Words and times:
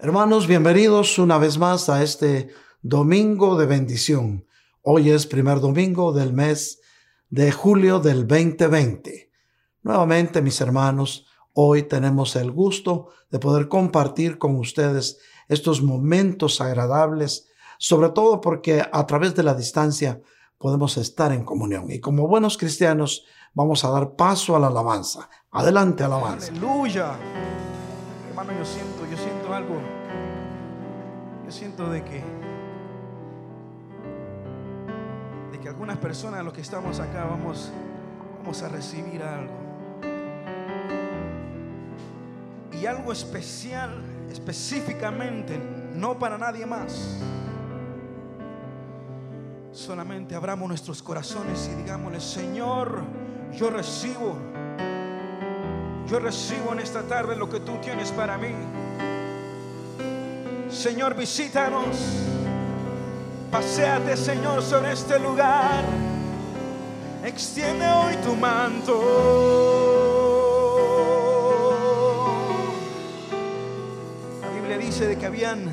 Hermanos, 0.00 0.46
bienvenidos 0.46 1.18
una 1.18 1.38
vez 1.38 1.58
más 1.58 1.88
a 1.88 2.04
este 2.04 2.50
domingo 2.82 3.58
de 3.58 3.66
bendición. 3.66 4.46
Hoy 4.80 5.10
es 5.10 5.26
primer 5.26 5.58
domingo 5.58 6.12
del 6.12 6.32
mes 6.32 6.80
de 7.30 7.50
julio 7.50 7.98
del 7.98 8.28
2020. 8.28 9.32
Nuevamente, 9.82 10.40
mis 10.40 10.60
hermanos, 10.60 11.26
hoy 11.52 11.82
tenemos 11.82 12.36
el 12.36 12.52
gusto 12.52 13.08
de 13.32 13.40
poder 13.40 13.66
compartir 13.66 14.38
con 14.38 14.54
ustedes 14.54 15.18
estos 15.48 15.82
momentos 15.82 16.60
agradables, 16.60 17.48
sobre 17.78 18.10
todo 18.10 18.40
porque 18.40 18.80
a 18.92 19.04
través 19.04 19.34
de 19.34 19.42
la 19.42 19.54
distancia 19.54 20.22
podemos 20.58 20.96
estar 20.96 21.32
en 21.32 21.44
comunión. 21.44 21.90
Y 21.90 21.98
como 21.98 22.28
buenos 22.28 22.56
cristianos, 22.56 23.24
vamos 23.52 23.84
a 23.84 23.90
dar 23.90 24.14
paso 24.14 24.54
a 24.54 24.60
la 24.60 24.68
alabanza. 24.68 25.28
Adelante, 25.50 26.04
alabanza. 26.04 26.52
Aleluya. 26.52 27.18
Hermano, 28.38 28.56
yo 28.56 28.64
siento, 28.64 29.04
yo 29.10 29.16
siento 29.16 29.52
algo. 29.52 29.80
Yo 31.44 31.50
siento 31.50 31.90
de 31.90 32.04
que 32.04 32.22
de 35.50 35.58
que 35.58 35.68
algunas 35.68 35.96
personas 35.96 36.44
los 36.44 36.52
que 36.52 36.60
estamos 36.60 37.00
acá 37.00 37.24
vamos 37.24 37.72
vamos 38.38 38.62
a 38.62 38.68
recibir 38.68 39.24
algo. 39.24 39.52
Y 42.80 42.86
algo 42.86 43.10
especial, 43.10 44.04
específicamente, 44.30 45.58
no 45.94 46.16
para 46.16 46.38
nadie 46.38 46.64
más. 46.64 47.18
Solamente 49.72 50.36
abramos 50.36 50.68
nuestros 50.68 51.02
corazones 51.02 51.68
y 51.72 51.82
digámosle, 51.82 52.20
Señor, 52.20 53.02
yo 53.52 53.68
recibo 53.70 54.36
yo 56.08 56.18
recibo 56.18 56.72
en 56.72 56.80
esta 56.80 57.02
tarde 57.02 57.36
lo 57.36 57.50
que 57.50 57.60
tú 57.60 57.76
tienes 57.82 58.10
para 58.12 58.38
mí. 58.38 58.54
Señor, 60.70 61.14
visítanos. 61.14 61.96
Paseate, 63.50 64.16
Señor, 64.16 64.62
sobre 64.62 64.92
este 64.92 65.18
lugar. 65.18 65.84
Extiende 67.24 67.86
hoy 67.86 68.16
tu 68.24 68.34
manto. 68.34 69.02
La 74.40 74.48
Biblia 74.50 74.78
dice 74.78 75.06
de 75.06 75.18
que 75.18 75.26
habían 75.26 75.68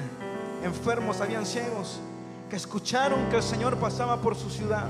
enfermos, 0.64 1.22
habían 1.22 1.46
ciegos, 1.46 2.02
que 2.50 2.58
escucharon 2.58 3.30
que 3.30 3.38
el 3.38 3.44
Señor 3.44 3.78
pasaba 3.78 4.22
por 4.22 4.36
su 4.36 4.50
ciudad. 4.50 4.88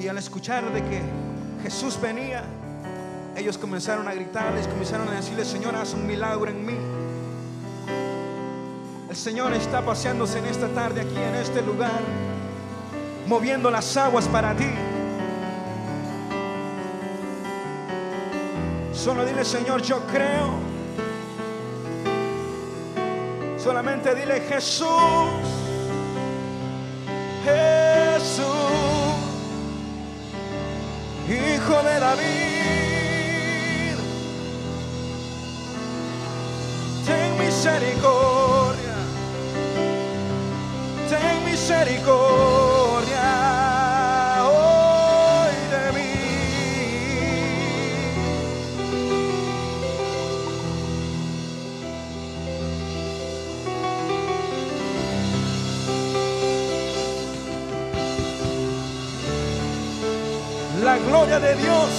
Y 0.00 0.08
al 0.08 0.18
escuchar 0.18 0.72
de 0.72 0.82
que 0.82 1.00
Jesús 1.62 2.00
venía, 2.00 2.44
ellos 3.36 3.56
comenzaron 3.58 4.06
a 4.08 4.14
gritarles, 4.14 4.66
comenzaron 4.68 5.08
a 5.08 5.12
decirle, 5.12 5.44
Señor, 5.44 5.74
haz 5.74 5.94
un 5.94 6.06
milagro 6.06 6.50
en 6.50 6.66
mí. 6.66 6.76
El 9.08 9.16
Señor 9.16 9.52
está 9.54 9.84
paseándose 9.84 10.38
en 10.38 10.46
esta 10.46 10.68
tarde 10.68 11.02
aquí 11.02 11.16
en 11.16 11.34
este 11.34 11.62
lugar, 11.62 12.00
moviendo 13.26 13.70
las 13.70 13.96
aguas 13.96 14.26
para 14.28 14.54
ti. 14.54 14.70
Solo 18.94 19.24
dile, 19.24 19.44
Señor, 19.44 19.82
yo 19.82 20.00
creo. 20.06 20.72
Solamente 23.58 24.14
dile, 24.14 24.40
Jesús, 24.40 24.88
Jesús, 27.44 28.46
Hijo 31.28 31.82
de 31.82 32.00
David. 32.00 32.81
Misericordia, 37.72 38.96
ten 41.08 41.44
misericordia 41.44 43.28
hoy 44.44 45.54
de 45.72 45.92
mí. 45.96 46.12
La 60.82 60.98
gloria 60.98 61.38
de 61.40 61.54
Dios, 61.56 61.90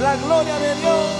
la 0.00 0.16
gloria 0.16 0.58
de 0.58 0.74
Dios. 0.76 1.19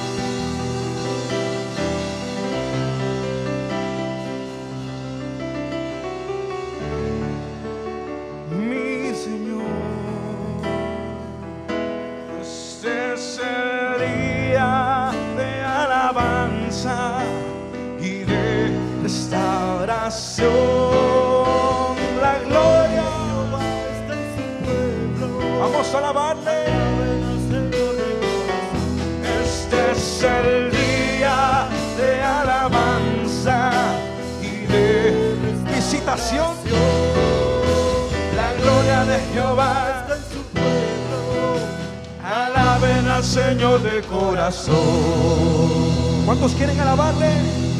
¿Cuántos 46.25 46.53
quieren 46.55 46.79
alabarle? 46.79 47.70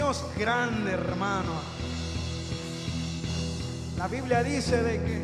Dios 0.00 0.24
grande, 0.34 0.92
hermano. 0.92 1.52
La 3.98 4.08
Biblia 4.08 4.42
dice 4.42 4.82
de 4.82 4.96
que 5.04 5.20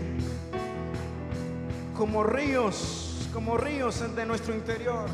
como 1.97 2.23
ríos, 2.23 3.27
como 3.33 3.57
ríos 3.57 4.15
de 4.15 4.27
nuestro 4.27 4.55
interior, 4.55 5.09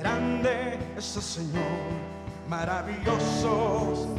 grande 0.00 0.76
es 0.96 1.14
el 1.14 1.22
Señor, 1.22 1.62
maravilloso. 2.48 4.16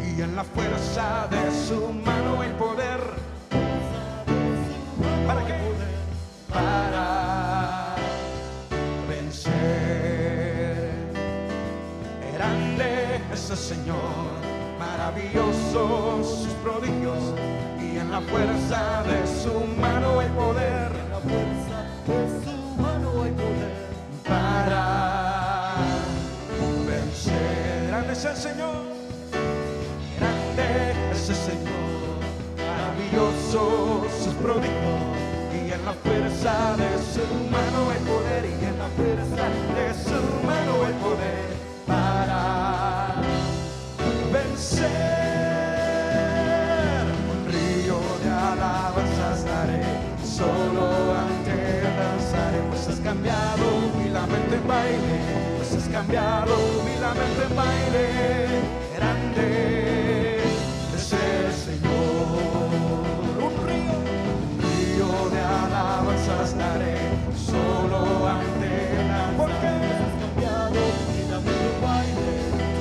Y 0.00 0.22
en 0.22 0.34
la 0.34 0.44
fuerza 0.44 1.28
de 1.30 1.50
su 1.52 1.92
mano 1.92 2.42
el 2.42 2.52
poder 2.52 2.99
son 15.72 16.24
sus 16.24 16.52
prodigios 16.64 17.18
y 17.80 17.98
en 17.98 18.10
la 18.10 18.20
fuerza 18.20 19.02
de 19.04 19.26
su 19.26 19.52
mano 19.80 20.09
cambiado 56.00 56.56
mi 56.86 56.94
lamento 56.98 57.42
en 57.42 57.56
baile. 57.56 58.06
Grande 58.96 60.38
es 60.96 61.12
el 61.12 61.52
Señor. 61.52 63.02
Un 63.46 63.54
río, 63.68 63.96
un 64.40 64.56
río 64.64 65.10
de 65.34 65.40
alabanzas 65.40 66.56
daré 66.56 66.96
solo 67.36 68.26
ante 68.26 68.72
la 69.10 69.22
Porque 69.36 69.70
has 70.00 70.14
cambiado 70.24 70.80
mi 71.12 71.22
lamento 71.32 71.66
en 71.74 71.80
baile. 71.88 72.32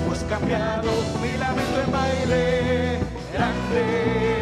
Tú 0.06 0.12
has 0.14 0.24
cambiado 0.24 0.90
mi 1.22 1.32
lamento 1.38 1.78
en 1.86 1.92
baile. 1.92 3.00
Grande 3.34 4.39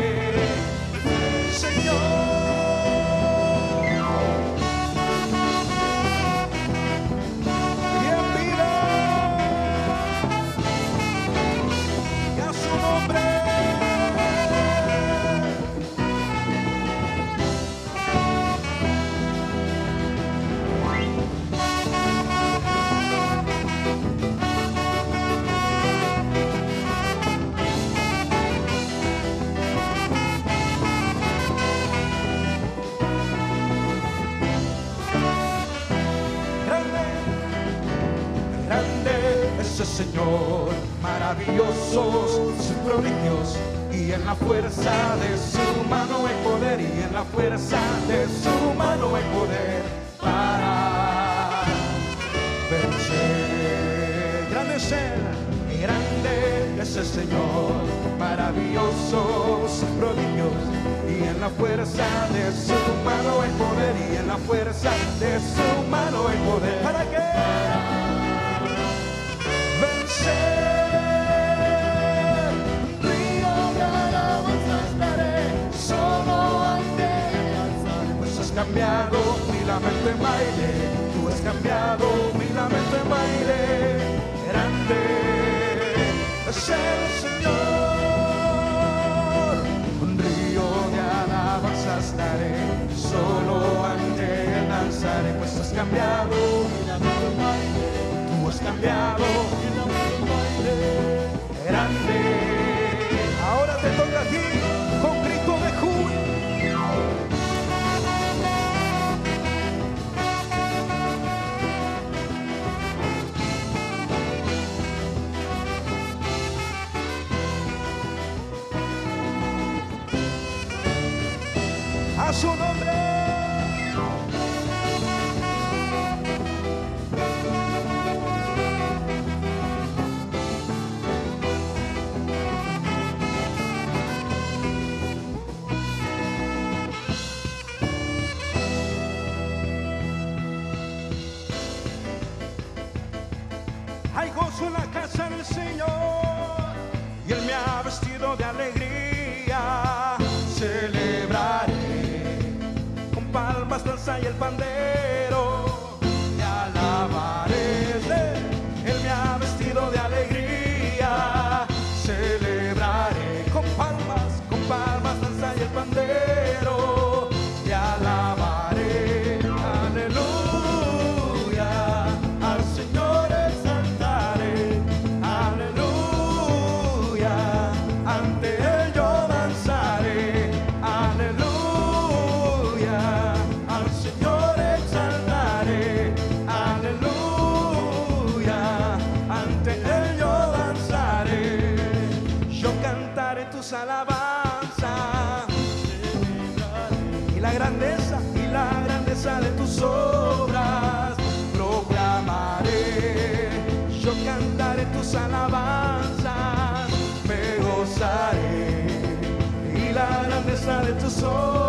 soul. 211.19 211.66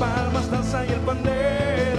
Palmas, 0.00 0.50
danza 0.50 0.86
y 0.86 0.88
el 0.88 1.00
pandero, 1.00 1.89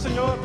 Señor 0.00 0.39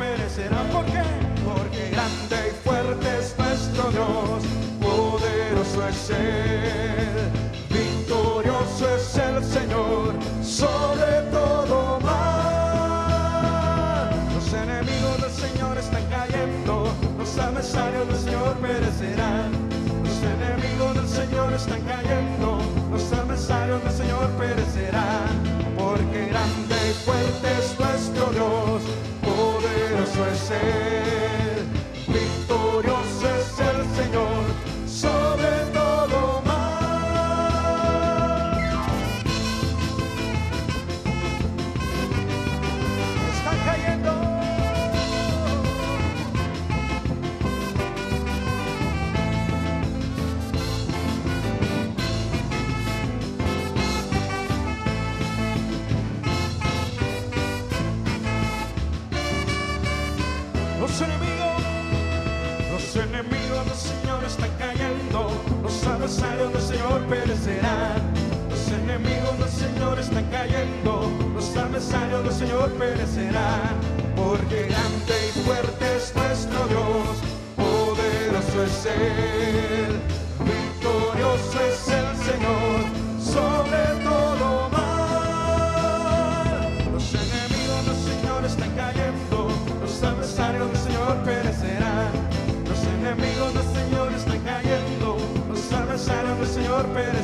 Señor 96.76 96.92
perecerán. 96.92 97.15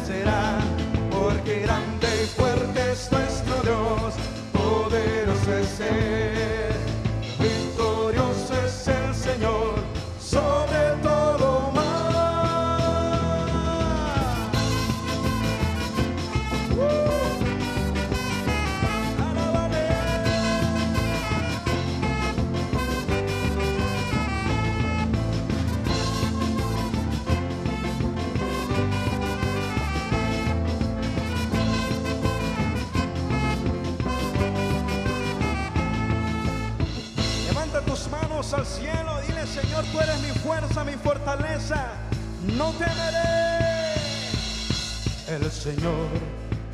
Señor 45.63 46.11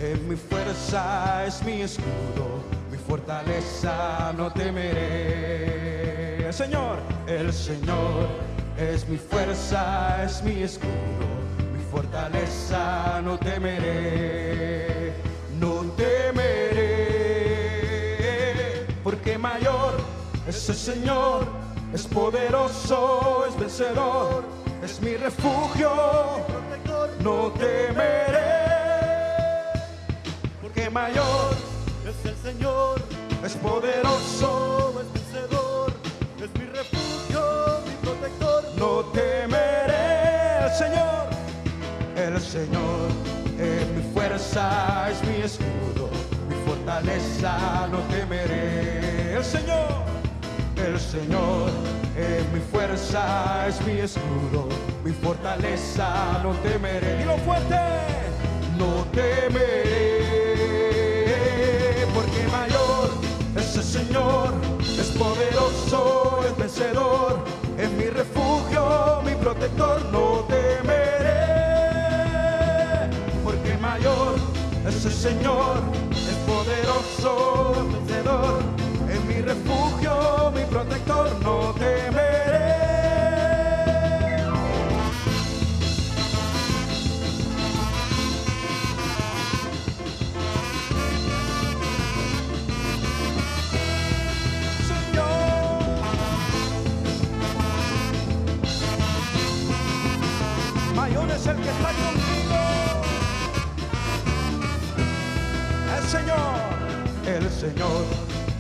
es 0.01 0.19
mi 0.23 0.35
fuerza, 0.35 1.45
es 1.45 1.63
mi 1.63 1.83
escudo, 1.83 2.65
mi 2.91 2.97
fortaleza, 2.97 4.33
no 4.35 4.51
temeré. 4.51 6.51
Señor, 6.51 6.97
el 7.27 7.53
Señor 7.53 8.29
es 8.79 9.07
mi 9.07 9.19
fuerza, 9.19 10.25
es 10.25 10.43
mi 10.43 10.63
escudo, 10.63 10.89
mi 11.77 11.85
fortaleza, 11.93 13.21
no 13.23 13.39
temeré, 13.39 15.13
no 15.61 15.85
temeré, 15.95 16.87
porque 19.05 19.37
mayor 19.37 19.99
es 20.49 20.67
el 20.67 20.77
Señor, 20.77 21.47
es 21.93 22.07
poderoso, 22.07 23.45
es 23.47 23.55
vencedor, 23.61 24.45
es 24.83 24.99
mi 25.03 25.15
refugio, 25.19 25.93
no 27.21 27.53
temeré, 27.53 28.28
mayor 30.99 31.55
Es 32.09 32.19
el 32.31 32.37
Señor, 32.37 32.95
es 33.45 33.55
poderoso, 33.57 34.95
es 35.03 35.09
vencedor, 35.15 35.93
es 36.45 36.51
mi 36.59 36.67
refugio, 36.79 37.43
mi 37.87 37.95
protector. 38.05 38.61
no 38.83 38.93
temeré 39.13 40.65
el 40.65 40.73
Señor. 40.83 41.25
El 42.17 42.41
Señor 42.41 43.09
es 43.59 43.85
mi 43.97 44.03
fuerza, 44.15 45.11
es 45.11 45.19
mi 45.29 45.37
escudo, 45.49 46.09
mi 46.49 46.57
fortaleza, 46.67 47.53
no 47.93 47.99
temeré. 48.15 49.35
El 49.37 49.45
Señor, 49.45 49.93
el 50.89 50.99
Señor 50.99 51.71
es 52.17 52.43
mi 52.55 52.61
fuerza, 52.73 53.67
es 53.69 53.77
mi 53.87 54.01
escudo, 54.09 54.69
mi 55.05 55.13
fortaleza, 55.13 56.41
no 56.43 56.51
temeré. 56.69 57.19
Dilo 57.19 57.37
fuerte, 57.49 57.79
no 58.79 58.91
temeré, 59.13 60.28
vencedor, 66.59 67.39
es 67.79 67.91
mi 67.93 68.05
refugio, 68.05 69.23
mi 69.25 69.35
protector, 69.37 70.05
no 70.13 70.45
temeré, 70.49 71.39
porque 73.45 73.77
mayor 73.79 74.35
es 74.87 75.05
el 75.05 75.13
Señor, 75.13 75.83
es 76.13 76.37
poderoso, 76.47 77.89
vencedor, 77.93 78.63
es 79.11 79.25
mi 79.25 79.41
refugio, 79.41 80.53
mi 80.55 80.65
protector, 80.65 81.31
no 81.43 81.73
temeré. 81.79 82.28
Señor 107.59 108.05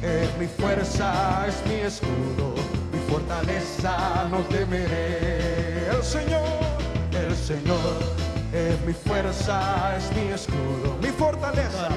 es 0.02 0.28
mi 0.40 0.48
fuerza, 0.48 1.46
es 1.46 1.64
mi 1.68 1.76
escudo, 1.76 2.54
mi 2.92 2.98
fortaleza, 3.08 4.26
no 4.28 4.38
temeré. 4.48 5.87
El 5.88 6.02
Señor, 6.02 6.42
el 7.12 7.37
Señor 7.37 7.94
es 8.52 8.80
mi 8.84 8.92
fuerza, 8.92 9.96
es 9.96 10.11
mi 10.16 10.32
escudo, 10.32 10.96
mi 11.00 11.11
fortaleza. 11.11 11.90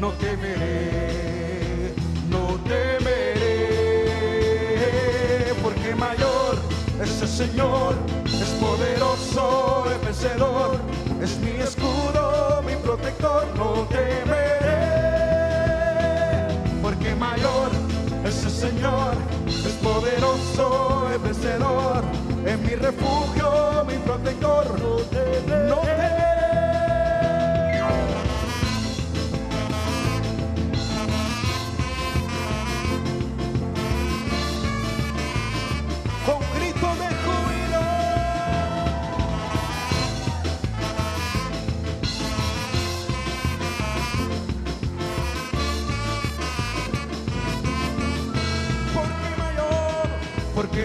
No 0.00 0.12
temeré, 0.12 1.92
no 2.30 2.58
temeré, 2.70 3.34
porque 5.62 5.94
mayor 5.94 6.56
es 7.02 7.20
el 7.20 7.28
Señor, 7.28 7.96
es 8.24 8.48
poderoso, 8.64 9.84
es 9.90 10.00
vencedor, 10.02 10.80
es 11.22 11.38
mi 11.40 11.60
escudo, 11.60 12.62
mi 12.66 12.76
protector, 12.76 13.46
no 13.58 13.86
temeré, 13.90 14.63
mayor 17.24 17.70
es 18.24 18.44
el 18.44 18.50
Señor, 18.50 19.14
es 19.46 19.76
poderoso, 19.82 21.08
es 21.12 21.22
vencedor, 21.22 22.02
es 22.46 22.58
mi 22.58 22.74
refugio, 22.74 23.84
mi 23.86 23.96
protector, 23.98 24.64
no 25.68 25.76
temeré. 25.80 26.13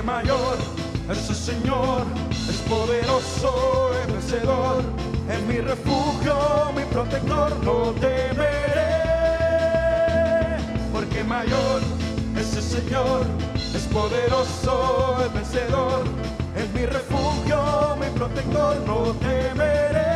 Mayor. 0.09 0.57
Es 1.11 1.29
el 1.29 1.35
Señor, 1.35 2.03
es 2.51 2.59
poderoso, 2.73 3.91
es 3.99 4.07
vencedor, 4.13 4.83
es 5.33 5.41
mi 5.49 5.57
refugio, 5.59 6.35
mi 6.75 6.83
protector, 6.93 7.49
no 7.63 7.91
temeré 7.99 8.89
porque 10.99 11.23
mayor 11.23 11.81
es 12.37 12.55
el 12.57 12.63
Señor, 12.63 13.25
es 13.73 13.83
poderoso, 13.83 15.17
es 15.25 15.33
vencedor, 15.33 16.03
es 16.55 16.69
mi 16.73 16.85
refugio, 16.85 17.95
mi 18.01 18.07
protector, 18.17 18.75
no 18.85 19.13
temeré. 19.13 20.09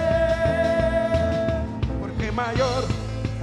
Porque 2.01 2.31
mayor 2.31 2.83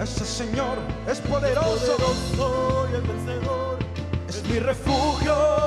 es 0.03 0.21
el 0.21 0.27
Señor, 0.27 0.77
es 1.11 1.21
poderoso, 1.21 1.97
Poderoso 1.97 2.89
y 2.91 2.95
el 2.97 3.03
vencedor, 3.03 3.79
es 4.29 4.45
mi 4.49 4.59
refugio, 4.59 5.60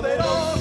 poderoso, 0.00 0.59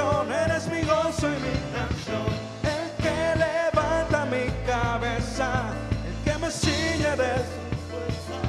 eres 0.00 0.68
mi 0.68 0.82
gozo 0.82 1.28
y 1.28 1.38
mi 1.40 1.52
canción. 1.74 2.26
El 2.62 3.02
que 3.02 3.34
levanta 3.36 4.24
mi 4.24 4.50
cabeza, 4.66 5.70
el 6.06 6.14
que 6.24 6.38
me 6.38 6.50
ciñe 6.50 7.14
de 7.16 7.34
su 7.50 7.60
fuerza. 7.90 8.40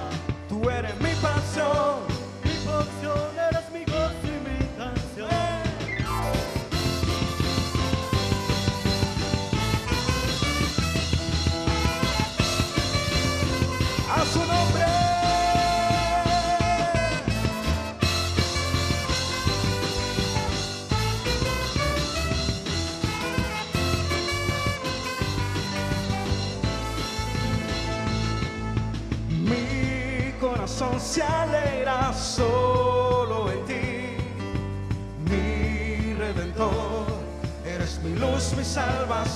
Tú 0.47 0.69
eres 0.69 0.95
mi 1.01 1.13
pasión, 1.21 1.92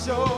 salvación. 0.08 0.37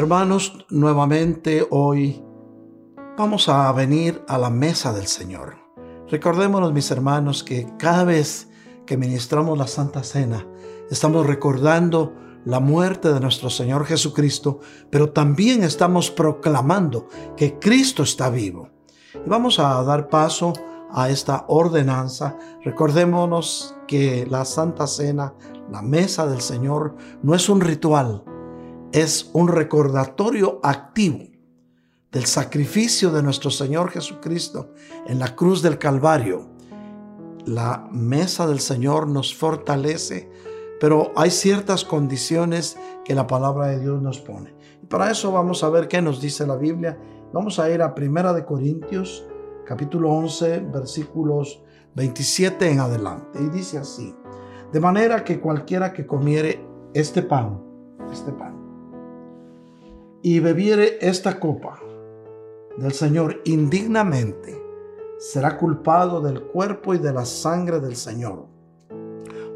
Hermanos, 0.00 0.64
nuevamente 0.70 1.66
hoy 1.68 2.24
vamos 3.18 3.50
a 3.50 3.70
venir 3.72 4.24
a 4.28 4.38
la 4.38 4.48
mesa 4.48 4.94
del 4.94 5.06
Señor. 5.06 5.58
Recordémonos, 6.08 6.72
mis 6.72 6.90
hermanos, 6.90 7.44
que 7.44 7.66
cada 7.78 8.04
vez 8.04 8.48
que 8.86 8.96
ministramos 8.96 9.58
la 9.58 9.66
Santa 9.66 10.02
Cena, 10.02 10.46
estamos 10.90 11.26
recordando 11.26 12.14
la 12.46 12.60
muerte 12.60 13.12
de 13.12 13.20
nuestro 13.20 13.50
Señor 13.50 13.84
Jesucristo, 13.84 14.60
pero 14.88 15.10
también 15.10 15.64
estamos 15.64 16.10
proclamando 16.10 17.06
que 17.36 17.58
Cristo 17.58 18.02
está 18.02 18.30
vivo. 18.30 18.70
Y 19.14 19.28
vamos 19.28 19.58
a 19.58 19.82
dar 19.82 20.08
paso 20.08 20.54
a 20.90 21.10
esta 21.10 21.44
ordenanza. 21.46 22.38
Recordémonos 22.64 23.76
que 23.86 24.26
la 24.30 24.46
Santa 24.46 24.86
Cena, 24.86 25.34
la 25.70 25.82
mesa 25.82 26.26
del 26.26 26.40
Señor, 26.40 26.96
no 27.22 27.34
es 27.34 27.50
un 27.50 27.60
ritual, 27.60 28.24
es 28.92 29.30
un 29.34 29.48
recordatorio 29.48 30.58
activo 30.62 31.24
del 32.10 32.24
sacrificio 32.24 33.12
de 33.12 33.22
nuestro 33.22 33.50
Señor 33.50 33.90
Jesucristo 33.90 34.72
en 35.06 35.20
la 35.20 35.36
cruz 35.36 35.62
del 35.62 35.78
Calvario. 35.78 36.48
La 37.46 37.88
mesa 37.92 38.48
del 38.48 38.58
Señor 38.58 39.06
nos 39.06 39.34
fortalece, 39.34 40.28
pero 40.80 41.12
hay 41.14 41.30
ciertas 41.30 41.84
condiciones 41.84 42.76
que 43.04 43.14
la 43.14 43.28
palabra 43.28 43.68
de 43.68 43.78
Dios 43.78 44.02
nos 44.02 44.20
pone. 44.20 44.54
Y 44.82 44.86
para 44.86 45.10
eso 45.10 45.30
vamos 45.30 45.62
a 45.62 45.70
ver 45.70 45.86
qué 45.86 46.02
nos 46.02 46.20
dice 46.20 46.46
la 46.46 46.56
Biblia. 46.56 46.98
Vamos 47.32 47.60
a 47.60 47.70
ir 47.70 47.82
a 47.82 47.94
Primera 47.94 48.32
de 48.32 48.44
Corintios, 48.44 49.24
capítulo 49.64 50.10
11, 50.10 50.66
versículos 50.72 51.62
27 51.94 52.68
en 52.68 52.80
adelante. 52.80 53.38
Y 53.40 53.48
dice 53.50 53.78
así: 53.78 54.12
De 54.72 54.80
manera 54.80 55.22
que 55.22 55.40
cualquiera 55.40 55.92
que 55.92 56.06
comiere 56.06 56.66
este 56.92 57.22
pan, 57.22 57.62
este 58.12 58.32
pan, 58.32 58.59
y 60.22 60.40
bebiere 60.40 60.98
esta 61.00 61.40
copa 61.40 61.80
del 62.76 62.92
Señor 62.92 63.40
indignamente, 63.44 64.62
será 65.18 65.58
culpado 65.58 66.20
del 66.20 66.42
cuerpo 66.42 66.94
y 66.94 66.98
de 66.98 67.12
la 67.12 67.24
sangre 67.24 67.80
del 67.80 67.96
Señor. 67.96 68.46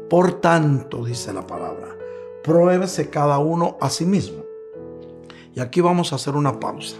Por 0.09 0.39
tanto, 0.41 1.03
dice 1.05 1.33
la 1.33 1.45
palabra, 1.47 1.95
pruébese 2.43 3.09
cada 3.09 3.39
uno 3.39 3.77
a 3.81 3.89
sí 3.89 4.05
mismo. 4.05 4.43
Y 5.53 5.59
aquí 5.59 5.81
vamos 5.81 6.11
a 6.11 6.17
hacer 6.17 6.35
una 6.35 6.59
pausa. 6.59 6.97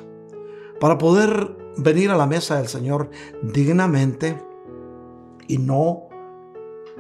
Para 0.80 0.98
poder 0.98 1.56
venir 1.78 2.10
a 2.10 2.18
la 2.18 2.26
mesa 2.26 2.58
del 2.58 2.68
Señor 2.68 3.10
dignamente 3.44 4.42
y 5.48 5.58
no 5.58 6.10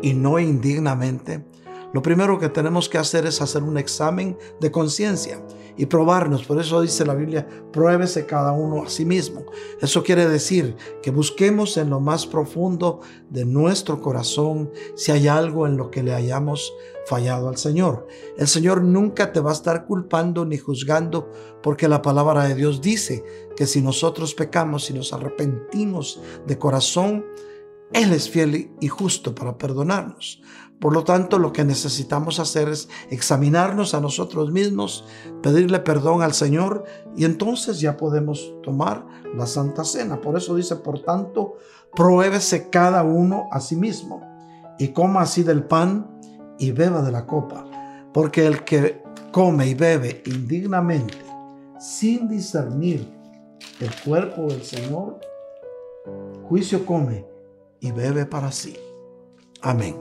y 0.01 0.13
no 0.13 0.39
indignamente, 0.39 1.45
lo 1.95 2.01
primero 2.01 2.37
que 2.37 2.49
tenemos 2.49 2.89
que 2.89 2.97
hacer 2.97 3.25
es 3.25 3.41
hacer 3.41 3.63
un 3.63 3.77
examen 3.77 4.37
de 4.59 4.69
conciencia 4.69 5.41
y 5.77 5.85
probarnos. 5.85 6.43
Por 6.43 6.59
eso 6.59 6.81
dice 6.81 7.05
la 7.05 7.15
Biblia, 7.15 7.47
pruébese 7.71 8.25
cada 8.25 8.51
uno 8.51 8.83
a 8.83 8.89
sí 8.89 9.05
mismo. 9.05 9.45
Eso 9.79 10.03
quiere 10.03 10.27
decir 10.27 10.75
que 11.01 11.09
busquemos 11.09 11.77
en 11.77 11.89
lo 11.89 12.01
más 12.01 12.27
profundo 12.27 12.99
de 13.29 13.45
nuestro 13.45 14.01
corazón 14.01 14.71
si 14.95 15.13
hay 15.13 15.29
algo 15.29 15.67
en 15.67 15.77
lo 15.77 15.89
que 15.89 16.03
le 16.03 16.13
hayamos 16.13 16.73
fallado 17.05 17.47
al 17.47 17.55
Señor. 17.55 18.07
El 18.37 18.49
Señor 18.49 18.83
nunca 18.83 19.31
te 19.31 19.39
va 19.39 19.51
a 19.51 19.53
estar 19.53 19.85
culpando 19.85 20.43
ni 20.43 20.57
juzgando 20.57 21.31
porque 21.63 21.87
la 21.87 22.01
palabra 22.01 22.43
de 22.43 22.55
Dios 22.55 22.81
dice 22.81 23.23
que 23.55 23.65
si 23.65 23.81
nosotros 23.81 24.35
pecamos, 24.35 24.89
y 24.89 24.93
nos 24.93 25.13
arrepentimos 25.13 26.19
de 26.45 26.57
corazón, 26.59 27.23
Él 27.93 28.11
es 28.13 28.29
fiel 28.29 28.71
y 28.79 28.87
justo 28.87 29.35
para 29.35 29.57
perdonarnos. 29.57 30.41
Por 30.79 30.93
lo 30.93 31.03
tanto, 31.03 31.39
lo 31.39 31.53
que 31.53 31.63
necesitamos 31.63 32.39
hacer 32.39 32.67
es 32.67 32.89
examinarnos 33.09 33.93
a 33.93 34.01
nosotros 34.01 34.51
mismos, 34.51 35.05
pedirle 35.41 35.79
perdón 35.79 36.21
al 36.21 36.33
Señor 36.33 36.83
y 37.15 37.25
entonces 37.25 37.79
ya 37.79 37.95
podemos 37.95 38.53
tomar 38.61 39.05
la 39.35 39.47
Santa 39.47 39.85
Cena. 39.85 40.19
Por 40.19 40.37
eso 40.37 40.55
dice, 40.55 40.75
por 40.75 41.01
tanto, 41.01 41.55
pruébese 41.95 42.69
cada 42.69 43.03
uno 43.03 43.47
a 43.51 43.61
sí 43.61 43.75
mismo 43.75 44.21
y 44.77 44.89
coma 44.89 45.21
así 45.21 45.43
del 45.43 45.63
pan 45.63 46.19
y 46.59 46.71
beba 46.71 47.01
de 47.01 47.11
la 47.11 47.25
copa. 47.25 47.65
Porque 48.13 48.45
el 48.45 48.65
que 48.65 49.01
come 49.31 49.67
y 49.67 49.73
bebe 49.73 50.23
indignamente, 50.25 51.17
sin 51.79 52.27
discernir 52.27 53.09
el 53.79 53.91
cuerpo 54.03 54.43
del 54.43 54.63
Señor, 54.63 55.19
juicio 56.47 56.85
come 56.85 57.34
y 57.85 57.91
bebe 57.91 58.25
para 58.25 58.51
sí. 58.51 58.75
Amén. 59.61 59.95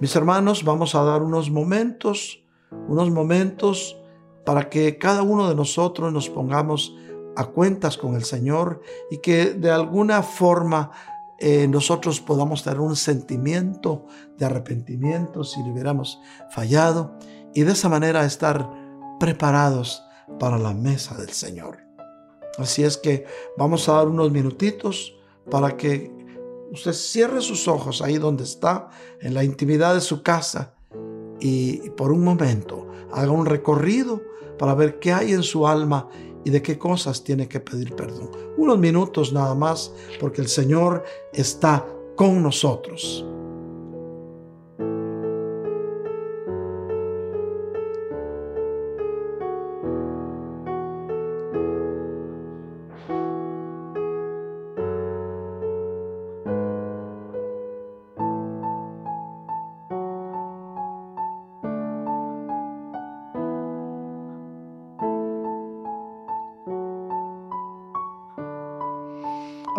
Mis 0.00 0.16
hermanos, 0.16 0.64
vamos 0.64 0.94
a 0.94 1.04
dar 1.04 1.22
unos 1.22 1.50
momentos, 1.50 2.42
unos 2.88 3.10
momentos 3.10 3.96
para 4.44 4.68
que 4.68 4.98
cada 4.98 5.22
uno 5.22 5.48
de 5.48 5.54
nosotros 5.54 6.12
nos 6.12 6.28
pongamos 6.28 6.96
a 7.36 7.44
cuentas 7.44 7.96
con 7.96 8.16
el 8.16 8.24
Señor 8.24 8.82
y 9.10 9.18
que 9.18 9.54
de 9.54 9.70
alguna 9.70 10.22
forma 10.22 10.90
eh, 11.38 11.68
nosotros 11.68 12.20
podamos 12.20 12.64
tener 12.64 12.80
un 12.80 12.96
sentimiento 12.96 14.06
de 14.36 14.46
arrepentimiento 14.46 15.44
si 15.44 15.62
le 15.62 15.70
hubiéramos 15.70 16.20
fallado 16.50 17.16
y 17.54 17.62
de 17.62 17.72
esa 17.72 17.88
manera 17.88 18.24
estar 18.24 18.68
preparados 19.20 20.02
para 20.40 20.58
la 20.58 20.74
mesa 20.74 21.16
del 21.16 21.30
Señor. 21.30 21.78
Así 22.58 22.82
es 22.82 22.96
que 22.96 23.24
vamos 23.56 23.88
a 23.88 23.92
dar 23.92 24.08
unos 24.08 24.32
minutitos 24.32 25.14
para 25.48 25.76
que 25.76 26.19
usted 26.70 26.92
cierre 26.92 27.40
sus 27.40 27.68
ojos 27.68 28.02
ahí 28.02 28.18
donde 28.18 28.44
está, 28.44 28.88
en 29.20 29.34
la 29.34 29.44
intimidad 29.44 29.94
de 29.94 30.00
su 30.00 30.22
casa, 30.22 30.74
y 31.40 31.90
por 31.90 32.12
un 32.12 32.22
momento 32.22 32.86
haga 33.12 33.30
un 33.30 33.46
recorrido 33.46 34.22
para 34.58 34.74
ver 34.74 34.98
qué 34.98 35.12
hay 35.12 35.32
en 35.32 35.42
su 35.42 35.66
alma 35.66 36.08
y 36.44 36.50
de 36.50 36.62
qué 36.62 36.78
cosas 36.78 37.24
tiene 37.24 37.48
que 37.48 37.60
pedir 37.60 37.94
perdón. 37.96 38.30
Unos 38.56 38.78
minutos 38.78 39.32
nada 39.32 39.54
más, 39.54 39.92
porque 40.20 40.42
el 40.42 40.48
Señor 40.48 41.02
está 41.32 41.86
con 42.16 42.42
nosotros. 42.42 43.24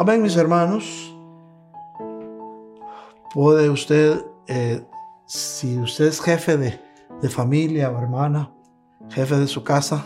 Amén, 0.02 0.24
mis 0.24 0.36
hermanos. 0.36 1.16
Puede 3.36 3.70
usted, 3.70 4.20
eh, 4.48 4.84
si 5.28 5.78
usted 5.78 6.06
es 6.06 6.20
jefe 6.20 6.58
de, 6.58 6.82
de 7.22 7.30
familia 7.30 7.92
o 7.92 8.00
hermana, 8.00 8.52
jefe 9.12 9.38
de 9.38 9.46
su 9.46 9.64
casa, 9.64 10.04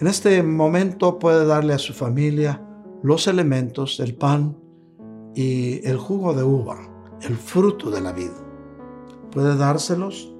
en 0.00 0.08
este 0.08 0.42
momento 0.42 1.20
puede 1.20 1.46
darle 1.46 1.74
a 1.74 1.78
su 1.78 1.92
familia 1.92 2.60
los 3.04 3.28
elementos, 3.28 4.00
el 4.00 4.16
pan 4.16 4.58
y 5.36 5.86
el 5.86 5.98
jugo 5.98 6.34
de 6.34 6.42
uva, 6.42 6.76
el 7.20 7.36
fruto 7.36 7.92
de 7.92 8.00
la 8.00 8.10
vida. 8.10 8.34
Puede 9.30 9.54
dárselos 9.54 10.34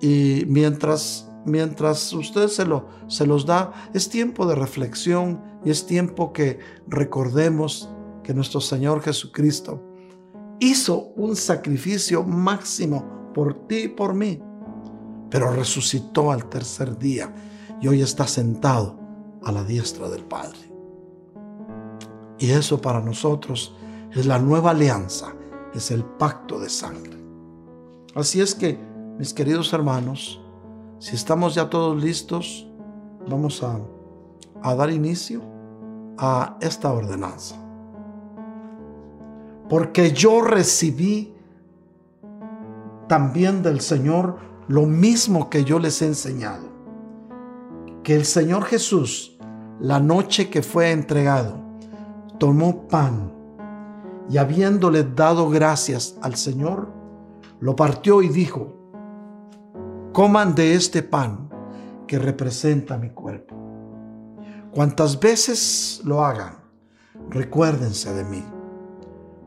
y 0.00 0.44
mientras, 0.46 1.28
mientras 1.46 2.12
usted 2.12 2.46
se, 2.46 2.64
lo, 2.64 2.86
se 3.08 3.26
los 3.26 3.44
da, 3.44 3.72
es 3.92 4.08
tiempo 4.08 4.46
de 4.46 4.54
reflexión 4.54 5.42
y 5.64 5.70
es 5.70 5.84
tiempo 5.84 6.32
que 6.32 6.60
recordemos 6.86 7.90
que 8.24 8.34
nuestro 8.34 8.60
Señor 8.60 9.00
Jesucristo 9.02 9.80
hizo 10.58 11.12
un 11.16 11.36
sacrificio 11.36 12.24
máximo 12.24 13.30
por 13.32 13.68
ti 13.68 13.84
y 13.84 13.88
por 13.88 14.14
mí, 14.14 14.42
pero 15.30 15.52
resucitó 15.52 16.32
al 16.32 16.48
tercer 16.48 16.98
día 16.98 17.32
y 17.80 17.86
hoy 17.86 18.02
está 18.02 18.26
sentado 18.26 18.98
a 19.44 19.52
la 19.52 19.62
diestra 19.62 20.08
del 20.08 20.24
Padre. 20.24 20.58
Y 22.38 22.50
eso 22.50 22.80
para 22.80 23.00
nosotros 23.00 23.76
es 24.10 24.26
la 24.26 24.38
nueva 24.38 24.70
alianza, 24.70 25.34
es 25.72 25.90
el 25.90 26.04
pacto 26.04 26.58
de 26.58 26.68
sangre. 26.68 27.22
Así 28.14 28.40
es 28.40 28.54
que, 28.54 28.78
mis 29.18 29.34
queridos 29.34 29.72
hermanos, 29.72 30.40
si 30.98 31.14
estamos 31.14 31.54
ya 31.54 31.68
todos 31.68 32.02
listos, 32.02 32.68
vamos 33.28 33.62
a, 33.62 33.78
dar 34.76 34.90
inicio 34.90 35.42
a 36.16 36.56
esta 36.60 36.92
ordenanza 36.92 37.63
porque 39.68 40.12
yo 40.12 40.42
recibí 40.42 41.34
también 43.08 43.62
del 43.62 43.80
Señor 43.80 44.38
lo 44.68 44.82
mismo 44.82 45.50
que 45.50 45.64
yo 45.64 45.78
les 45.78 46.00
he 46.02 46.06
enseñado. 46.06 46.68
Que 48.02 48.14
el 48.14 48.24
Señor 48.24 48.64
Jesús, 48.64 49.38
la 49.80 50.00
noche 50.00 50.50
que 50.50 50.62
fue 50.62 50.90
entregado, 50.92 51.58
tomó 52.38 52.86
pan 52.88 53.32
y 54.28 54.38
habiéndole 54.38 55.04
dado 55.04 55.48
gracias 55.48 56.16
al 56.22 56.36
Señor, 56.36 56.92
lo 57.60 57.76
partió 57.76 58.22
y 58.22 58.28
dijo, 58.28 58.74
coman 60.12 60.54
de 60.54 60.74
este 60.74 61.02
pan 61.02 61.48
que 62.06 62.18
representa 62.18 62.98
mi 62.98 63.10
cuerpo. 63.10 63.54
Cuantas 64.70 65.18
veces 65.20 66.00
lo 66.04 66.24
hagan, 66.24 66.56
recuérdense 67.30 68.12
de 68.12 68.24
mí 68.24 68.53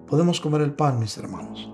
podemos 0.08 0.40
comer 0.40 0.62
el 0.62 0.74
pan, 0.74 1.00
mis 1.00 1.18
hermanos. 1.18 1.70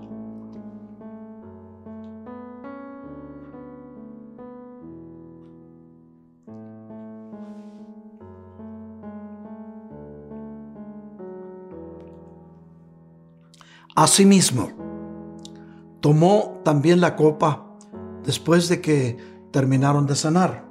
Asimismo, 13.96 14.70
tomó 16.00 16.60
también 16.64 17.00
la 17.00 17.14
copa 17.14 17.64
después 18.24 18.68
de 18.68 18.80
que 18.80 19.16
terminaron 19.52 20.06
de 20.06 20.16
sanar. 20.16 20.64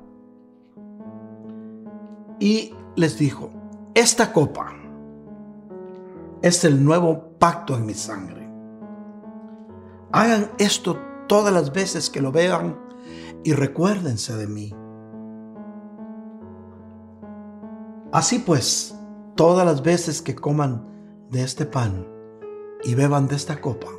Y 2.40 2.74
les 2.98 3.18
dijo, 3.18 3.50
esta 3.96 4.34
copa 4.34 4.74
es 6.42 6.66
el 6.66 6.84
nuevo 6.84 7.33
pacto 7.44 7.76
en 7.76 7.86
mi 7.86 7.94
sangre. 7.94 8.50
Hagan 10.14 10.52
esto 10.60 10.98
todas 11.28 11.54
las 11.54 11.74
veces 11.74 12.10
que 12.10 12.22
lo 12.22 12.32
vean 12.32 12.80
y 13.44 13.52
recuérdense 13.52 14.38
de 14.38 14.48
mí. 14.48 14.74
Así 18.14 18.40
pues, 18.40 18.98
todas 19.36 19.66
las 19.66 19.84
veces 19.84 20.22
que 20.22 20.36
coman 20.36 20.88
de 21.32 21.44
este 21.44 21.66
pan 21.66 22.08
y 22.82 22.96
beban 22.96 23.28
de 23.28 23.36
esta 23.36 23.60
copa, 23.60 23.90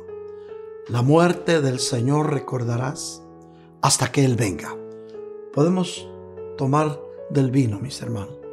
la 0.87 1.03
muerte 1.03 1.61
del 1.61 1.77
Señor 1.77 2.33
recordarás 2.33 3.21
hasta 3.83 4.11
que 4.11 4.25
Él 4.25 4.37
venga. 4.37 4.75
Podemos 5.53 6.09
tomar 6.57 6.99
del 7.29 7.51
vino, 7.51 7.79
mis 7.79 8.01
hermanos. 8.01 8.44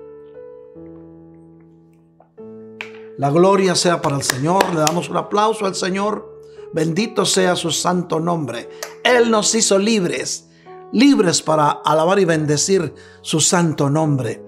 La 3.23 3.31
gloria 3.31 3.77
sea 3.77 4.03
para 4.03 4.17
el 4.17 4.25
Señor. 4.25 4.75
Le 4.75 4.81
damos 4.81 5.09
un 5.09 5.17
aplauso 5.17 5.65
al 5.65 5.77
Señor. 5.77 6.43
Bendito 6.73 7.25
sea 7.25 7.55
su 7.55 7.71
santo 7.71 8.19
nombre. 8.19 8.69
Él 9.05 9.31
nos 9.31 9.55
hizo 9.55 9.79
libres, 9.79 10.49
libres 10.91 11.41
para 11.41 11.71
alabar 11.71 12.19
y 12.19 12.25
bendecir 12.25 12.93
su 13.21 13.39
santo 13.39 13.89
nombre, 13.89 14.43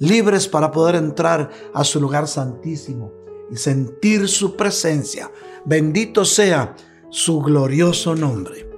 libres 0.00 0.48
para 0.48 0.70
poder 0.70 0.96
entrar 0.96 1.48
a 1.72 1.82
su 1.82 1.98
lugar 1.98 2.28
santísimo 2.28 3.10
y 3.50 3.56
sentir 3.56 4.28
su 4.28 4.54
presencia. 4.54 5.32
Bendito 5.64 6.26
sea 6.26 6.76
su 7.08 7.40
glorioso 7.40 8.14
nombre. 8.14 8.68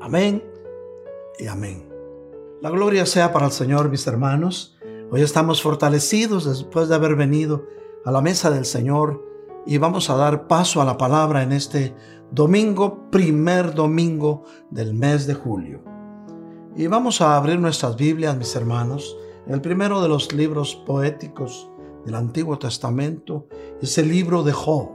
Amén 0.00 0.42
y 1.38 1.46
amén. 1.46 1.88
La 2.60 2.70
gloria 2.70 3.06
sea 3.06 3.32
para 3.32 3.46
el 3.46 3.52
Señor, 3.52 3.88
mis 3.88 4.04
hermanos. 4.08 4.76
Hoy 5.12 5.22
estamos 5.22 5.62
fortalecidos 5.62 6.44
después 6.44 6.88
de 6.88 6.96
haber 6.96 7.14
venido 7.14 7.66
a 8.04 8.10
la 8.10 8.20
mesa 8.20 8.50
del 8.50 8.64
Señor 8.64 9.24
y 9.66 9.78
vamos 9.78 10.10
a 10.10 10.16
dar 10.16 10.48
paso 10.48 10.80
a 10.80 10.84
la 10.84 10.98
palabra 10.98 11.42
en 11.42 11.52
este 11.52 11.94
domingo, 12.30 13.10
primer 13.10 13.74
domingo 13.74 14.44
del 14.70 14.94
mes 14.94 15.26
de 15.26 15.34
julio. 15.34 15.82
Y 16.76 16.86
vamos 16.86 17.20
a 17.20 17.36
abrir 17.36 17.58
nuestras 17.58 17.96
Biblias, 17.96 18.36
mis 18.36 18.56
hermanos. 18.56 19.16
El 19.46 19.60
primero 19.60 20.02
de 20.02 20.08
los 20.08 20.32
libros 20.32 20.74
poéticos 20.86 21.70
del 22.04 22.14
Antiguo 22.14 22.58
Testamento 22.58 23.46
es 23.80 23.98
el 23.98 24.08
libro 24.08 24.42
de 24.42 24.52
Job. 24.52 24.90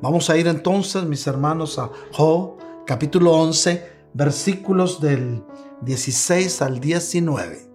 Vamos 0.00 0.30
a 0.30 0.36
ir 0.36 0.46
entonces, 0.46 1.04
mis 1.04 1.26
hermanos, 1.26 1.78
a 1.78 1.90
Job, 2.12 2.56
capítulo 2.86 3.32
11, 3.32 3.84
versículos 4.14 5.00
del 5.00 5.44
16 5.82 6.62
al 6.62 6.80
19. 6.80 7.69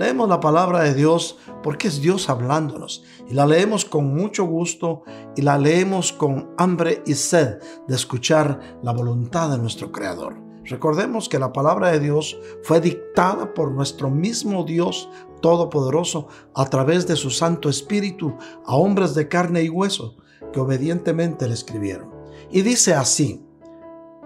Leemos 0.00 0.30
la 0.30 0.40
palabra 0.40 0.82
de 0.84 0.94
Dios 0.94 1.36
porque 1.62 1.88
es 1.88 2.00
Dios 2.00 2.30
hablándonos 2.30 3.04
y 3.28 3.34
la 3.34 3.44
leemos 3.44 3.84
con 3.84 4.14
mucho 4.14 4.46
gusto 4.46 5.02
y 5.36 5.42
la 5.42 5.58
leemos 5.58 6.10
con 6.10 6.54
hambre 6.56 7.02
y 7.04 7.12
sed 7.12 7.58
de 7.86 7.96
escuchar 7.96 8.78
la 8.82 8.94
voluntad 8.94 9.50
de 9.50 9.58
nuestro 9.58 9.92
Creador. 9.92 10.40
Recordemos 10.64 11.28
que 11.28 11.38
la 11.38 11.52
palabra 11.52 11.90
de 11.90 12.00
Dios 12.00 12.38
fue 12.62 12.80
dictada 12.80 13.52
por 13.52 13.72
nuestro 13.72 14.08
mismo 14.08 14.64
Dios 14.64 15.10
Todopoderoso 15.42 16.28
a 16.54 16.64
través 16.64 17.06
de 17.06 17.16
su 17.16 17.28
Santo 17.28 17.68
Espíritu 17.68 18.34
a 18.64 18.76
hombres 18.76 19.14
de 19.14 19.28
carne 19.28 19.64
y 19.64 19.68
hueso 19.68 20.16
que 20.50 20.60
obedientemente 20.60 21.46
le 21.46 21.52
escribieron. 21.52 22.08
Y 22.50 22.62
dice 22.62 22.94
así, 22.94 23.44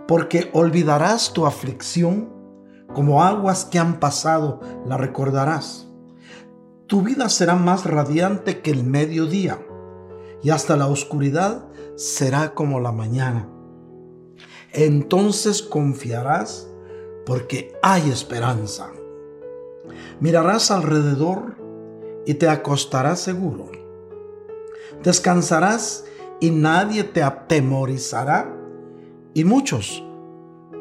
porque 0.06 0.50
olvidarás 0.52 1.32
tu 1.32 1.46
aflicción 1.46 2.33
como 2.94 3.22
aguas 3.22 3.64
que 3.64 3.78
han 3.78 4.00
pasado, 4.00 4.60
la 4.86 4.96
recordarás. 4.96 5.88
Tu 6.86 7.02
vida 7.02 7.28
será 7.28 7.56
más 7.56 7.84
radiante 7.84 8.60
que 8.60 8.70
el 8.70 8.84
mediodía, 8.84 9.58
y 10.42 10.50
hasta 10.50 10.76
la 10.76 10.86
oscuridad 10.86 11.68
será 11.96 12.54
como 12.54 12.80
la 12.80 12.92
mañana. 12.92 13.48
Entonces 14.72 15.62
confiarás 15.62 16.68
porque 17.26 17.72
hay 17.82 18.10
esperanza. 18.10 18.90
Mirarás 20.20 20.70
alrededor 20.70 21.56
y 22.26 22.34
te 22.34 22.48
acostarás 22.48 23.20
seguro. 23.20 23.70
Descansarás 25.02 26.04
y 26.40 26.50
nadie 26.50 27.04
te 27.04 27.22
atemorizará. 27.22 28.54
Y 29.32 29.44
muchos 29.44 30.04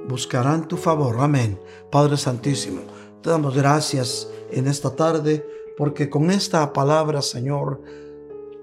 buscarán 0.08 0.68
tu 0.68 0.78
favor. 0.78 1.18
Amén. 1.20 1.60
Padre 1.92 2.18
Santísimo, 2.18 2.82
te 3.22 3.30
damos 3.30 3.56
gracias 3.56 4.28
en 4.52 4.68
esta 4.68 4.96
tarde 4.96 5.46
porque 5.78 6.10
con 6.10 6.30
esta 6.30 6.72
palabra, 6.74 7.22
Señor, 7.22 7.82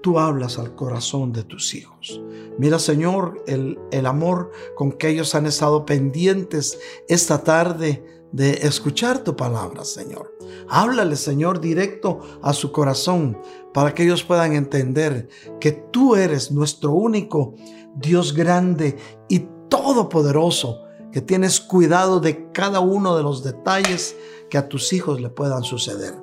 tú 0.01 0.19
hablas 0.19 0.57
al 0.57 0.75
corazón 0.75 1.31
de 1.31 1.43
tus 1.43 1.73
hijos. 1.75 2.21
Mira, 2.57 2.79
Señor, 2.79 3.43
el, 3.47 3.79
el 3.91 4.05
amor 4.05 4.51
con 4.75 4.91
que 4.91 5.09
ellos 5.09 5.35
han 5.35 5.45
estado 5.45 5.85
pendientes 5.85 6.79
esta 7.07 7.43
tarde 7.43 8.03
de 8.31 8.51
escuchar 8.63 9.23
tu 9.23 9.35
palabra, 9.35 9.83
Señor. 9.83 10.35
Háblale, 10.69 11.15
Señor, 11.15 11.59
directo 11.59 12.21
a 12.41 12.53
su 12.53 12.71
corazón 12.71 13.37
para 13.73 13.93
que 13.93 14.03
ellos 14.03 14.23
puedan 14.23 14.53
entender 14.53 15.27
que 15.59 15.71
tú 15.71 16.15
eres 16.15 16.51
nuestro 16.51 16.91
único 16.91 17.55
Dios 17.95 18.33
grande 18.33 18.97
y 19.27 19.47
todopoderoso 19.69 20.83
que 21.11 21.21
tienes 21.21 21.59
cuidado 21.59 22.19
de 22.19 22.51
cada 22.51 22.79
uno 22.79 23.15
de 23.17 23.23
los 23.23 23.43
detalles 23.43 24.15
que 24.49 24.57
a 24.57 24.69
tus 24.69 24.93
hijos 24.93 25.21
le 25.21 25.29
puedan 25.29 25.63
suceder. 25.63 26.15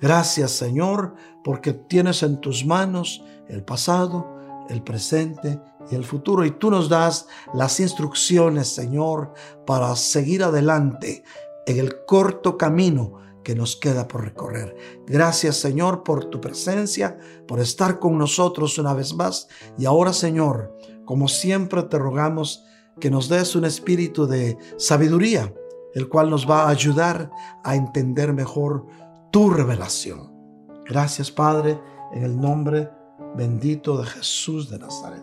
Gracias 0.00 0.50
Señor, 0.52 1.14
porque 1.44 1.72
tienes 1.72 2.22
en 2.22 2.40
tus 2.40 2.64
manos 2.64 3.22
el 3.48 3.64
pasado, 3.64 4.26
el 4.68 4.82
presente 4.82 5.60
y 5.90 5.94
el 5.94 6.04
futuro. 6.04 6.44
Y 6.44 6.52
tú 6.52 6.70
nos 6.70 6.88
das 6.88 7.26
las 7.54 7.78
instrucciones, 7.80 8.68
Señor, 8.68 9.32
para 9.66 9.94
seguir 9.96 10.42
adelante 10.42 11.22
en 11.66 11.78
el 11.78 12.04
corto 12.04 12.56
camino 12.56 13.20
que 13.44 13.54
nos 13.54 13.76
queda 13.76 14.08
por 14.08 14.24
recorrer. 14.24 14.76
Gracias 15.06 15.56
Señor 15.56 16.02
por 16.02 16.26
tu 16.26 16.40
presencia, 16.40 17.18
por 17.46 17.60
estar 17.60 17.98
con 17.98 18.18
nosotros 18.18 18.78
una 18.78 18.94
vez 18.94 19.14
más. 19.14 19.48
Y 19.78 19.84
ahora 19.84 20.12
Señor, 20.12 20.76
como 21.04 21.28
siempre 21.28 21.82
te 21.84 21.98
rogamos, 21.98 22.64
que 23.00 23.10
nos 23.10 23.28
des 23.28 23.54
un 23.56 23.64
espíritu 23.64 24.26
de 24.26 24.56
sabiduría, 24.76 25.52
el 25.94 26.08
cual 26.08 26.30
nos 26.30 26.48
va 26.48 26.64
a 26.64 26.70
ayudar 26.70 27.30
a 27.64 27.76
entender 27.76 28.32
mejor 28.32 28.86
tu 29.30 29.50
revelación. 29.50 30.32
Gracias 30.86 31.30
Padre, 31.30 31.80
en 32.12 32.24
el 32.24 32.40
nombre 32.40 32.90
bendito 33.36 33.98
de 33.98 34.06
Jesús 34.06 34.68
de 34.70 34.78
Nazaret. 34.78 35.22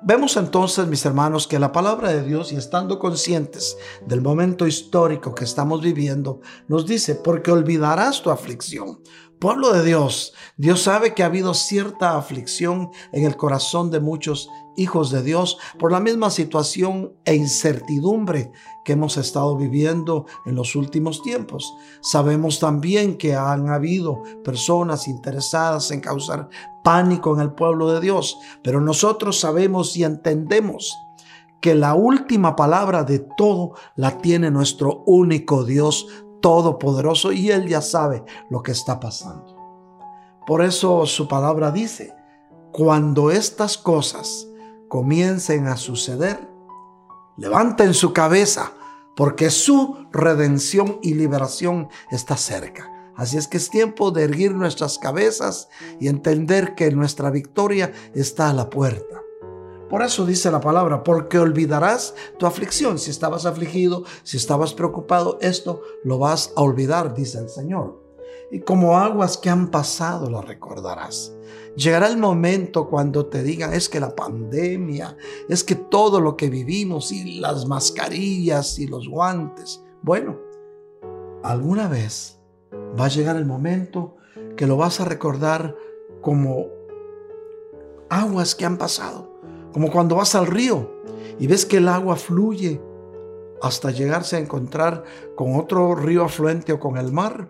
Vemos 0.00 0.36
entonces, 0.36 0.86
mis 0.86 1.04
hermanos, 1.04 1.48
que 1.48 1.58
la 1.58 1.72
palabra 1.72 2.10
de 2.10 2.22
Dios, 2.22 2.52
y 2.52 2.56
estando 2.56 3.00
conscientes 3.00 3.76
del 4.06 4.20
momento 4.20 4.68
histórico 4.68 5.34
que 5.34 5.42
estamos 5.42 5.82
viviendo, 5.82 6.40
nos 6.68 6.86
dice, 6.86 7.16
porque 7.16 7.50
olvidarás 7.50 8.22
tu 8.22 8.30
aflicción. 8.30 9.00
Pueblo 9.40 9.72
de 9.72 9.84
Dios, 9.84 10.34
Dios 10.56 10.82
sabe 10.82 11.14
que 11.14 11.24
ha 11.24 11.26
habido 11.26 11.52
cierta 11.52 12.16
aflicción 12.16 12.90
en 13.12 13.24
el 13.24 13.36
corazón 13.36 13.90
de 13.90 13.98
muchos 13.98 14.48
hijos 14.78 15.10
de 15.10 15.22
Dios 15.22 15.58
por 15.78 15.92
la 15.92 16.00
misma 16.00 16.30
situación 16.30 17.12
e 17.24 17.34
incertidumbre 17.34 18.52
que 18.84 18.92
hemos 18.94 19.16
estado 19.16 19.56
viviendo 19.56 20.24
en 20.46 20.54
los 20.54 20.74
últimos 20.74 21.20
tiempos. 21.22 21.74
Sabemos 22.00 22.60
también 22.60 23.18
que 23.18 23.34
han 23.34 23.68
habido 23.68 24.22
personas 24.44 25.08
interesadas 25.08 25.90
en 25.90 26.00
causar 26.00 26.48
pánico 26.82 27.34
en 27.34 27.40
el 27.40 27.52
pueblo 27.52 27.92
de 27.92 28.00
Dios, 28.00 28.38
pero 28.62 28.80
nosotros 28.80 29.38
sabemos 29.38 29.96
y 29.96 30.04
entendemos 30.04 30.96
que 31.60 31.74
la 31.74 31.94
última 31.94 32.56
palabra 32.56 33.04
de 33.04 33.18
todo 33.36 33.74
la 33.96 34.18
tiene 34.18 34.50
nuestro 34.50 35.02
único 35.06 35.64
Dios 35.64 36.06
todopoderoso 36.40 37.32
y 37.32 37.50
Él 37.50 37.66
ya 37.68 37.82
sabe 37.82 38.24
lo 38.48 38.62
que 38.62 38.72
está 38.72 39.00
pasando. 39.00 39.56
Por 40.46 40.62
eso 40.62 41.04
su 41.04 41.28
palabra 41.28 41.70
dice, 41.70 42.14
cuando 42.72 43.30
estas 43.30 43.76
cosas 43.76 44.47
comiencen 44.88 45.66
a 45.66 45.76
suceder, 45.76 46.48
levanten 47.36 47.94
su 47.94 48.12
cabeza 48.12 48.72
porque 49.16 49.50
su 49.50 50.06
redención 50.12 50.98
y 51.02 51.14
liberación 51.14 51.88
está 52.10 52.36
cerca. 52.36 52.90
Así 53.16 53.36
es 53.36 53.48
que 53.48 53.56
es 53.56 53.68
tiempo 53.68 54.12
de 54.12 54.22
erguir 54.22 54.54
nuestras 54.54 54.96
cabezas 54.96 55.68
y 55.98 56.06
entender 56.06 56.76
que 56.76 56.92
nuestra 56.92 57.30
victoria 57.30 57.92
está 58.14 58.50
a 58.50 58.52
la 58.52 58.70
puerta. 58.70 59.20
Por 59.90 60.02
eso 60.02 60.24
dice 60.24 60.50
la 60.50 60.60
palabra, 60.60 61.02
porque 61.02 61.38
olvidarás 61.38 62.14
tu 62.38 62.46
aflicción. 62.46 62.98
Si 62.98 63.10
estabas 63.10 63.46
afligido, 63.46 64.04
si 64.22 64.36
estabas 64.36 64.74
preocupado, 64.74 65.38
esto 65.40 65.82
lo 66.04 66.18
vas 66.18 66.52
a 66.56 66.60
olvidar, 66.60 67.14
dice 67.14 67.38
el 67.38 67.48
Señor. 67.48 68.00
Y 68.52 68.60
como 68.60 68.98
aguas 68.98 69.36
que 69.36 69.50
han 69.50 69.68
pasado, 69.70 70.30
las 70.30 70.44
recordarás. 70.44 71.32
Llegará 71.78 72.08
el 72.08 72.18
momento 72.18 72.88
cuando 72.88 73.26
te 73.26 73.44
digan, 73.44 73.72
es 73.72 73.88
que 73.88 74.00
la 74.00 74.16
pandemia, 74.16 75.16
es 75.48 75.62
que 75.62 75.76
todo 75.76 76.20
lo 76.20 76.36
que 76.36 76.50
vivimos 76.50 77.12
y 77.12 77.38
las 77.38 77.66
mascarillas 77.66 78.80
y 78.80 78.88
los 78.88 79.08
guantes. 79.08 79.80
Bueno, 80.02 80.40
alguna 81.44 81.86
vez 81.86 82.40
va 82.98 83.04
a 83.04 83.08
llegar 83.08 83.36
el 83.36 83.46
momento 83.46 84.16
que 84.56 84.66
lo 84.66 84.76
vas 84.76 85.00
a 85.00 85.04
recordar 85.04 85.76
como 86.20 86.66
aguas 88.10 88.56
que 88.56 88.66
han 88.66 88.76
pasado 88.76 89.38
como 89.72 89.90
cuando 89.90 90.16
vas 90.16 90.34
al 90.34 90.46
río 90.46 90.90
y 91.38 91.46
ves 91.46 91.64
que 91.64 91.76
el 91.76 91.88
agua 91.88 92.16
fluye 92.16 92.80
hasta 93.62 93.90
llegarse 93.90 94.36
a 94.36 94.40
encontrar 94.40 95.04
con 95.36 95.54
otro 95.56 95.94
río 95.94 96.24
afluente 96.24 96.72
o 96.72 96.80
con 96.80 96.96
el 96.96 97.12
mar 97.12 97.48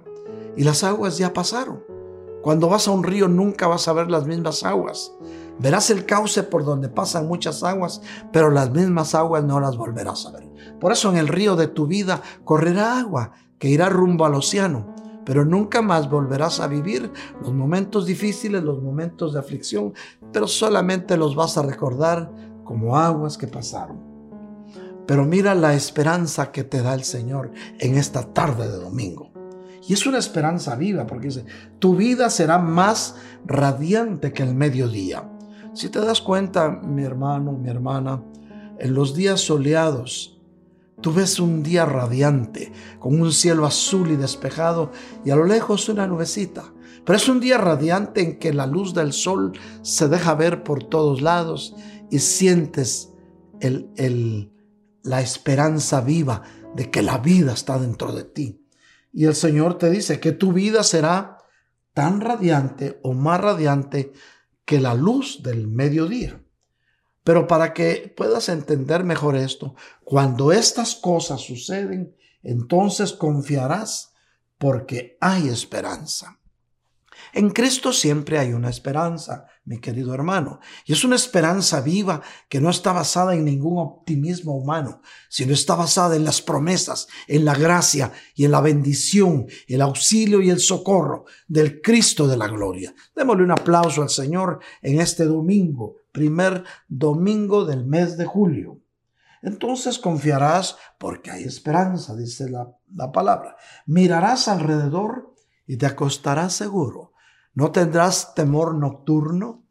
y 0.57 0.65
las 0.65 0.85
aguas 0.85 1.19
ya 1.19 1.33
pasaron. 1.33 1.83
Cuando 2.49 2.71
vas 2.71 2.89
a 2.89 2.93
un 2.93 3.05
río 3.05 3.29
nunca 3.29 3.67
vas 3.67 3.89
a 3.89 3.93
ver 3.93 4.11
las 4.11 4.25
mismas 4.25 4.65
aguas. 4.65 5.13
Verás 5.59 5.91
el 5.91 6.07
cauce 6.07 6.43
por 6.43 6.65
donde 6.65 6.89
pasan 6.89 7.29
muchas 7.29 7.63
aguas, 7.63 8.01
pero 8.33 8.49
las 8.49 8.71
mismas 8.71 9.15
aguas 9.15 9.45
no 9.45 9.61
las 9.61 9.77
volverás 9.77 10.25
a 10.25 10.31
ver. 10.31 10.49
Por 10.81 10.91
eso 10.91 11.11
en 11.11 11.19
el 11.19 11.29
río 11.29 11.57
de 11.57 11.69
tu 11.69 11.87
vida 11.87 12.23
correrá 12.45 13.01
agua 13.01 13.33
que 13.59 13.69
irá 13.69 13.91
rumbo 13.91 14.25
al 14.25 14.35
océano, 14.35 14.95
pero 15.27 15.45
nunca 15.45 15.83
más 15.83 16.09
volverás 16.09 16.59
a 16.61 16.69
vivir 16.69 17.13
los 17.43 17.53
momentos 17.53 18.07
difíciles, 18.07 18.63
los 18.63 18.81
momentos 18.81 19.35
de 19.35 19.41
aflicción, 19.41 19.93
pero 20.33 20.49
solamente 20.49 21.19
los 21.19 21.37
vas 21.37 21.59
a 21.59 21.63
recordar 21.63 22.33
como 22.65 22.97
aguas 22.97 23.37
que 23.37 23.47
pasaron. 23.47 23.99
Pero 25.07 25.27
mira 25.27 25.55
la 25.55 25.75
esperanza 25.75 26.51
que 26.51 26.65
te 26.65 26.81
da 26.81 26.95
el 26.95 27.05
Señor 27.05 27.53
en 27.79 27.99
esta 27.99 28.33
tarde 28.33 28.71
de 28.71 28.79
domingo. 28.79 29.28
Y 29.89 29.95
es 29.95 30.07
una 30.07 30.19
esperanza 30.19 30.77
viva 30.77 31.07
porque 31.07 31.29
dice, 31.29 31.47
tu 31.79 31.97
vida 31.97 32.29
será 32.31 32.59
más 32.59 33.17
radiante 33.47 34.33
que 34.33 34.43
el 34.43 34.55
mediodía. 34.55 35.29
Si 35.73 35.89
te 35.89 35.99
das 35.99 36.21
cuenta, 36.21 36.69
mi 36.69 37.03
hermano, 37.03 37.53
mi 37.53 37.71
hermana, 37.71 38.23
en 38.79 38.95
los 38.95 39.15
días 39.15 39.41
soleados, 39.41 40.39
Tú 41.01 41.13
ves 41.13 41.39
un 41.39 41.63
día 41.63 41.85
radiante, 41.85 42.73
con 42.99 43.21
un 43.21 43.33
cielo 43.33 43.67
azul 43.67 44.11
y 44.11 44.17
despejado, 44.17 44.91
y 45.25 45.31
a 45.31 45.37
lo 45.37 45.45
lejos 45.45 45.89
una 45.89 46.09
nubecita. 46.09 46.65
Pero 47.05 47.17
es 47.17 47.29
un 47.29 47.39
día 47.39 47.57
radiante 47.57 48.21
en 48.21 48.39
que 48.41 48.53
la 48.53 48.67
luz 48.67 48.95
del 48.95 49.13
sol 49.13 49.53
se 49.83 50.09
deja 50.09 50.35
ver 50.35 50.65
por 50.65 50.83
todos 50.83 51.23
lados 51.23 51.77
y 52.11 52.19
sientes 52.19 53.13
el, 53.61 53.89
el, 53.97 54.51
la 55.05 55.21
esperanza 55.21 56.01
viva 56.01 56.43
de 56.75 56.91
que 56.91 57.03
la 57.03 57.19
vida 57.19 57.53
está 57.53 57.79
dentro 57.79 58.13
de 58.13 58.25
ti. 58.25 58.58
Y 59.19 59.25
el 59.25 59.35
Señor 59.35 59.79
te 59.79 59.91
dice 59.91 60.21
que 60.21 60.31
tu 60.31 60.53
vida 60.53 60.85
será 60.85 61.39
tan 61.93 62.21
radiante 62.21 63.01
o 63.03 63.15
más 63.15 63.41
radiante 63.41 64.13
que 64.65 64.79
la 64.79 64.95
luz 64.95 65.43
del 65.43 65.67
mediodía. 65.67 66.41
Pero 67.25 67.49
para 67.49 67.75
que 67.75 68.15
puedas 68.17 68.49
entender 68.49 69.03
mejor 69.03 69.35
esto, 69.35 69.75
cuando 70.05 70.53
estas 70.53 70.95
cosas 70.95 71.41
suceden, 71.41 72.15
entonces 72.45 73.13
confiarás 73.13 74.15
porque 74.57 75.19
hay 75.21 75.49
esperanza. 75.49 76.39
En 77.33 77.51
Cristo 77.51 77.93
siempre 77.93 78.39
hay 78.39 78.53
una 78.53 78.71
esperanza, 78.71 79.49
mi 79.69 79.79
querido 79.79 80.15
hermano, 80.15 80.61
y 80.87 80.93
es 80.93 81.05
una 81.05 81.17
esperanza 81.17 81.81
viva 81.81 82.23
que 82.49 82.61
no 82.61 82.71
está 82.71 82.93
basada 82.93 83.35
en 83.35 83.45
ningún 83.45 83.79
optimismo 83.79 84.57
humano, 84.57 85.03
sino 85.29 85.53
está 85.53 85.75
basada 85.75 86.17
en 86.17 86.25
las 86.25 86.43
promesas, 86.43 87.07
en 87.27 87.45
la 87.45 87.55
gracia 87.55 88.13
y 88.35 88.47
en 88.47 88.51
la 88.51 88.61
bendición, 88.61 89.47
el 89.67 89.83
auxilio 89.83 90.41
y 90.41 90.51
el 90.51 90.59
socorro 90.59 91.27
del 91.47 91.81
Cristo 91.83 92.27
de 92.27 92.37
la 92.37 92.49
gloria. 92.49 92.95
Démosle 93.15 93.45
un 93.45 93.53
aplauso 93.53 94.03
al 94.03 94.11
Señor 94.11 94.61
en 94.83 95.01
este 95.01 95.25
domingo 95.25 95.99
primer 96.19 96.65
domingo 96.89 97.65
del 97.65 97.87
mes 97.87 98.17
de 98.17 98.25
julio. 98.25 98.81
Entonces 99.41 99.99
confiarás 99.99 100.77
porque 100.99 101.31
hay 101.31 101.45
esperanza, 101.45 102.17
dice 102.17 102.51
la, 102.51 102.77
la, 102.93 103.13
palabra. 103.13 103.57
Mirarás 103.87 104.49
alrededor 104.49 105.35
y 105.65 105.77
te 105.77 105.87
acostarás 105.87 106.55
seguro. 106.55 107.13
No 107.59 107.73
tendrás 107.73 108.37
temor 108.37 108.77
nocturno, 108.77 109.65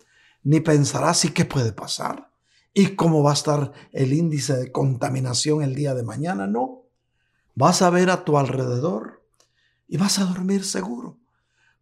ni 0.43 0.59
pensarás 0.59 1.23
y 1.23 1.29
qué 1.29 1.45
puede 1.45 1.71
pasar 1.71 2.33
y 2.73 2.97
cómo 2.97 3.23
va 3.23 3.29
a 3.29 3.35
estar 3.35 3.71
el 3.93 4.11
índice 4.11 4.57
de 4.57 4.73
contaminación 4.73 5.61
el 5.61 5.73
día 5.73 5.95
de 5.95 6.03
mañana. 6.03 6.47
No, 6.47 6.83
vas 7.55 7.81
a 7.81 7.89
ver 7.89 8.09
a 8.09 8.25
tu 8.25 8.37
alrededor 8.37 9.25
y 9.87 9.95
vas 9.95 10.19
a 10.19 10.25
dormir 10.25 10.65
seguro, 10.65 11.17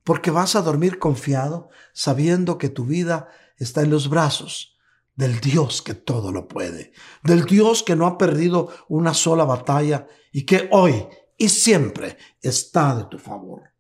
porque 0.04 0.30
vas 0.30 0.56
a 0.56 0.62
dormir 0.62 1.00
confiado, 1.00 1.70
sabiendo 1.92 2.60
que 2.60 2.70
tu 2.70 2.86
vida 2.86 3.28
está 3.58 3.82
en 3.82 3.90
los 3.90 4.08
brazos 4.08 4.78
del 5.16 5.40
Dios 5.40 5.82
que 5.82 5.96
todo 5.96 6.32
lo 6.32 6.48
puede, 6.48 6.94
del 7.24 7.46
Dios 7.46 7.82
que 7.82 7.96
no 7.96 8.06
ha 8.06 8.20
perdido 8.20 8.70
una 8.90 9.16
sola 9.16 9.44
batalla 9.44 10.08
y 10.32 10.46
que 10.46 10.70
hoy 10.72 11.08
y 11.36 11.50
siempre 11.50 12.20
está 12.44 12.96
de 12.96 13.06
tu 13.06 13.18
favor. 13.18 13.75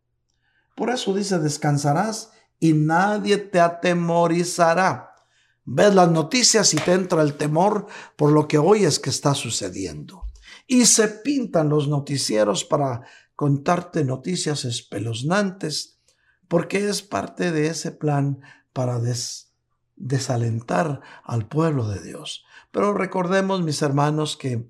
Por 0.75 0.89
eso 0.89 1.13
dice, 1.13 1.39
descansarás 1.39 2.31
y 2.59 2.73
nadie 2.73 3.37
te 3.37 3.59
atemorizará. 3.59 5.15
Ves 5.63 5.95
las 5.95 6.11
noticias 6.11 6.73
y 6.73 6.77
te 6.77 6.93
entra 6.93 7.21
el 7.21 7.35
temor 7.35 7.87
por 8.15 8.31
lo 8.31 8.47
que 8.47 8.57
hoy 8.57 8.85
es 8.85 8.99
que 8.99 9.09
está 9.09 9.33
sucediendo. 9.33 10.23
Y 10.67 10.85
se 10.85 11.07
pintan 11.07 11.69
los 11.69 11.87
noticieros 11.87 12.65
para 12.65 13.01
contarte 13.35 14.03
noticias 14.03 14.65
espeluznantes, 14.65 15.99
porque 16.47 16.87
es 16.87 17.01
parte 17.01 17.51
de 17.51 17.67
ese 17.67 17.91
plan 17.91 18.41
para 18.73 18.99
des 18.99 19.53
desalentar 19.95 21.01
al 21.23 21.47
pueblo 21.47 21.87
de 21.87 22.01
Dios. 22.01 22.45
Pero 22.71 22.93
recordemos, 22.93 23.63
mis 23.63 23.81
hermanos, 23.81 24.37
que 24.37 24.67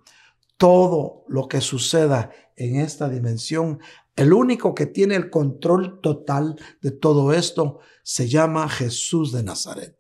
todo 0.58 1.26
lo 1.28 1.48
que 1.48 1.62
suceda 1.62 2.32
en 2.56 2.78
esta 2.78 3.10
dimensión, 3.10 3.80
el 4.16 4.34
único 4.34 4.74
que 4.74 4.86
tiene 4.86 5.16
el 5.16 5.30
control 5.30 6.00
total 6.02 6.56
de 6.82 6.92
todo 6.92 7.34
esto 7.34 7.80
se 8.04 8.28
llama 8.28 8.70
Jesús 8.70 9.32
de 9.32 9.44
Nazaret. 9.44 9.96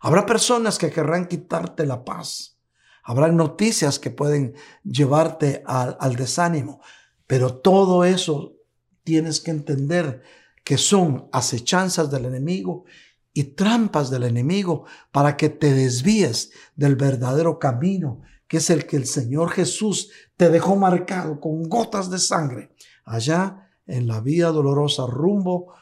Habrá 0.00 0.26
personas 0.26 0.78
que 0.78 0.90
querrán 0.90 1.28
quitarte 1.28 1.86
la 1.86 2.04
paz. 2.04 2.58
Habrá 3.04 3.28
noticias 3.28 3.98
que 3.98 4.10
pueden 4.10 4.54
llevarte 4.82 5.62
al, 5.66 5.96
al 6.00 6.16
desánimo. 6.16 6.80
Pero 7.26 7.56
todo 7.58 8.04
eso 8.04 8.56
tienes 9.02 9.40
que 9.40 9.50
entender 9.50 10.22
que 10.64 10.78
son 10.78 11.28
acechanzas 11.32 12.10
del 12.10 12.24
enemigo 12.24 12.84
y 13.32 13.44
trampas 13.44 14.10
del 14.10 14.24
enemigo 14.24 14.84
para 15.12 15.36
que 15.36 15.50
te 15.50 15.72
desvíes 15.72 16.50
del 16.76 16.96
verdadero 16.96 17.58
camino, 17.58 18.22
que 18.48 18.58
es 18.58 18.70
el 18.70 18.86
que 18.86 18.96
el 18.96 19.06
Señor 19.06 19.50
Jesús 19.50 20.10
te 20.36 20.50
dejó 20.50 20.76
marcado 20.76 21.40
con 21.40 21.62
gotas 21.64 22.10
de 22.10 22.18
sangre 22.18 22.70
allá 23.04 23.70
en 23.86 24.06
la 24.06 24.20
vía 24.20 24.48
dolorosa 24.48 25.06
rumbo 25.06 25.74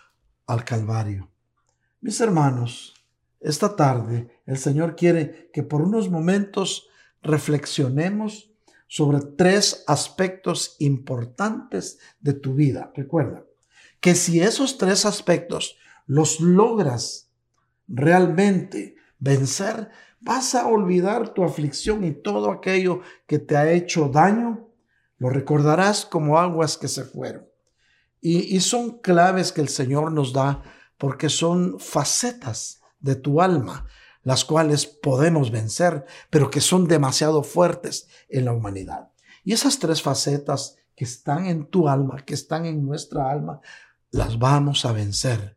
al 0.47 0.65
Calvario. 0.65 1.31
Mis 2.01 2.21
hermanos, 2.21 2.95
esta 3.41 3.77
tarde 3.77 4.43
el 4.47 4.59
Señor 4.59 4.97
quiere 4.97 5.51
que 5.53 5.63
por 5.63 5.83
unos 5.83 6.11
momentos 6.11 6.89
reflexionemos 7.23 8.51
sobre 8.89 9.21
tres 9.21 9.85
aspectos 9.87 10.77
importantes 10.79 11.99
de 12.21 12.35
tu 12.35 12.55
vida. 12.55 12.93
Recuerda 12.95 13.45
que 14.01 14.15
si 14.15 14.41
esos 14.41 14.79
tres 14.79 15.07
aspectos 15.07 15.77
los 16.07 16.41
logras 16.41 17.31
realmente 17.89 18.97
vencer, 19.19 19.91
vas 20.23 20.55
a 20.55 20.67
olvidar 20.67 21.35
tu 21.35 21.45
aflicción 21.45 22.05
y 22.05 22.13
todo 22.13 22.51
aquello 22.51 23.01
que 23.27 23.39
te 23.39 23.57
ha 23.57 23.71
hecho 23.71 24.09
daño, 24.09 24.69
lo 25.19 25.31
recordarás 25.31 26.05
como 26.05 26.39
aguas 26.39 26.77
que 26.77 26.89
se 26.89 27.05
fueron. 27.05 27.47
Y, 28.21 28.57
y 28.57 28.61
son 28.61 29.01
claves 29.01 29.53
que 29.53 29.61
el 29.61 29.69
Señor 29.69 30.13
nos 30.13 30.33
da 30.33 30.63
porque 30.97 31.29
son 31.29 31.79
facetas 31.79 32.81
de 33.01 33.17
tu 33.17 33.41
alma, 33.41 33.87
las 34.23 34.45
cuales 34.45 34.87
podemos 34.87 35.51
vencer, 35.51 36.07
pero 36.31 36.51
que 36.51 36.61
son 36.61 36.87
demasiado 36.87 37.43
fuertes 37.43 38.09
en 38.29 38.45
la 38.45 38.53
humanidad. 38.53 39.11
Y 39.45 39.53
esas 39.53 39.79
tres 39.81 40.01
facetas 40.03 40.77
que 40.95 41.05
están 41.05 41.47
en 41.47 41.67
tu 41.67 41.89
alma, 41.89 42.25
que 42.25 42.35
están 42.35 42.65
en 42.67 42.87
nuestra 42.87 43.31
alma, 43.31 43.61
las 44.11 44.39
vamos 44.39 44.85
a 44.85 44.93
vencer 44.93 45.57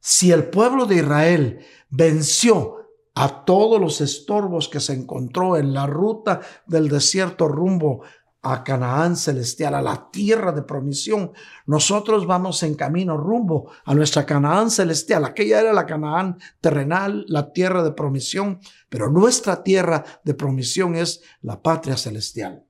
si 0.00 0.32
el 0.32 0.48
pueblo 0.48 0.86
de 0.86 0.96
Israel 0.96 1.66
venció 1.90 2.77
a 3.20 3.44
todos 3.44 3.80
los 3.80 4.00
estorbos 4.00 4.68
que 4.68 4.78
se 4.78 4.92
encontró 4.92 5.56
en 5.56 5.74
la 5.74 5.88
ruta 5.88 6.40
del 6.66 6.88
desierto 6.88 7.48
rumbo 7.48 8.02
a 8.42 8.62
Canaán 8.62 9.16
celestial, 9.16 9.74
a 9.74 9.82
la 9.82 10.08
tierra 10.12 10.52
de 10.52 10.62
promisión. 10.62 11.32
Nosotros 11.66 12.28
vamos 12.28 12.62
en 12.62 12.76
camino 12.76 13.16
rumbo 13.16 13.72
a 13.84 13.92
nuestra 13.96 14.24
Canaán 14.24 14.70
celestial. 14.70 15.24
Aquella 15.24 15.60
era 15.60 15.72
la 15.72 15.84
Canaán 15.84 16.38
terrenal, 16.60 17.24
la 17.26 17.52
tierra 17.52 17.82
de 17.82 17.90
promisión, 17.90 18.60
pero 18.88 19.10
nuestra 19.10 19.64
tierra 19.64 20.04
de 20.22 20.34
promisión 20.34 20.94
es 20.94 21.20
la 21.42 21.60
patria 21.60 21.96
celestial. 21.96 22.66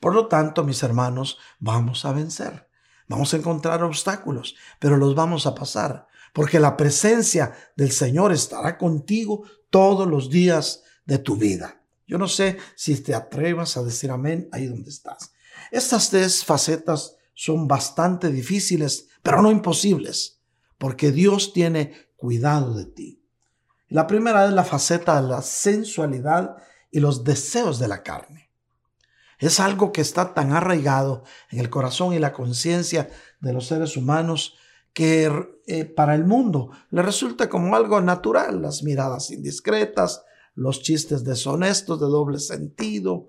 Por 0.00 0.14
lo 0.14 0.26
tanto, 0.26 0.64
mis 0.64 0.82
hermanos, 0.82 1.36
vamos 1.58 2.06
a 2.06 2.12
vencer. 2.12 2.70
Vamos 3.08 3.34
a 3.34 3.36
encontrar 3.36 3.82
obstáculos, 3.82 4.56
pero 4.78 4.96
los 4.96 5.14
vamos 5.14 5.46
a 5.46 5.54
pasar 5.54 6.06
porque 6.34 6.58
la 6.58 6.76
presencia 6.76 7.54
del 7.76 7.92
Señor 7.92 8.32
estará 8.32 8.76
contigo 8.76 9.44
todos 9.70 10.06
los 10.06 10.28
días 10.28 10.82
de 11.06 11.18
tu 11.18 11.36
vida. 11.36 11.80
Yo 12.08 12.18
no 12.18 12.26
sé 12.26 12.58
si 12.74 12.96
te 12.96 13.14
atrevas 13.14 13.76
a 13.76 13.84
decir 13.84 14.10
amén 14.10 14.48
ahí 14.50 14.66
donde 14.66 14.90
estás. 14.90 15.32
Estas 15.70 16.10
tres 16.10 16.44
facetas 16.44 17.16
son 17.34 17.68
bastante 17.68 18.32
difíciles, 18.32 19.06
pero 19.22 19.42
no 19.42 19.50
imposibles, 19.52 20.40
porque 20.76 21.12
Dios 21.12 21.52
tiene 21.52 22.10
cuidado 22.16 22.74
de 22.74 22.86
ti. 22.86 23.22
La 23.88 24.08
primera 24.08 24.44
es 24.44 24.52
la 24.52 24.64
faceta 24.64 25.22
de 25.22 25.28
la 25.28 25.40
sensualidad 25.40 26.56
y 26.90 26.98
los 26.98 27.22
deseos 27.22 27.78
de 27.78 27.86
la 27.86 28.02
carne. 28.02 28.50
Es 29.38 29.60
algo 29.60 29.92
que 29.92 30.00
está 30.00 30.34
tan 30.34 30.52
arraigado 30.52 31.22
en 31.50 31.60
el 31.60 31.70
corazón 31.70 32.12
y 32.12 32.18
la 32.18 32.32
conciencia 32.32 33.08
de 33.40 33.52
los 33.52 33.68
seres 33.68 33.96
humanos 33.96 34.56
que 34.94 35.30
eh, 35.66 35.84
para 35.84 36.14
el 36.14 36.24
mundo 36.24 36.70
le 36.90 37.02
resulta 37.02 37.50
como 37.50 37.76
algo 37.76 38.00
natural, 38.00 38.62
las 38.62 38.82
miradas 38.82 39.30
indiscretas, 39.30 40.24
los 40.54 40.80
chistes 40.80 41.24
deshonestos 41.24 42.00
de 42.00 42.06
doble 42.06 42.38
sentido. 42.38 43.28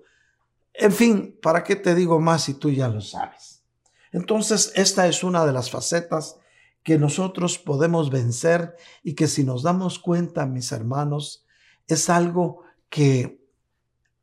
En 0.72 0.92
fin, 0.92 1.38
¿para 1.42 1.64
qué 1.64 1.76
te 1.76 1.94
digo 1.94 2.20
más 2.20 2.44
si 2.44 2.54
tú 2.54 2.70
ya 2.70 2.88
lo 2.88 3.00
sabes? 3.00 3.64
Entonces, 4.12 4.72
esta 4.76 5.08
es 5.08 5.24
una 5.24 5.44
de 5.44 5.52
las 5.52 5.70
facetas 5.70 6.38
que 6.84 6.98
nosotros 6.98 7.58
podemos 7.58 8.10
vencer 8.10 8.76
y 9.02 9.14
que 9.14 9.26
si 9.26 9.42
nos 9.42 9.64
damos 9.64 9.98
cuenta, 9.98 10.46
mis 10.46 10.70
hermanos, 10.70 11.44
es 11.88 12.08
algo 12.08 12.62
que 12.88 13.44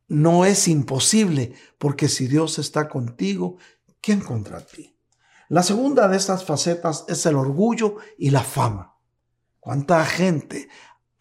no 0.08 0.46
es 0.46 0.66
imposible, 0.66 1.54
porque 1.76 2.08
si 2.08 2.26
Dios 2.26 2.58
está 2.58 2.88
contigo, 2.88 3.58
¿quién 4.00 4.20
contra 4.20 4.64
ti? 4.64 4.93
La 5.48 5.62
segunda 5.62 6.08
de 6.08 6.16
estas 6.16 6.44
facetas 6.44 7.04
es 7.08 7.24
el 7.26 7.36
orgullo 7.36 7.96
y 8.18 8.30
la 8.30 8.42
fama. 8.42 8.96
¿Cuánta 9.60 10.04
gente 10.04 10.68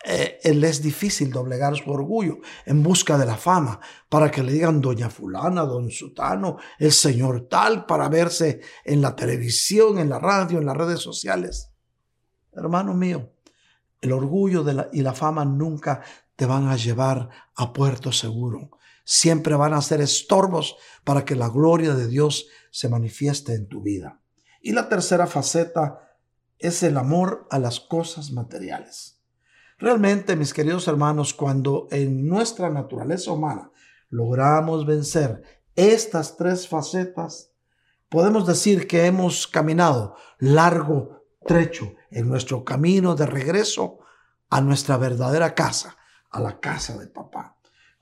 eh, 0.06 0.40
él 0.44 0.62
es 0.66 0.82
difícil 0.82 1.32
doblegar 1.32 1.78
su 1.78 1.90
orgullo 1.90 2.40
en 2.66 2.84
busca 2.84 3.18
de 3.18 3.26
la 3.26 3.38
fama 3.38 3.80
para 4.10 4.30
que 4.30 4.44
le 4.44 4.52
digan 4.52 4.82
doña 4.82 5.10
fulana, 5.10 5.62
don 5.62 5.90
sutano, 5.90 6.58
el 6.78 6.92
señor 6.92 7.48
tal, 7.50 7.86
para 7.86 8.10
verse 8.10 8.60
en 8.84 9.02
la 9.02 9.16
televisión, 9.16 10.00
en 10.00 10.10
la 10.10 10.20
radio, 10.20 10.60
en 10.60 10.66
las 10.66 10.76
redes 10.76 11.00
sociales. 11.00 11.72
Hermano 12.52 12.94
mío, 12.94 13.32
el 14.02 14.12
orgullo 14.12 14.66
y 14.92 15.02
la 15.02 15.14
fama 15.14 15.46
nunca 15.46 16.04
te 16.36 16.46
van 16.46 16.68
a 16.68 16.76
llevar 16.76 17.30
a 17.56 17.72
puerto 17.72 18.12
seguro. 18.12 18.72
Siempre 19.04 19.56
van 19.56 19.74
a 19.74 19.82
ser 19.82 20.02
estorbos 20.02 20.78
para 21.04 21.26
que 21.26 21.36
la 21.36 21.50
gloria 21.50 21.94
de 21.94 22.08
Dios 22.08 22.48
se 22.72 22.90
manifieste 22.90 23.54
en 23.54 23.68
tu 23.68 23.82
vida. 23.82 24.22
Y 24.62 24.72
la 24.72 24.88
tercera 24.88 25.28
faceta 25.28 26.18
es 26.58 26.82
el 26.84 26.98
amor 26.98 27.48
a 27.52 27.60
las 27.60 27.80
cosas 27.82 28.32
materiales. 28.32 29.20
Realmente, 29.78 30.38
mis 30.38 30.54
queridos 30.54 30.88
hermanos, 30.88 31.34
cuando 31.34 31.88
en 31.92 32.26
nuestra 32.26 32.70
naturaleza 32.70 33.32
humana 33.32 33.72
logramos 34.10 34.86
vencer 34.86 35.44
estas 35.76 36.38
tres 36.38 36.68
facetas, 36.68 37.52
podemos 38.08 38.48
decir 38.48 38.88
que 38.88 39.06
hemos 39.06 39.48
caminado 39.48 40.16
largo 40.40 41.26
trecho 41.46 41.96
en 42.12 42.30
nuestro 42.30 42.64
camino 42.64 43.16
de 43.16 43.26
regreso 43.26 44.00
a 44.50 44.62
nuestra 44.62 44.98
verdadera 44.98 45.56
casa, 45.56 45.98
a 46.30 46.40
la 46.40 46.60
casa 46.60 46.98
de 46.98 47.08
papá. 47.08 47.53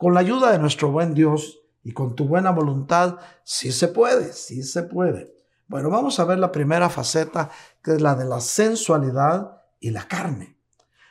Con 0.02 0.16
la 0.16 0.22
ayuda 0.22 0.52
de 0.52 0.58
nuestro 0.58 0.90
buen 0.90 1.14
Dios 1.14 1.60
y 1.84 1.92
con 1.92 2.16
tu 2.16 2.26
buena 2.26 2.50
voluntad, 2.50 3.20
sí 3.44 3.72
se 3.72 3.88
puede, 3.88 4.34
sí 4.34 4.64
se 4.64 4.82
puede. 4.82 5.32
Bueno, 5.68 5.92
vamos 5.92 6.20
a 6.20 6.26
ver 6.26 6.40
la 6.40 6.52
primera 6.52 6.90
faceta, 6.90 7.52
que 7.84 7.92
es 7.92 8.02
la 8.02 8.16
de 8.16 8.26
la 8.26 8.42
sensualidad 8.42 9.62
y 9.80 9.92
la 9.92 10.08
carne. 10.08 10.58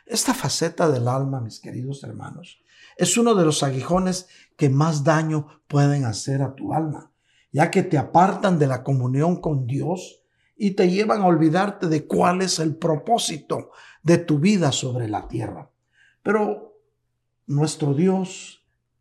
Esta 0.06 0.34
faceta 0.34 0.90
del 0.90 1.06
alma, 1.06 1.40
mis 1.40 1.60
queridos 1.60 2.02
hermanos, 2.02 2.64
es 2.96 3.16
uno 3.16 3.36
de 3.36 3.44
los 3.44 3.62
aguijones 3.62 4.26
que 4.56 4.68
más 4.68 5.04
daño 5.04 5.62
pueden 5.68 6.04
hacer 6.04 6.42
a 6.42 6.56
tu 6.56 6.74
alma, 6.74 7.12
ya 7.52 7.70
que 7.70 7.84
te 7.84 7.96
apartan 7.96 8.58
de 8.58 8.66
la 8.66 8.82
comunión 8.82 9.40
con 9.40 9.68
Dios 9.68 10.24
y 10.56 10.72
te 10.72 10.90
llevan 10.90 11.20
a 11.20 11.26
olvidarte 11.26 11.86
de 11.86 12.08
cuál 12.08 12.42
es 12.42 12.58
el 12.58 12.74
propósito 12.74 13.70
de 14.02 14.18
tu 14.18 14.40
vida 14.40 14.72
sobre 14.72 15.06
la 15.06 15.28
tierra. 15.28 15.70
Pero 16.24 16.76
nuestro 17.46 17.94
Dios 17.94 18.59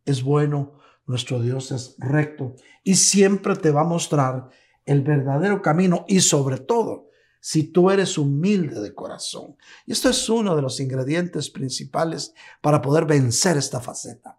es 0.09 0.23
bueno, 0.23 0.79
nuestro 1.05 1.41
Dios 1.41 1.71
es 1.71 1.95
recto 1.97 2.55
y 2.83 2.95
siempre 2.95 3.55
te 3.55 3.71
va 3.71 3.81
a 3.81 3.85
mostrar 3.85 4.49
el 4.85 5.01
verdadero 5.01 5.61
camino 5.61 6.05
y 6.07 6.19
sobre 6.21 6.57
todo 6.57 7.09
si 7.39 7.63
tú 7.63 7.89
eres 7.89 8.17
humilde 8.17 8.79
de 8.81 8.93
corazón. 8.93 9.55
Y 9.85 9.93
esto 9.93 10.09
es 10.09 10.29
uno 10.29 10.55
de 10.55 10.61
los 10.61 10.79
ingredientes 10.79 11.49
principales 11.49 12.33
para 12.61 12.81
poder 12.81 13.05
vencer 13.05 13.57
esta 13.57 13.79
faceta. 13.79 14.37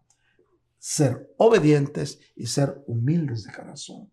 Ser 0.79 1.33
obedientes 1.39 2.21
y 2.37 2.47
ser 2.47 2.83
humildes 2.87 3.45
de 3.45 3.53
corazón. 3.53 4.11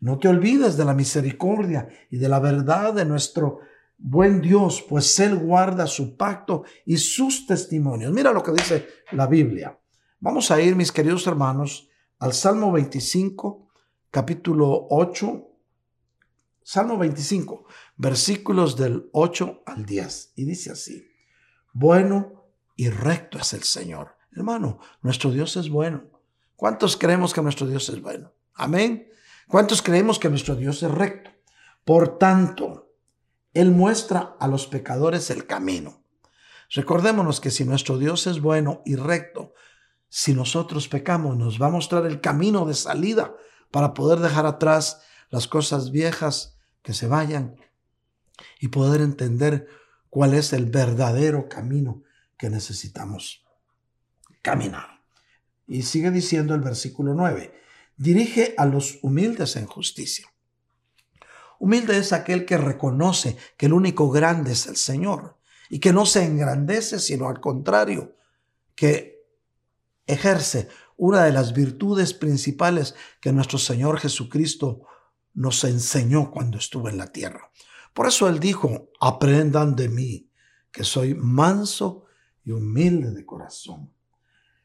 No 0.00 0.18
te 0.18 0.28
olvides 0.28 0.76
de 0.76 0.84
la 0.84 0.94
misericordia 0.94 1.88
y 2.10 2.18
de 2.18 2.28
la 2.28 2.40
verdad 2.40 2.94
de 2.94 3.04
nuestro 3.04 3.60
buen 3.96 4.40
Dios, 4.40 4.84
pues 4.88 5.18
Él 5.20 5.36
guarda 5.36 5.86
su 5.86 6.16
pacto 6.16 6.64
y 6.84 6.96
sus 6.96 7.46
testimonios. 7.46 8.12
Mira 8.12 8.32
lo 8.32 8.42
que 8.42 8.52
dice 8.52 8.86
la 9.12 9.26
Biblia. 9.26 9.78
Vamos 10.20 10.50
a 10.50 10.60
ir, 10.60 10.76
mis 10.76 10.92
queridos 10.92 11.26
hermanos, 11.26 11.88
al 12.18 12.32
Salmo 12.32 12.72
25, 12.72 13.68
capítulo 14.10 14.86
8, 14.90 15.48
Salmo 16.62 16.96
25, 16.96 17.66
versículos 17.96 18.76
del 18.76 19.10
8 19.12 19.64
al 19.66 19.84
10. 19.84 20.32
Y 20.36 20.44
dice 20.44 20.72
así, 20.72 21.06
bueno 21.72 22.46
y 22.76 22.88
recto 22.88 23.38
es 23.38 23.52
el 23.52 23.64
Señor. 23.64 24.16
Hermano, 24.32 24.78
nuestro 25.02 25.30
Dios 25.30 25.56
es 25.56 25.68
bueno. 25.68 26.04
¿Cuántos 26.56 26.96
creemos 26.96 27.34
que 27.34 27.42
nuestro 27.42 27.66
Dios 27.66 27.88
es 27.88 28.00
bueno? 28.00 28.32
Amén. 28.54 29.08
¿Cuántos 29.48 29.82
creemos 29.82 30.18
que 30.18 30.30
nuestro 30.30 30.56
Dios 30.56 30.82
es 30.82 30.90
recto? 30.90 31.30
Por 31.84 32.18
tanto, 32.18 32.94
Él 33.52 33.70
muestra 33.72 34.36
a 34.40 34.48
los 34.48 34.66
pecadores 34.66 35.30
el 35.30 35.46
camino. 35.46 36.02
Recordémonos 36.70 37.40
que 37.40 37.50
si 37.50 37.64
nuestro 37.64 37.98
Dios 37.98 38.26
es 38.26 38.40
bueno 38.40 38.80
y 38.86 38.96
recto, 38.96 39.52
si 40.16 40.32
nosotros 40.32 40.86
pecamos, 40.86 41.36
nos 41.36 41.60
va 41.60 41.66
a 41.66 41.70
mostrar 41.70 42.06
el 42.06 42.20
camino 42.20 42.64
de 42.66 42.74
salida 42.74 43.34
para 43.72 43.94
poder 43.94 44.20
dejar 44.20 44.46
atrás 44.46 45.02
las 45.28 45.48
cosas 45.48 45.90
viejas 45.90 46.56
que 46.82 46.94
se 46.94 47.08
vayan 47.08 47.56
y 48.60 48.68
poder 48.68 49.00
entender 49.00 49.66
cuál 50.10 50.34
es 50.34 50.52
el 50.52 50.66
verdadero 50.66 51.48
camino 51.48 52.04
que 52.38 52.48
necesitamos 52.48 53.44
caminar. 54.40 55.02
Y 55.66 55.82
sigue 55.82 56.12
diciendo 56.12 56.54
el 56.54 56.60
versículo 56.60 57.12
9, 57.14 57.52
dirige 57.96 58.54
a 58.56 58.66
los 58.66 59.00
humildes 59.02 59.56
en 59.56 59.66
justicia. 59.66 60.28
Humilde 61.58 61.98
es 61.98 62.12
aquel 62.12 62.46
que 62.46 62.56
reconoce 62.56 63.36
que 63.56 63.66
el 63.66 63.72
único 63.72 64.08
grande 64.10 64.52
es 64.52 64.68
el 64.68 64.76
Señor 64.76 65.40
y 65.68 65.80
que 65.80 65.92
no 65.92 66.06
se 66.06 66.24
engrandece, 66.24 67.00
sino 67.00 67.28
al 67.28 67.40
contrario, 67.40 68.14
que 68.76 69.13
ejerce 70.06 70.68
una 70.96 71.24
de 71.24 71.32
las 71.32 71.52
virtudes 71.52 72.14
principales 72.14 72.94
que 73.20 73.32
nuestro 73.32 73.58
Señor 73.58 73.98
Jesucristo 73.98 74.82
nos 75.32 75.64
enseñó 75.64 76.30
cuando 76.30 76.58
estuvo 76.58 76.88
en 76.88 76.98
la 76.98 77.08
tierra. 77.08 77.50
Por 77.92 78.06
eso 78.06 78.28
Él 78.28 78.38
dijo, 78.40 78.90
aprendan 79.00 79.74
de 79.76 79.88
mí, 79.88 80.30
que 80.70 80.84
soy 80.84 81.14
manso 81.14 82.04
y 82.44 82.52
humilde 82.52 83.12
de 83.12 83.24
corazón. 83.24 83.92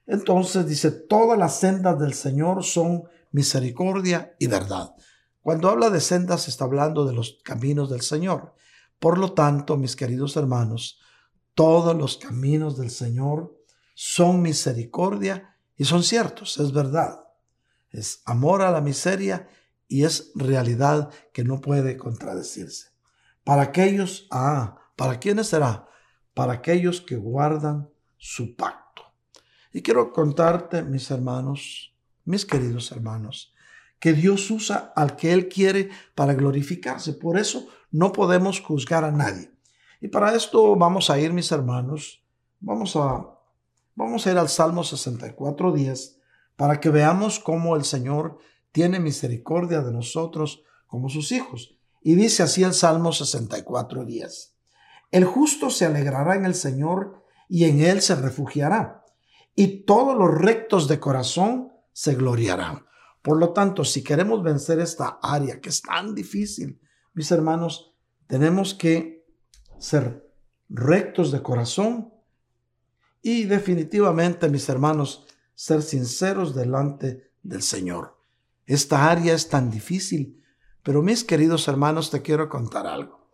Entonces 0.06 0.68
dice, 0.68 0.90
todas 0.90 1.38
las 1.38 1.60
sendas 1.60 2.00
del 2.00 2.14
Señor 2.14 2.64
son 2.64 3.04
misericordia 3.32 4.36
y 4.40 4.48
verdad. 4.48 4.96
Cuando 5.42 5.70
habla 5.70 5.90
de 5.90 6.02
sendas 6.02 6.48
está 6.48 6.66
hablando 6.66 7.06
de 7.06 7.14
los 7.14 7.40
caminos 7.44 7.90
del 7.90 8.02
Señor. 8.02 8.56
Por 8.98 9.18
lo 9.18 9.34
tanto, 9.34 9.78
mis 9.78 9.96
queridos 9.96 10.36
hermanos, 10.36 11.00
todos 11.54 11.96
los 11.96 12.18
caminos 12.18 12.78
del 12.78 12.90
Señor 12.90 13.59
son 14.02 14.42
misericordia 14.42 15.58
y 15.76 15.84
son 15.84 16.04
ciertos, 16.04 16.58
es 16.58 16.72
verdad. 16.72 17.20
Es 17.90 18.22
amor 18.24 18.62
a 18.62 18.72
la 18.72 18.80
miseria 18.80 19.50
y 19.90 20.06
es 20.06 20.32
realidad 20.36 21.12
que 21.34 21.44
no 21.44 21.60
puede 21.60 21.98
contradecirse. 21.98 22.92
Para 23.44 23.64
aquellos, 23.64 24.26
ah, 24.32 24.78
¿para 24.96 25.20
quiénes 25.20 25.48
será? 25.48 25.86
Para 26.34 26.54
aquellos 26.54 27.02
que 27.02 27.18
guardan 27.18 27.90
su 28.16 28.56
pacto. 28.56 29.02
Y 29.74 29.82
quiero 29.82 30.14
contarte, 30.14 30.82
mis 30.82 31.12
hermanos, 31.12 31.94
mis 32.24 32.46
queridos 32.46 32.94
hermanos, 32.94 33.54
que 34.00 34.14
Dios 34.14 34.50
usa 34.50 34.94
al 34.96 35.18
que 35.18 35.34
Él 35.34 35.50
quiere 35.50 35.90
para 36.16 36.36
glorificarse. 36.36 37.12
Por 37.12 37.38
eso 37.38 37.68
no 37.92 38.14
podemos 38.14 38.62
juzgar 38.62 39.04
a 39.04 39.12
nadie. 39.12 39.52
Y 40.00 40.08
para 40.08 40.34
esto 40.36 40.78
vamos 40.78 41.10
a 41.10 41.20
ir, 41.20 41.34
mis 41.34 41.52
hermanos, 41.52 42.24
vamos 42.62 42.96
a, 42.96 43.39
vamos 43.96 44.26
a 44.26 44.32
ir 44.32 44.38
al 44.38 44.50
Salmo 44.50 44.84
64, 44.84 45.72
10, 45.72 46.20
para 46.56 46.80
que 46.80 46.90
veamos 46.90 47.40
cómo 47.40 47.76
el 47.76 47.84
Señor 47.84 48.38
tiene 48.72 49.00
misericordia 49.00 49.82
de 49.82 49.92
nosotros 49.92 50.64
como 50.88 51.10
sus 51.10 51.32
hijos. 51.32 51.78
Y 52.02 52.16
dice 52.16 52.44
así 52.44 52.64
el 52.64 52.74
Salmo 52.74 53.12
64, 53.12 54.06
10. 54.06 54.56
El 55.12 55.26
justo 55.26 55.70
se 55.70 55.86
alegrará 55.86 56.36
en 56.36 56.46
el 56.46 56.56
Señor 56.56 57.24
y 57.48 57.66
en 57.66 57.82
él 57.82 58.02
se 58.02 58.16
refugiará. 58.16 59.04
Y 59.56 59.86
todos 59.86 60.18
los 60.18 60.30
rectos 60.30 60.88
de 60.88 61.00
corazón 61.00 61.74
se 61.92 62.16
gloriarán. 62.16 62.86
Por 63.22 63.38
lo 63.38 63.52
tanto, 63.52 63.84
si 63.84 64.04
queremos 64.04 64.44
vencer 64.44 64.80
esta 64.80 65.20
área 65.22 65.60
que 65.60 65.70
es 65.70 65.82
tan 65.82 66.16
difícil, 66.16 66.80
mis 67.14 67.32
hermanos, 67.32 67.94
tenemos 68.28 68.74
que 68.74 69.26
ser 69.78 70.32
rectos 70.70 71.32
de 71.32 71.42
corazón 71.42 72.14
y 73.22 73.44
definitivamente, 73.46 74.50
mis 74.50 74.68
hermanos, 74.70 75.26
ser 75.56 75.82
sinceros 75.82 76.56
delante 76.56 77.32
del 77.44 77.62
Señor. 77.62 78.18
Esta 78.66 79.10
área 79.10 79.34
es 79.34 79.50
tan 79.50 79.70
difícil, 79.70 80.44
pero 80.84 81.02
mis 81.02 81.24
queridos 81.24 81.68
hermanos, 81.68 82.12
te 82.12 82.22
quiero 82.22 82.48
contar 82.48 82.88
algo. 82.88 83.30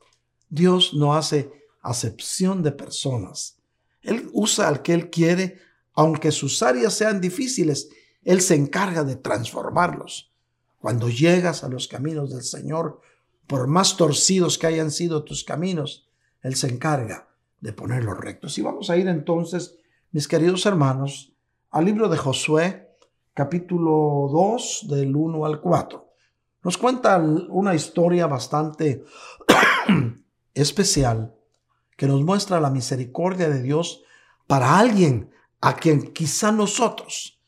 Dios 0.49 0.93
no 0.93 1.13
hace 1.15 1.51
acepción 1.81 2.63
de 2.63 2.71
personas. 2.71 3.57
Él 4.01 4.29
usa 4.33 4.67
al 4.67 4.81
que 4.81 4.93
Él 4.93 5.09
quiere, 5.09 5.59
aunque 5.93 6.31
sus 6.31 6.63
áreas 6.63 6.93
sean 6.93 7.21
difíciles, 7.21 7.89
Él 8.23 8.41
se 8.41 8.55
encarga 8.55 9.03
de 9.03 9.15
transformarlos. 9.15 10.33
Cuando 10.79 11.09
llegas 11.09 11.63
a 11.63 11.69
los 11.69 11.88
caminos 11.88 12.31
del 12.31 12.43
Señor, 12.43 13.01
por 13.47 13.67
más 13.67 13.97
torcidos 13.97 14.57
que 14.57 14.67
hayan 14.67 14.91
sido 14.91 15.23
tus 15.23 15.43
caminos, 15.43 16.09
Él 16.41 16.55
se 16.55 16.67
encarga 16.67 17.24
de 17.59 17.73
ponerlos 17.73 18.17
rectos. 18.17 18.57
Y 18.57 18.61
vamos 18.61 18.89
a 18.89 18.97
ir 18.97 19.07
entonces, 19.07 19.77
mis 20.11 20.27
queridos 20.27 20.65
hermanos, 20.65 21.33
al 21.71 21.85
libro 21.85 22.09
de 22.09 22.17
Josué, 22.17 22.89
capítulo 23.33 24.29
2, 24.31 24.87
del 24.89 25.15
1 25.15 25.45
al 25.45 25.59
4. 25.59 26.05
Nos 26.63 26.77
cuenta 26.77 27.17
una 27.17 27.75
historia 27.75 28.27
bastante 28.27 29.03
especial 30.53 31.35
que 31.97 32.07
nos 32.07 32.23
muestra 32.23 32.59
la 32.59 32.69
misericordia 32.69 33.49
de 33.49 33.61
Dios 33.61 34.03
para 34.47 34.77
alguien 34.79 35.31
a 35.61 35.75
quien 35.75 36.13
quizá 36.13 36.51
nosotros, 36.51 37.39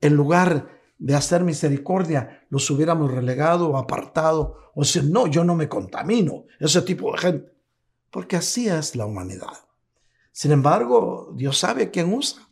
en 0.00 0.14
lugar 0.14 0.68
de 0.98 1.14
hacer 1.14 1.44
misericordia, 1.44 2.46
los 2.48 2.70
hubiéramos 2.70 3.10
relegado 3.10 3.76
apartado 3.76 4.70
o 4.74 4.82
decir, 4.82 5.04
no, 5.04 5.26
yo 5.26 5.44
no 5.44 5.54
me 5.54 5.68
contamino, 5.68 6.44
ese 6.58 6.82
tipo 6.82 7.12
de 7.12 7.18
gente. 7.18 7.53
Porque 8.14 8.36
así 8.36 8.68
es 8.68 8.94
la 8.94 9.06
humanidad. 9.06 9.66
Sin 10.30 10.52
embargo, 10.52 11.32
Dios 11.34 11.58
sabe 11.58 11.82
a 11.82 11.90
quién 11.90 12.14
usa. 12.14 12.48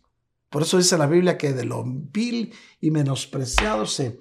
Por 0.50 0.62
eso 0.62 0.76
dice 0.76 0.98
la 0.98 1.06
Biblia 1.06 1.38
que 1.38 1.52
de 1.52 1.64
lo 1.64 1.84
vil 1.86 2.52
y 2.80 2.90
menospreciado 2.90 3.86
se 3.86 4.18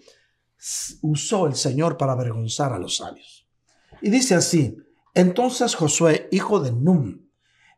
usó 1.02 1.48
el 1.48 1.56
Señor 1.56 1.98
para 1.98 2.12
avergonzar 2.12 2.74
a 2.74 2.78
los 2.78 2.98
sabios. 2.98 3.50
Y 4.04 4.12
dice 4.12 4.36
así, 4.36 4.78
entonces 5.16 5.74
Josué, 5.74 6.30
hijo 6.32 6.60
de 6.60 6.74
Num, 6.74 7.26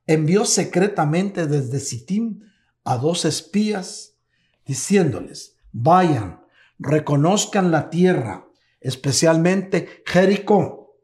envió 0.08 0.44
secretamente 0.44 1.48
desde 1.48 1.80
Sittim 1.80 2.42
a 2.84 2.98
dos 2.98 3.24
espías, 3.24 4.18
diciéndoles, 4.66 5.56
vayan, 5.72 6.44
reconozcan 6.80 7.72
la 7.72 7.90
tierra, 7.90 8.46
especialmente 8.82 10.04
Jericó. 10.06 10.98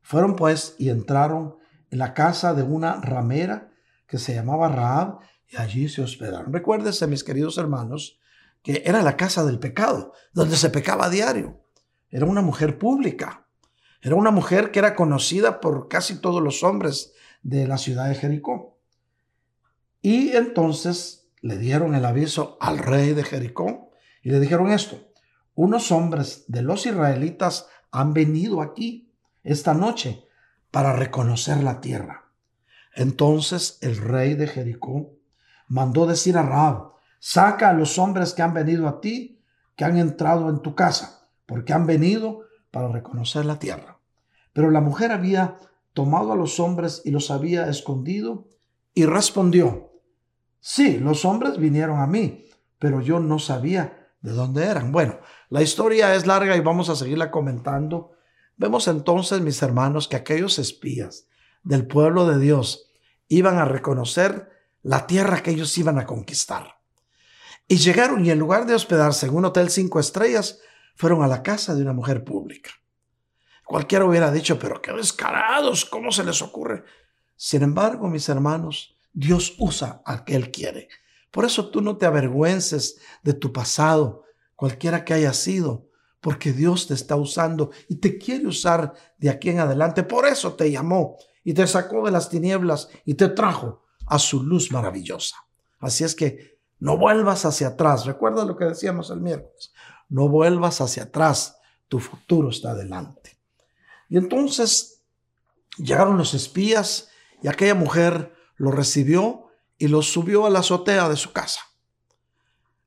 Fueron 0.00 0.34
pues 0.34 0.74
y 0.76 0.88
entraron 0.88 1.59
en 1.90 1.98
la 1.98 2.14
casa 2.14 2.54
de 2.54 2.62
una 2.62 3.00
ramera 3.00 3.70
que 4.06 4.18
se 4.18 4.34
llamaba 4.34 4.68
Raab 4.68 5.18
y 5.48 5.56
allí 5.56 5.88
se 5.88 6.02
hospedaron. 6.02 6.52
Recuérdense, 6.52 7.06
mis 7.06 7.24
queridos 7.24 7.58
hermanos, 7.58 8.18
que 8.62 8.82
era 8.84 9.02
la 9.02 9.16
casa 9.16 9.44
del 9.44 9.58
pecado, 9.58 10.12
donde 10.32 10.56
se 10.56 10.70
pecaba 10.70 11.06
a 11.06 11.10
diario. 11.10 11.64
Era 12.08 12.26
una 12.26 12.42
mujer 12.42 12.78
pública. 12.78 13.46
Era 14.02 14.14
una 14.14 14.30
mujer 14.30 14.70
que 14.70 14.78
era 14.78 14.94
conocida 14.94 15.60
por 15.60 15.88
casi 15.88 16.20
todos 16.20 16.42
los 16.42 16.62
hombres 16.62 17.12
de 17.42 17.66
la 17.66 17.78
ciudad 17.78 18.08
de 18.08 18.14
Jericó. 18.14 18.78
Y 20.02 20.30
entonces 20.30 21.30
le 21.42 21.58
dieron 21.58 21.94
el 21.94 22.04
aviso 22.04 22.56
al 22.60 22.78
rey 22.78 23.12
de 23.12 23.24
Jericó 23.24 23.90
y 24.22 24.30
le 24.30 24.40
dijeron 24.40 24.70
esto, 24.70 25.12
unos 25.54 25.90
hombres 25.92 26.44
de 26.48 26.62
los 26.62 26.86
israelitas 26.86 27.66
han 27.90 28.12
venido 28.12 28.62
aquí 28.62 29.12
esta 29.42 29.74
noche 29.74 30.24
para 30.70 30.92
reconocer 30.92 31.62
la 31.62 31.80
tierra. 31.80 32.24
Entonces 32.94 33.78
el 33.82 33.96
rey 33.96 34.34
de 34.34 34.46
Jericó 34.46 35.12
mandó 35.68 36.06
decir 36.06 36.36
a 36.36 36.42
Raab, 36.42 36.92
saca 37.18 37.70
a 37.70 37.72
los 37.72 37.98
hombres 37.98 38.34
que 38.34 38.42
han 38.42 38.54
venido 38.54 38.88
a 38.88 39.00
ti, 39.00 39.40
que 39.76 39.84
han 39.84 39.96
entrado 39.96 40.48
en 40.50 40.60
tu 40.60 40.74
casa, 40.74 41.28
porque 41.46 41.72
han 41.72 41.86
venido 41.86 42.40
para 42.70 42.88
reconocer 42.88 43.44
la 43.44 43.58
tierra. 43.58 43.98
Pero 44.52 44.70
la 44.70 44.80
mujer 44.80 45.12
había 45.12 45.56
tomado 45.92 46.32
a 46.32 46.36
los 46.36 46.60
hombres 46.60 47.02
y 47.04 47.10
los 47.10 47.30
había 47.30 47.68
escondido 47.68 48.48
y 48.94 49.06
respondió, 49.06 49.92
sí, 50.60 50.98
los 50.98 51.24
hombres 51.24 51.58
vinieron 51.58 52.00
a 52.00 52.06
mí, 52.06 52.46
pero 52.78 53.00
yo 53.00 53.20
no 53.20 53.38
sabía 53.38 54.08
de 54.20 54.32
dónde 54.32 54.64
eran. 54.64 54.92
Bueno, 54.92 55.18
la 55.48 55.62
historia 55.62 56.14
es 56.14 56.26
larga 56.26 56.56
y 56.56 56.60
vamos 56.60 56.88
a 56.88 56.96
seguirla 56.96 57.30
comentando. 57.30 58.12
Vemos 58.60 58.88
entonces, 58.88 59.40
mis 59.40 59.62
hermanos, 59.62 60.06
que 60.06 60.16
aquellos 60.16 60.58
espías 60.58 61.26
del 61.62 61.86
pueblo 61.86 62.26
de 62.26 62.38
Dios 62.38 62.92
iban 63.26 63.56
a 63.56 63.64
reconocer 63.64 64.50
la 64.82 65.06
tierra 65.06 65.42
que 65.42 65.52
ellos 65.52 65.78
iban 65.78 65.98
a 65.98 66.04
conquistar. 66.04 66.78
Y 67.66 67.78
llegaron 67.78 68.26
y 68.26 68.30
en 68.30 68.38
lugar 68.38 68.66
de 68.66 68.74
hospedarse 68.74 69.24
en 69.24 69.34
un 69.34 69.46
hotel 69.46 69.70
cinco 69.70 69.98
estrellas, 69.98 70.60
fueron 70.94 71.22
a 71.22 71.26
la 71.26 71.42
casa 71.42 71.74
de 71.74 71.80
una 71.80 71.94
mujer 71.94 72.22
pública. 72.22 72.70
Cualquiera 73.64 74.04
hubiera 74.04 74.30
dicho, 74.30 74.58
pero 74.58 74.82
qué 74.82 74.92
descarados, 74.92 75.86
¿cómo 75.86 76.12
se 76.12 76.22
les 76.22 76.42
ocurre? 76.42 76.84
Sin 77.36 77.62
embargo, 77.62 78.08
mis 78.08 78.28
hermanos, 78.28 78.94
Dios 79.14 79.54
usa 79.58 80.02
al 80.04 80.22
que 80.24 80.36
Él 80.36 80.50
quiere. 80.50 80.90
Por 81.30 81.46
eso 81.46 81.70
tú 81.70 81.80
no 81.80 81.96
te 81.96 82.04
avergüences 82.04 83.00
de 83.22 83.32
tu 83.32 83.54
pasado, 83.54 84.24
cualquiera 84.54 85.06
que 85.06 85.14
haya 85.14 85.32
sido, 85.32 85.89
porque 86.20 86.52
Dios 86.52 86.86
te 86.86 86.94
está 86.94 87.16
usando 87.16 87.70
y 87.88 87.96
te 87.96 88.18
quiere 88.18 88.46
usar 88.46 88.92
de 89.16 89.30
aquí 89.30 89.50
en 89.50 89.60
adelante. 89.60 90.02
Por 90.02 90.26
eso 90.26 90.54
te 90.54 90.70
llamó 90.70 91.16
y 91.42 91.54
te 91.54 91.66
sacó 91.66 92.04
de 92.04 92.10
las 92.10 92.28
tinieblas 92.28 92.88
y 93.04 93.14
te 93.14 93.28
trajo 93.28 93.84
a 94.06 94.18
su 94.18 94.42
luz 94.42 94.70
maravillosa. 94.70 95.36
Así 95.78 96.04
es 96.04 96.14
que 96.14 96.58
no 96.78 96.98
vuelvas 96.98 97.44
hacia 97.44 97.68
atrás. 97.68 98.04
Recuerda 98.04 98.44
lo 98.44 98.56
que 98.56 98.66
decíamos 98.66 99.10
el 99.10 99.20
miércoles. 99.20 99.72
No 100.08 100.28
vuelvas 100.28 100.80
hacia 100.80 101.04
atrás. 101.04 101.56
Tu 101.88 101.98
futuro 101.98 102.50
está 102.50 102.70
adelante. 102.70 103.38
Y 104.08 104.18
entonces 104.18 105.02
llegaron 105.78 106.18
los 106.18 106.34
espías 106.34 107.08
y 107.42 107.48
aquella 107.48 107.74
mujer 107.74 108.34
lo 108.56 108.70
recibió 108.70 109.46
y 109.78 109.88
lo 109.88 110.02
subió 110.02 110.44
a 110.44 110.50
la 110.50 110.58
azotea 110.58 111.08
de 111.08 111.16
su 111.16 111.32
casa. 111.32 111.60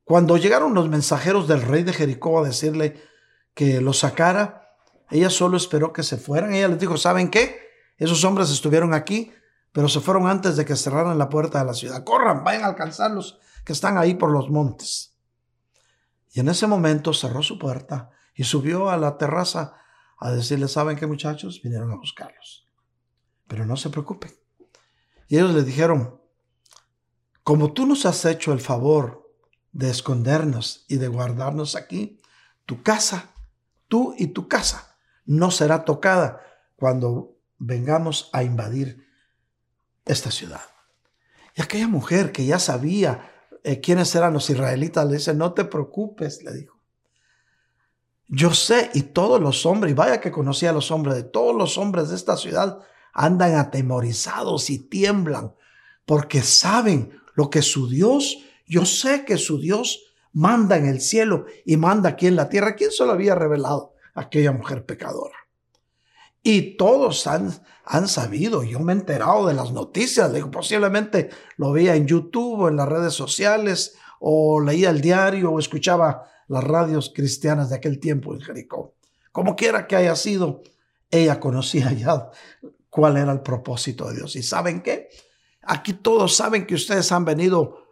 Cuando 0.04 0.36
llegaron 0.36 0.74
los 0.74 0.88
mensajeros 0.88 1.48
del 1.48 1.62
rey 1.62 1.82
de 1.82 1.92
Jericó 1.92 2.38
a 2.38 2.46
decirle 2.46 3.02
que 3.54 3.80
lo 3.80 3.92
sacara, 3.92 4.76
ella 5.10 5.30
solo 5.30 5.56
esperó 5.56 5.92
que 5.92 6.02
se 6.02 6.16
fueran. 6.16 6.54
Ella 6.54 6.68
les 6.68 6.78
dijo, 6.78 6.96
¿saben 6.96 7.30
qué? 7.30 7.60
Esos 7.96 8.24
hombres 8.24 8.50
estuvieron 8.50 8.92
aquí, 8.92 9.32
pero 9.72 9.88
se 9.88 10.00
fueron 10.00 10.26
antes 10.26 10.56
de 10.56 10.64
que 10.64 10.76
cerraran 10.76 11.18
la 11.18 11.28
puerta 11.28 11.60
de 11.60 11.64
la 11.64 11.74
ciudad. 11.74 12.04
Corran, 12.04 12.44
vayan 12.44 12.64
a 12.64 12.68
alcanzarlos, 12.68 13.38
que 13.64 13.72
están 13.72 13.96
ahí 13.98 14.14
por 14.14 14.30
los 14.30 14.50
montes. 14.50 15.16
Y 16.32 16.40
en 16.40 16.48
ese 16.48 16.66
momento 16.66 17.12
cerró 17.12 17.42
su 17.42 17.58
puerta 17.58 18.10
y 18.34 18.44
subió 18.44 18.90
a 18.90 18.96
la 18.96 19.16
terraza 19.16 19.74
a 20.18 20.32
decirles, 20.32 20.72
¿saben 20.72 20.96
qué 20.96 21.06
muchachos? 21.06 21.60
Vinieron 21.62 21.92
a 21.92 21.96
buscarlos. 21.96 22.68
Pero 23.46 23.66
no 23.66 23.76
se 23.76 23.90
preocupen. 23.90 24.32
Y 25.28 25.36
ellos 25.36 25.54
le 25.54 25.62
dijeron, 25.62 26.20
como 27.44 27.72
tú 27.72 27.86
nos 27.86 28.06
has 28.06 28.24
hecho 28.24 28.52
el 28.52 28.60
favor 28.60 29.30
de 29.72 29.90
escondernos 29.90 30.86
y 30.88 30.96
de 30.96 31.08
guardarnos 31.08 31.76
aquí, 31.76 32.20
tu 32.64 32.82
casa, 32.82 33.33
tú 33.88 34.14
y 34.18 34.28
tu 34.28 34.48
casa, 34.48 34.96
no 35.24 35.50
será 35.50 35.84
tocada 35.84 36.40
cuando 36.76 37.36
vengamos 37.58 38.30
a 38.32 38.42
invadir 38.42 39.06
esta 40.04 40.30
ciudad. 40.30 40.62
Y 41.56 41.62
aquella 41.62 41.88
mujer 41.88 42.32
que 42.32 42.44
ya 42.44 42.58
sabía 42.58 43.30
eh, 43.62 43.80
quiénes 43.80 44.14
eran 44.14 44.34
los 44.34 44.50
israelitas 44.50 45.06
le 45.06 45.14
dice, 45.14 45.34
no 45.34 45.54
te 45.54 45.64
preocupes, 45.64 46.42
le 46.42 46.52
dijo. 46.52 46.78
Yo 48.28 48.52
sé, 48.54 48.90
y 48.94 49.02
todos 49.02 49.40
los 49.40 49.64
hombres, 49.66 49.92
y 49.92 49.94
vaya 49.94 50.20
que 50.20 50.30
conocía 50.30 50.70
a 50.70 50.74
los 50.74 50.90
hombres, 50.90 51.14
de 51.16 51.22
todos 51.24 51.54
los 51.54 51.78
hombres 51.78 52.08
de 52.08 52.16
esta 52.16 52.36
ciudad 52.36 52.80
andan 53.12 53.54
atemorizados 53.54 54.70
y 54.70 54.78
tiemblan 54.78 55.54
porque 56.04 56.42
saben 56.42 57.18
lo 57.34 57.48
que 57.48 57.62
su 57.62 57.88
Dios, 57.88 58.38
yo 58.66 58.84
sé 58.84 59.24
que 59.24 59.38
su 59.38 59.58
Dios 59.58 60.03
manda 60.34 60.76
en 60.76 60.86
el 60.86 61.00
cielo 61.00 61.46
y 61.64 61.78
manda 61.78 62.10
aquí 62.10 62.26
en 62.26 62.36
la 62.36 62.50
tierra. 62.50 62.74
¿Quién 62.74 62.90
se 62.90 63.06
lo 63.06 63.12
había 63.12 63.34
revelado? 63.34 63.94
Aquella 64.14 64.52
mujer 64.52 64.84
pecadora. 64.84 65.36
Y 66.42 66.76
todos 66.76 67.26
han, 67.26 67.50
han 67.86 68.06
sabido, 68.06 68.62
yo 68.62 68.78
me 68.80 68.92
he 68.92 68.96
enterado 68.96 69.46
de 69.46 69.54
las 69.54 69.72
noticias, 69.72 70.30
digo, 70.30 70.50
posiblemente 70.50 71.30
lo 71.56 71.72
veía 71.72 71.96
en 71.96 72.06
YouTube 72.06 72.60
o 72.60 72.68
en 72.68 72.76
las 72.76 72.86
redes 72.86 73.14
sociales, 73.14 73.96
o 74.20 74.60
leía 74.60 74.90
el 74.90 75.00
diario 75.00 75.50
o 75.50 75.58
escuchaba 75.58 76.24
las 76.48 76.64
radios 76.64 77.12
cristianas 77.14 77.70
de 77.70 77.76
aquel 77.76 77.98
tiempo 77.98 78.34
en 78.34 78.40
Jericó. 78.40 78.94
Como 79.32 79.56
quiera 79.56 79.86
que 79.86 79.96
haya 79.96 80.16
sido, 80.16 80.62
ella 81.10 81.40
conocía 81.40 81.92
ya 81.92 82.30
cuál 82.90 83.16
era 83.16 83.32
el 83.32 83.40
propósito 83.40 84.08
de 84.08 84.16
Dios. 84.16 84.36
¿Y 84.36 84.42
saben 84.42 84.82
qué? 84.82 85.08
Aquí 85.62 85.94
todos 85.94 86.36
saben 86.36 86.66
que 86.66 86.74
ustedes 86.74 87.10
han 87.10 87.24
venido 87.24 87.83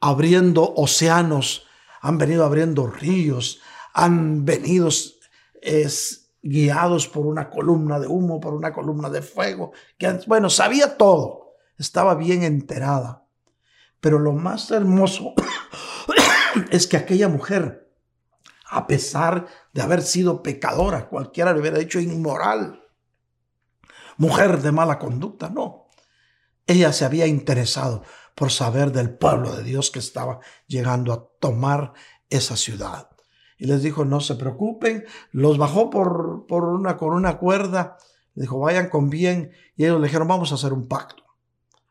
abriendo 0.00 0.74
océanos, 0.76 1.66
han 2.00 2.18
venido 2.18 2.44
abriendo 2.44 2.86
ríos, 2.86 3.60
han 3.92 4.44
venido 4.44 4.90
guiados 6.42 7.08
por 7.08 7.26
una 7.26 7.48
columna 7.48 7.98
de 7.98 8.06
humo, 8.06 8.40
por 8.40 8.52
una 8.52 8.72
columna 8.72 9.08
de 9.08 9.22
fuego, 9.22 9.72
que 9.96 10.20
bueno, 10.26 10.50
sabía 10.50 10.98
todo, 10.98 11.54
estaba 11.78 12.14
bien 12.14 12.42
enterada. 12.42 13.24
Pero 14.00 14.18
lo 14.18 14.32
más 14.32 14.70
hermoso 14.70 15.32
es 16.70 16.86
que 16.86 16.98
aquella 16.98 17.28
mujer, 17.28 17.90
a 18.68 18.86
pesar 18.86 19.46
de 19.72 19.80
haber 19.80 20.02
sido 20.02 20.42
pecadora, 20.42 21.08
cualquiera 21.08 21.54
le 21.54 21.60
hubiera 21.60 21.78
dicho 21.78 21.98
inmoral, 21.98 22.82
mujer 24.18 24.60
de 24.60 24.72
mala 24.72 24.98
conducta, 24.98 25.48
no. 25.48 25.88
Ella 26.66 26.92
se 26.92 27.04
había 27.04 27.26
interesado 27.26 28.04
por 28.34 28.50
saber 28.50 28.92
del 28.92 29.16
pueblo 29.16 29.54
de 29.54 29.62
Dios 29.62 29.90
que 29.90 29.98
estaba 29.98 30.40
llegando 30.66 31.12
a 31.12 31.28
tomar 31.40 31.92
esa 32.28 32.56
ciudad. 32.56 33.08
y 33.56 33.66
les 33.66 33.82
dijo, 33.82 34.04
no 34.04 34.20
se 34.20 34.34
preocupen, 34.34 35.04
los 35.30 35.58
bajó 35.58 35.88
por, 35.88 36.46
por 36.48 36.64
una, 36.64 36.96
con 36.96 37.14
una 37.14 37.38
cuerda, 37.38 37.96
le 38.34 38.42
dijo, 38.42 38.58
vayan 38.58 38.88
con 38.88 39.10
bien, 39.10 39.52
y 39.76 39.84
ellos 39.84 40.00
le 40.00 40.08
dijeron, 40.08 40.26
vamos 40.26 40.50
a 40.50 40.56
hacer 40.56 40.72
un 40.72 40.88
pacto. 40.88 41.22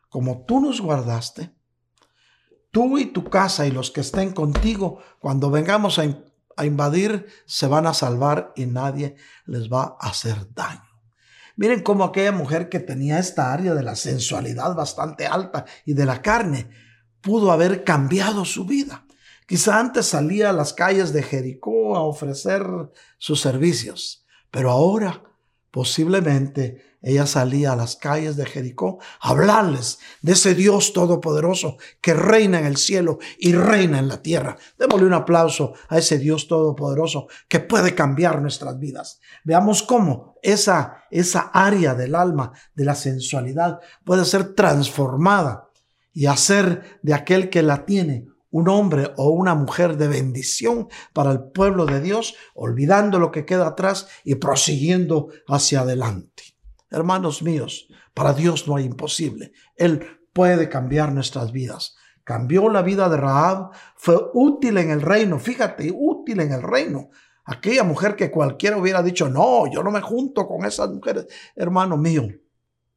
Como 0.09 0.43
tú 0.45 0.59
nos 0.59 0.81
guardaste, 0.81 1.55
tú 2.69 2.97
y 2.97 3.05
tu 3.05 3.23
casa 3.23 3.65
y 3.65 3.71
los 3.71 3.91
que 3.91 4.01
estén 4.01 4.33
contigo, 4.33 4.99
cuando 5.19 5.49
vengamos 5.49 5.99
a, 5.99 6.03
a 6.57 6.65
invadir, 6.65 7.27
se 7.45 7.67
van 7.67 7.87
a 7.87 7.93
salvar 7.93 8.51
y 8.57 8.65
nadie 8.65 9.15
les 9.45 9.71
va 9.71 9.95
a 9.99 10.09
hacer 10.09 10.53
daño. 10.53 10.92
Miren 11.55 11.81
cómo 11.81 12.03
aquella 12.03 12.31
mujer 12.31 12.69
que 12.69 12.79
tenía 12.79 13.19
esta 13.19 13.53
área 13.53 13.73
de 13.73 13.83
la 13.83 13.95
sensualidad 13.95 14.75
bastante 14.75 15.27
alta 15.27 15.65
y 15.85 15.93
de 15.93 16.05
la 16.05 16.21
carne 16.21 16.69
pudo 17.21 17.51
haber 17.51 17.83
cambiado 17.83 18.43
su 18.43 18.65
vida. 18.65 19.05
Quizá 19.47 19.79
antes 19.79 20.07
salía 20.07 20.49
a 20.49 20.53
las 20.53 20.73
calles 20.73 21.13
de 21.13 21.21
Jericó 21.21 21.95
a 21.95 22.01
ofrecer 22.01 22.65
sus 23.17 23.39
servicios, 23.39 24.25
pero 24.49 24.71
ahora 24.71 25.21
posiblemente 25.69 26.92
ella 27.03 27.27
salía 27.27 27.73
a 27.73 27.75
las 27.75 27.97
calles 27.97 28.37
de 28.37 28.45
Jericó 28.45 28.99
a 29.19 29.31
hablarles 29.31 29.99
de 30.21 30.31
ese 30.31 30.55
Dios 30.55 30.93
todopoderoso 30.93 31.77
que 31.99 32.13
reina 32.13 32.59
en 32.59 32.65
el 32.65 32.77
cielo 32.77 33.19
y 33.37 33.51
reina 33.51 33.99
en 33.99 34.07
la 34.07 34.21
tierra. 34.21 34.57
Démosle 34.79 35.07
un 35.07 35.13
aplauso 35.13 35.73
a 35.89 35.97
ese 35.97 36.17
Dios 36.17 36.47
todopoderoso 36.47 37.27
que 37.49 37.59
puede 37.59 37.93
cambiar 37.93 38.41
nuestras 38.41 38.79
vidas. 38.79 39.19
Veamos 39.43 39.83
cómo 39.83 40.35
esa, 40.41 41.03
esa 41.11 41.51
área 41.53 41.93
del 41.93 42.15
alma, 42.15 42.53
de 42.73 42.85
la 42.85 42.95
sensualidad, 42.95 43.81
puede 44.05 44.23
ser 44.23 44.55
transformada 44.55 45.69
y 46.13 46.27
hacer 46.27 46.99
de 47.01 47.13
aquel 47.13 47.49
que 47.49 47.63
la 47.63 47.85
tiene 47.85 48.27
un 48.49 48.69
hombre 48.69 49.11
o 49.17 49.29
una 49.29 49.55
mujer 49.55 49.97
de 49.97 50.07
bendición 50.07 50.87
para 51.11 51.31
el 51.31 51.39
pueblo 51.51 51.85
de 51.87 51.99
Dios, 51.99 52.35
olvidando 52.53 53.19
lo 53.19 53.31
que 53.31 53.45
queda 53.45 53.67
atrás 53.67 54.07
y 54.23 54.35
prosiguiendo 54.35 55.29
hacia 55.47 55.81
adelante. 55.81 56.52
Hermanos 56.93 57.41
míos, 57.41 57.89
para 58.13 58.33
Dios 58.33 58.67
no 58.67 58.77
hay 58.77 58.85
imposible. 58.85 59.51
Él 59.75 60.21
puede 60.31 60.69
cambiar 60.69 61.11
nuestras 61.11 61.51
vidas. 61.51 61.95
Cambió 62.23 62.69
la 62.69 62.81
vida 62.81 63.09
de 63.09 63.17
Rahab, 63.17 63.71
fue 63.97 64.15
útil 64.33 64.77
en 64.77 64.91
el 64.91 65.01
reino, 65.01 65.39
fíjate, 65.39 65.91
útil 65.93 66.39
en 66.39 66.53
el 66.53 66.61
reino. 66.61 67.09
Aquella 67.43 67.83
mujer 67.83 68.15
que 68.15 68.31
cualquiera 68.31 68.77
hubiera 68.77 69.03
dicho, 69.03 69.27
no, 69.27 69.69
yo 69.69 69.83
no 69.83 69.91
me 69.91 69.99
junto 69.99 70.47
con 70.47 70.65
esas 70.65 70.89
mujeres. 70.89 71.27
Hermano 71.53 71.97
mío, 71.97 72.29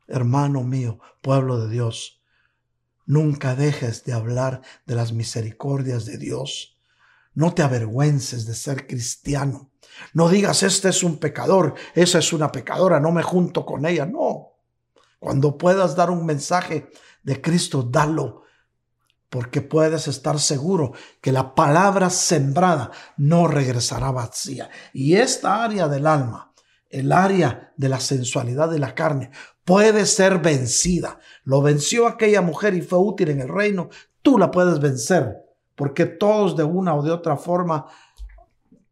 hermano 0.07 0.63
mío, 0.63 1.01
pueblo 1.21 1.59
de 1.59 1.69
Dios, 1.69 2.17
Nunca 3.07 3.55
dejes 3.55 4.03
de 4.03 4.13
hablar 4.13 4.63
de 4.85 4.97
las 4.97 5.13
misericordias 5.13 6.07
de 6.07 6.19
Dios. 6.19 6.77
No 7.35 7.55
te 7.55 7.63
avergüences 7.63 8.47
de 8.47 8.55
ser 8.55 8.89
cristiano. 8.89 9.71
No 10.13 10.29
digas, 10.29 10.63
este 10.63 10.89
es 10.89 11.03
un 11.03 11.19
pecador, 11.19 11.75
esa 11.95 12.19
es 12.19 12.33
una 12.33 12.53
pecadora, 12.53 13.01
no 13.01 13.13
me 13.13 13.23
junto 13.23 13.65
con 13.65 13.87
ella. 13.87 14.07
No. 14.07 14.53
Cuando 15.19 15.57
puedas 15.57 15.97
dar 15.97 16.11
un 16.11 16.25
mensaje 16.25 16.91
de 17.23 17.41
Cristo, 17.41 17.83
dalo, 17.83 18.43
porque 19.29 19.61
puedes 19.61 20.09
estar 20.09 20.39
seguro 20.39 20.93
que 21.21 21.33
la 21.33 21.55
palabra 21.55 22.11
sembrada 22.11 22.91
no 23.17 23.49
regresará 23.49 24.11
vacía. 24.11 24.71
Y 24.93 25.17
esta 25.17 25.65
área 25.65 25.89
del 25.89 26.07
alma, 26.07 26.53
el 26.89 27.13
área 27.13 27.73
de 27.77 27.89
la 27.89 28.01
sensualidad 28.01 28.71
de 28.71 28.79
la 28.79 28.95
carne, 28.95 29.31
puede 29.65 30.07
ser 30.07 30.39
vencida. 30.39 31.19
Lo 31.45 31.61
venció 31.61 32.07
aquella 32.07 32.41
mujer 32.41 32.75
y 32.75 32.83
fue 32.83 32.99
útil 32.99 33.31
en 33.31 33.41
el 33.41 33.49
reino. 33.49 33.89
Tú 34.23 34.39
la 34.39 34.51
puedes 34.51 34.79
vencer, 34.79 35.37
porque 35.75 36.07
todos 36.07 36.57
de 36.57 36.65
una 36.65 36.95
o 36.95 37.03
de 37.03 37.11
otra 37.11 37.37
forma 37.37 37.87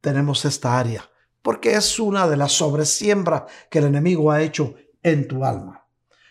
tenemos 0.04 0.44
esta 0.44 0.78
área, 0.78 1.10
porque 1.40 1.74
es 1.74 1.98
una 1.98 2.28
de 2.28 2.36
las 2.36 2.52
sobresiembras 2.52 3.44
que 3.70 3.78
el 3.78 3.86
enemigo 3.86 4.30
ha 4.30 4.42
hecho 4.42 4.74
en 5.02 5.26
tu 5.26 5.46
alma. 5.46 5.86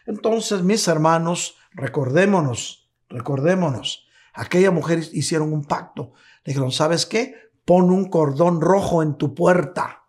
Entonces, 0.06 0.62
mis 0.62 0.88
hermanos, 0.88 1.56
recordémonos, 1.72 2.92
recordémonos, 3.10 4.06
aquella 4.36 4.70
mujer 4.70 5.00
hicieron 5.12 5.52
un 5.52 5.66
pacto. 5.66 6.14
Le 6.44 6.52
dijeron, 6.54 6.72
¿sabes 6.72 7.08
qué? 7.08 7.34
Pon 7.66 7.90
un 7.90 8.10
cordón 8.10 8.62
rojo 8.62 9.02
en 9.02 9.16
tu 9.16 9.34
puerta. 9.34 10.04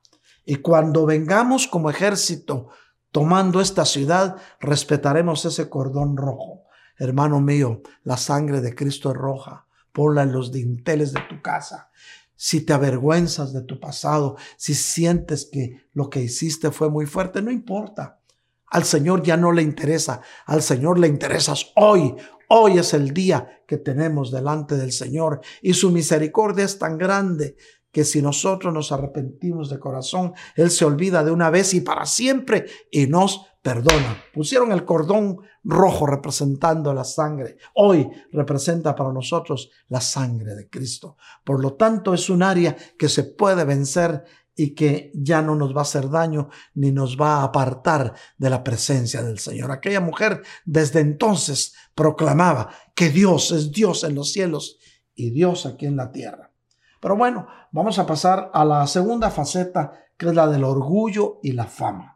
Y 0.44 0.56
cuando 0.56 1.06
vengamos 1.06 1.66
como 1.66 1.88
ejército 1.88 2.68
tomando 3.10 3.62
esta 3.62 3.86
ciudad, 3.86 4.36
respetaremos 4.60 5.46
ese 5.46 5.70
cordón 5.70 6.18
rojo. 6.18 6.64
Hermano 6.98 7.40
mío, 7.40 7.80
la 8.02 8.18
sangre 8.18 8.60
de 8.60 8.74
Cristo 8.74 9.10
es 9.10 9.16
roja. 9.16 9.66
Ponla 9.92 10.22
en 10.22 10.32
los 10.32 10.52
dinteles 10.52 11.14
de 11.14 11.22
tu 11.30 11.40
casa. 11.40 11.88
Si 12.36 12.62
te 12.62 12.72
avergüenzas 12.72 13.52
de 13.52 13.62
tu 13.62 13.78
pasado, 13.78 14.36
si 14.56 14.74
sientes 14.74 15.48
que 15.50 15.88
lo 15.92 16.10
que 16.10 16.22
hiciste 16.22 16.70
fue 16.70 16.90
muy 16.90 17.06
fuerte, 17.06 17.42
no 17.42 17.50
importa. 17.50 18.20
Al 18.66 18.84
Señor 18.84 19.22
ya 19.22 19.36
no 19.36 19.52
le 19.52 19.62
interesa. 19.62 20.20
Al 20.46 20.62
Señor 20.62 20.98
le 20.98 21.06
interesas 21.06 21.72
hoy. 21.76 22.14
Hoy 22.48 22.78
es 22.78 22.92
el 22.92 23.14
día 23.14 23.62
que 23.66 23.78
tenemos 23.78 24.30
delante 24.30 24.76
del 24.76 24.92
Señor 24.92 25.40
y 25.62 25.74
su 25.74 25.90
misericordia 25.90 26.64
es 26.64 26.78
tan 26.78 26.98
grande 26.98 27.56
que 27.90 28.04
si 28.04 28.20
nosotros 28.20 28.74
nos 28.74 28.90
arrepentimos 28.90 29.70
de 29.70 29.78
corazón, 29.78 30.34
Él 30.56 30.70
se 30.70 30.84
olvida 30.84 31.22
de 31.22 31.30
una 31.30 31.48
vez 31.50 31.72
y 31.74 31.80
para 31.80 32.04
siempre 32.04 32.66
y 32.90 33.06
nos 33.06 33.46
perdona. 33.64 34.22
Pusieron 34.34 34.72
el 34.72 34.84
cordón 34.84 35.38
rojo 35.64 36.06
representando 36.06 36.92
la 36.92 37.02
sangre. 37.02 37.56
Hoy 37.76 38.06
representa 38.30 38.94
para 38.94 39.10
nosotros 39.10 39.70
la 39.88 40.02
sangre 40.02 40.54
de 40.54 40.68
Cristo. 40.68 41.16
Por 41.42 41.62
lo 41.62 41.72
tanto, 41.72 42.12
es 42.12 42.28
un 42.28 42.42
área 42.42 42.76
que 42.98 43.08
se 43.08 43.24
puede 43.24 43.64
vencer 43.64 44.22
y 44.54 44.74
que 44.74 45.10
ya 45.14 45.40
no 45.40 45.56
nos 45.56 45.74
va 45.74 45.78
a 45.78 45.82
hacer 45.82 46.10
daño 46.10 46.50
ni 46.74 46.92
nos 46.92 47.18
va 47.18 47.36
a 47.36 47.44
apartar 47.44 48.12
de 48.36 48.50
la 48.50 48.62
presencia 48.62 49.22
del 49.22 49.38
Señor. 49.38 49.72
Aquella 49.72 50.00
mujer 50.00 50.42
desde 50.66 51.00
entonces 51.00 51.74
proclamaba 51.94 52.68
que 52.94 53.08
Dios 53.08 53.50
es 53.50 53.72
Dios 53.72 54.04
en 54.04 54.14
los 54.14 54.30
cielos 54.30 54.78
y 55.14 55.30
Dios 55.30 55.64
aquí 55.64 55.86
en 55.86 55.96
la 55.96 56.12
tierra. 56.12 56.52
Pero 57.00 57.16
bueno, 57.16 57.46
vamos 57.72 57.98
a 57.98 58.04
pasar 58.04 58.50
a 58.52 58.62
la 58.66 58.86
segunda 58.86 59.30
faceta, 59.30 59.90
que 60.18 60.26
es 60.26 60.34
la 60.34 60.48
del 60.48 60.64
orgullo 60.64 61.40
y 61.42 61.52
la 61.52 61.64
fama. 61.64 62.13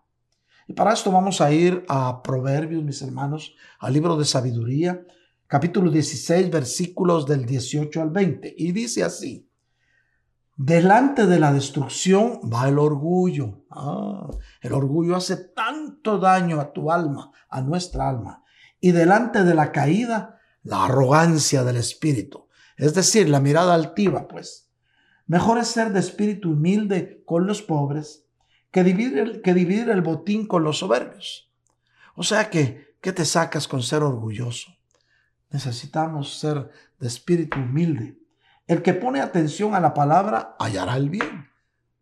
Y 0.69 0.75
para 0.75 0.93
esto 0.93 1.11
vamos 1.11 1.41
a 1.41 1.51
ir 1.51 1.83
a 1.89 2.23
Proverbios, 2.23 2.85
mis 2.85 3.01
hermanos, 3.01 3.57
al 3.79 3.95
libro 3.95 4.19
de 4.19 4.27
sabiduría, 4.27 5.03
capítulo 5.47 5.91
16, 5.91 6.51
versículos 6.51 7.25
del 7.25 7.47
18 7.47 8.03
al 8.03 8.11
20. 8.11 8.55
Y 8.55 8.73
dice 8.73 9.03
así, 9.03 9.51
delante 10.55 11.27
de 11.27 11.41
la 11.41 11.55
destrucción 11.55 12.41
va 12.53 12.69
el 12.69 12.79
orgullo. 12.79 13.65
Ah, 13.71 14.29
el 14.61 14.75
orgullo 14.75 15.17
hace 15.17 15.37
tanto 15.37 16.19
daño 16.19 16.61
a 16.61 16.71
tu 16.71 16.93
alma, 16.93 17.33
a 17.49 17.63
nuestra 17.63 18.07
alma. 18.07 18.45
Y 18.79 18.91
delante 18.91 19.45
de 19.45 19.55
la 19.55 19.73
caída, 19.73 20.39
la 20.63 20.85
arrogancia 20.85 21.65
del 21.65 21.79
espíritu. 21.79 22.47
Es 22.77 22.93
decir, 22.93 23.31
la 23.31 23.41
mirada 23.41 23.73
altiva, 23.73 24.29
pues. 24.29 24.71
Mejor 25.27 25.57
es 25.57 25.69
ser 25.69 25.95
de 25.95 26.01
espíritu 26.01 26.51
humilde 26.51 27.23
con 27.25 27.47
los 27.47 27.63
pobres 27.63 28.28
que 28.71 28.85
dividir 28.85 29.19
el, 29.19 29.43
que 29.43 29.55
dividir 29.55 29.89
el 29.91 30.03
botín 30.03 30.47
con 30.47 30.65
los 30.65 30.79
soberbios. 30.79 31.51
O 32.15 32.23
sea 32.23 32.51
que, 32.51 32.97
¿qué 33.01 33.13
te 33.13 33.25
sacas 33.25 33.69
con 33.69 33.83
ser 33.83 34.03
orgulloso? 34.03 34.77
Necesitamos 35.51 36.39
ser 36.39 36.71
de 36.99 37.07
espíritu 37.07 37.59
humilde. 37.59 38.19
El 38.67 38.83
que 38.83 38.93
pone 38.93 39.21
atención 39.21 39.75
a 39.75 39.81
la 39.81 39.95
palabra 39.95 40.57
hallará 40.59 40.97
el 40.97 41.09
bien, 41.09 41.49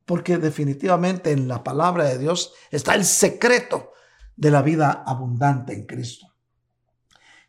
porque 0.05 0.39
definitivamente 0.39 1.31
en 1.31 1.47
la 1.47 1.62
palabra 1.62 2.05
de 2.05 2.19
Dios 2.19 2.55
está 2.71 2.95
el 2.95 3.05
secreto 3.05 3.93
de 4.37 4.51
la 4.51 4.62
vida 4.62 5.05
abundante 5.07 5.73
en 5.73 5.87
Cristo. 5.87 6.35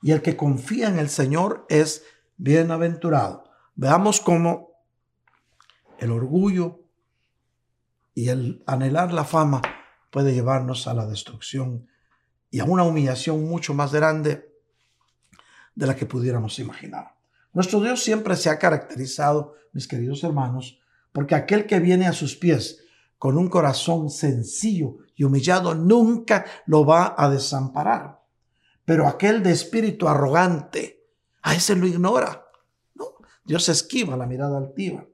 Y 0.01 0.11
el 0.11 0.21
que 0.21 0.37
confía 0.37 0.87
en 0.87 0.99
el 0.99 1.09
Señor 1.09 1.65
es 1.69 2.03
bienaventurado. 2.37 3.49
Veamos 3.75 4.21
cómo 4.21 4.71
el 5.97 6.11
orgullo 6.11 6.86
y 8.17 8.29
el 8.29 8.63
anhelar 8.65 9.13
la 9.13 9.25
fama 9.25 9.61
puede 10.09 10.33
llevarnos 10.33 10.87
a 10.87 10.95
la 10.95 11.05
destrucción 11.05 11.87
y 12.49 12.61
a 12.61 12.63
una 12.63 12.81
humillación 12.81 13.47
mucho 13.47 13.75
más 13.75 13.93
grande 13.93 14.55
de 15.75 15.85
la 15.85 15.95
que 15.95 16.07
pudiéramos 16.07 16.57
imaginar. 16.57 17.13
Nuestro 17.53 17.79
Dios 17.79 18.01
siempre 18.01 18.35
se 18.35 18.49
ha 18.49 18.57
caracterizado, 18.57 19.53
mis 19.71 19.87
queridos 19.87 20.23
hermanos, 20.23 20.79
porque 21.11 21.35
aquel 21.35 21.67
que 21.67 21.79
viene 21.79 22.07
a 22.07 22.11
sus 22.11 22.35
pies 22.35 22.83
con 23.19 23.37
un 23.37 23.49
corazón 23.49 24.09
sencillo 24.09 24.97
y 25.15 25.23
humillado 25.23 25.75
nunca 25.75 26.43
lo 26.65 26.87
va 26.87 27.13
a 27.15 27.29
desamparar. 27.29 28.23
Pero 28.83 29.07
aquel 29.07 29.43
de 29.43 29.51
espíritu 29.51 30.07
arrogante, 30.07 31.05
a 31.43 31.53
ese 31.53 31.75
lo 31.75 31.85
ignora. 31.85 32.47
¿no? 32.95 33.11
Dios 33.45 33.69
esquiva 33.69 34.17
la 34.17 34.25
mirada 34.25 34.57
altiva 34.57 35.05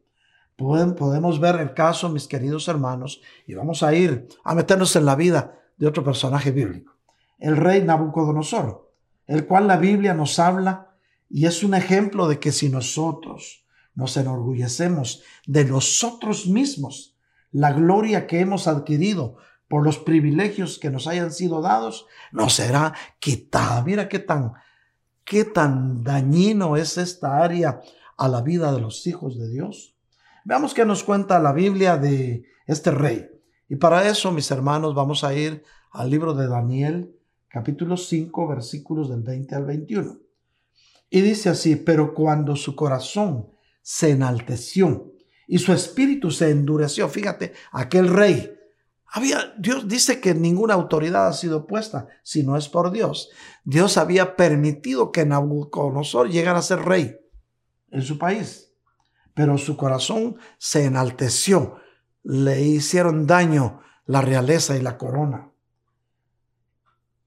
podemos 0.96 1.40
ver 1.40 1.56
el 1.56 1.74
caso, 1.74 2.10
mis 2.10 2.28
queridos 2.28 2.68
hermanos, 2.68 3.22
y 3.48 3.54
vamos 3.54 3.84
a 3.84 3.94
ir 3.94 4.28
a 4.44 4.56
meternos 4.56 4.96
en 4.96 5.06
la 5.06 5.16
vida 5.16 5.60
de 5.78 5.88
otro 5.88 6.04
personaje 6.04 6.52
bíblico, 6.52 6.96
el 7.40 7.58
rey 7.58 7.84
Nabucodonosor, 7.84 8.92
el 9.28 9.46
cual 9.46 9.68
la 9.68 9.78
Biblia 9.78 10.14
nos 10.14 10.40
habla 10.40 10.96
y 11.30 11.46
es 11.46 11.64
un 11.64 11.74
ejemplo 11.74 12.28
de 12.28 12.40
que 12.40 12.52
si 12.52 12.70
nosotros 12.70 13.66
nos 13.96 14.18
enorgullecemos 14.18 15.24
de 15.46 15.66
nosotros 15.66 16.48
mismos, 16.48 17.16
la 17.52 17.72
gloria 17.72 18.28
que 18.28 18.40
hemos 18.40 18.68
adquirido 18.68 19.38
por 19.68 19.84
los 19.84 19.98
privilegios 19.98 20.78
que 20.78 20.90
nos 20.90 21.08
hayan 21.08 21.32
sido 21.32 21.62
dados, 21.62 22.06
nos 22.32 22.54
será 22.54 22.94
quitada. 23.20 23.82
Mira 23.84 24.10
qué 24.10 24.20
tan, 24.20 24.54
qué 25.24 25.46
tan 25.46 26.04
dañino 26.04 26.78
es 26.78 26.98
esta 26.98 27.38
área 27.44 27.82
a 28.18 28.28
la 28.28 28.42
vida 28.42 28.72
de 28.72 28.82
los 28.82 29.08
hijos 29.08 29.38
de 29.38 29.50
Dios. 29.50 29.93
Veamos 30.46 30.74
qué 30.74 30.86
nos 30.86 31.04
cuenta 31.04 31.40
la 31.40 31.54
Biblia 31.54 31.98
de 31.98 32.46
este 32.68 32.92
rey. 32.92 33.30
Y 33.70 33.78
para 33.78 34.08
eso, 34.08 34.32
mis 34.32 34.52
hermanos, 34.52 34.94
vamos 34.94 35.24
a 35.24 35.34
ir 35.34 35.64
al 35.92 36.10
libro 36.10 36.34
de 36.34 36.48
Daniel, 36.48 37.16
capítulo 37.48 37.96
5, 37.96 38.48
versículos 38.48 39.10
del 39.10 39.22
20 39.22 39.56
al 39.56 39.66
21. 39.66 40.20
Y 41.10 41.22
dice 41.22 41.50
así, 41.50 41.76
pero 41.76 42.14
cuando 42.14 42.56
su 42.56 42.76
corazón 42.76 43.50
se 43.82 44.12
enalteció 44.12 45.14
y 45.48 45.60
su 45.60 45.72
espíritu 45.72 46.32
se 46.32 46.50
endureció, 46.50 47.08
fíjate, 47.08 47.54
aquel 47.72 48.10
rey, 48.10 48.52
había, 49.06 49.54
Dios 49.60 49.88
dice 49.88 50.20
que 50.20 50.34
ninguna 50.34 50.74
autoridad 50.74 51.28
ha 51.28 51.34
sido 51.34 51.68
puesta 51.68 52.08
si 52.24 52.44
no 52.44 52.58
es 52.58 52.68
por 52.68 52.92
Dios. 52.92 53.30
Dios 53.64 53.98
había 53.98 54.36
permitido 54.36 55.12
que 55.12 55.26
Nabucodonosor 55.26 56.30
llegara 56.30 56.60
a 56.60 56.64
ser 56.64 56.80
rey 56.80 57.16
en 57.92 58.02
su 58.02 58.18
país, 58.18 58.73
pero 59.34 59.58
su 59.58 59.78
corazón 59.78 60.38
se 60.58 60.86
enalteció, 60.86 61.78
le 62.24 62.62
hicieron 62.62 63.28
daño 63.28 63.82
la 64.06 64.22
realeza 64.22 64.78
y 64.78 64.82
la 64.82 64.98
corona. 64.98 65.52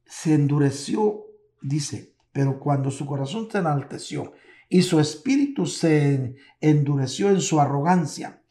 Se 0.04 0.34
endureció, 0.34 1.26
dice, 1.60 2.14
pero 2.32 2.60
cuando 2.60 2.90
su 2.90 3.06
corazón 3.06 3.48
se 3.50 3.58
enalteció 3.58 4.32
y 4.68 4.82
su 4.82 5.00
espíritu 5.00 5.66
se 5.66 6.36
endureció 6.60 7.30
en 7.30 7.40
su 7.40 7.60
arrogancia, 7.60 8.42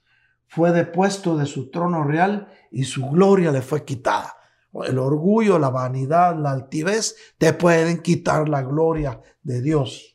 fue 0.47 0.71
depuesto 0.71 1.37
de 1.37 1.45
su 1.45 1.69
trono 1.69 2.03
real 2.03 2.47
y 2.71 2.83
su 2.83 3.09
gloria 3.09 3.51
le 3.51 3.61
fue 3.61 3.83
quitada. 3.83 4.35
El 4.85 4.99
orgullo, 4.99 5.57
la 5.57 5.69
vanidad, 5.69 6.37
la 6.37 6.51
altivez 6.51 7.15
te 7.37 7.53
pueden 7.53 8.01
quitar 8.01 8.49
la 8.49 8.61
gloria 8.61 9.21
de 9.41 9.61
Dios. 9.61 10.14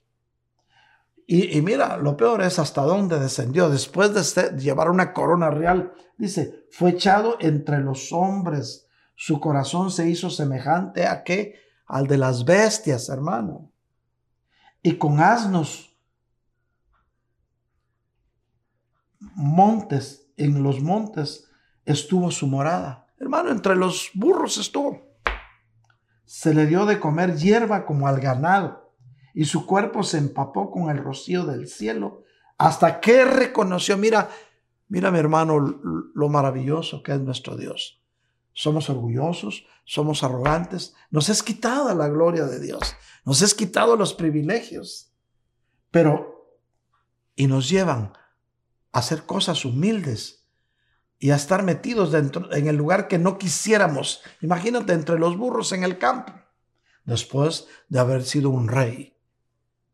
Y, 1.32 1.62
mira, 1.62 1.96
lo 1.96 2.16
peor 2.16 2.42
es 2.42 2.58
hasta 2.58 2.82
dónde 2.82 3.20
descendió. 3.20 3.70
Después 3.70 4.12
de 4.34 4.58
llevar 4.58 4.90
una 4.90 5.12
corona 5.12 5.48
real, 5.48 5.92
dice, 6.18 6.66
fue 6.72 6.90
echado 6.90 7.36
entre 7.38 7.78
los 7.78 8.12
hombres. 8.12 8.88
Su 9.14 9.38
corazón 9.38 9.92
se 9.92 10.10
hizo 10.10 10.28
semejante 10.28 11.06
a 11.06 11.22
qué? 11.22 11.54
Al 11.86 12.08
de 12.08 12.18
las 12.18 12.44
bestias, 12.44 13.08
hermano. 13.10 13.70
Y 14.82 14.96
con 14.96 15.20
asnos, 15.20 15.96
montes, 19.20 20.32
en 20.36 20.64
los 20.64 20.80
montes 20.80 21.48
estuvo 21.84 22.32
su 22.32 22.48
morada. 22.48 23.06
Hermano, 23.20 23.52
entre 23.52 23.76
los 23.76 24.10
burros 24.14 24.58
estuvo. 24.58 25.00
Se 26.24 26.52
le 26.52 26.66
dio 26.66 26.86
de 26.86 26.98
comer 26.98 27.36
hierba 27.36 27.86
como 27.86 28.08
al 28.08 28.18
ganado 28.18 28.89
y 29.34 29.44
su 29.44 29.66
cuerpo 29.66 30.02
se 30.02 30.18
empapó 30.18 30.70
con 30.70 30.90
el 30.90 30.98
rocío 30.98 31.44
del 31.44 31.68
cielo 31.68 32.24
hasta 32.58 33.00
que 33.00 33.24
reconoció, 33.24 33.96
mira, 33.96 34.28
mira 34.88 35.10
mi 35.10 35.18
hermano, 35.18 35.58
lo 36.14 36.28
maravilloso 36.28 37.02
que 37.02 37.12
es 37.12 37.20
nuestro 37.20 37.56
Dios. 37.56 38.02
Somos 38.52 38.90
orgullosos, 38.90 39.64
somos 39.84 40.22
arrogantes, 40.22 40.94
nos 41.10 41.28
es 41.30 41.42
quitada 41.42 41.94
la 41.94 42.08
gloria 42.08 42.44
de 42.44 42.60
Dios, 42.60 42.96
nos 43.24 43.40
es 43.42 43.54
quitado 43.54 43.96
los 43.96 44.12
privilegios, 44.12 45.14
pero 45.90 46.58
y 47.34 47.46
nos 47.46 47.70
llevan 47.70 48.12
a 48.92 48.98
hacer 48.98 49.24
cosas 49.24 49.64
humildes 49.64 50.46
y 51.18 51.30
a 51.30 51.36
estar 51.36 51.62
metidos 51.62 52.12
dentro 52.12 52.52
en 52.52 52.66
el 52.66 52.76
lugar 52.76 53.08
que 53.08 53.18
no 53.18 53.38
quisiéramos. 53.38 54.22
Imagínate 54.42 54.92
entre 54.92 55.18
los 55.18 55.38
burros 55.38 55.72
en 55.72 55.84
el 55.84 55.96
campo, 55.96 56.34
después 57.04 57.68
de 57.88 58.00
haber 58.00 58.24
sido 58.24 58.50
un 58.50 58.68
rey 58.68 59.16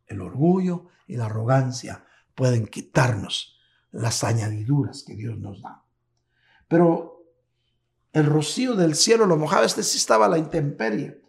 el 0.07 0.21
orgullo 0.21 0.87
y 1.07 1.17
la 1.17 1.27
arrogancia 1.27 2.05
pueden 2.35 2.67
quitarnos 2.67 3.59
las 3.93 4.25
añadiduras 4.25 5.05
que 5.07 5.15
Dios 5.15 5.39
nos 5.39 5.63
da. 5.63 5.85
Pero 6.69 7.25
el 8.13 8.27
rocío 8.27 8.75
del 8.75 8.95
cielo 8.95 9.27
lo 9.27 9.37
mojaba, 9.37 9.65
este 9.65 9.83
sí 9.83 9.99
estaba 9.99 10.29
la 10.29 10.39
intemperie. 10.39 11.23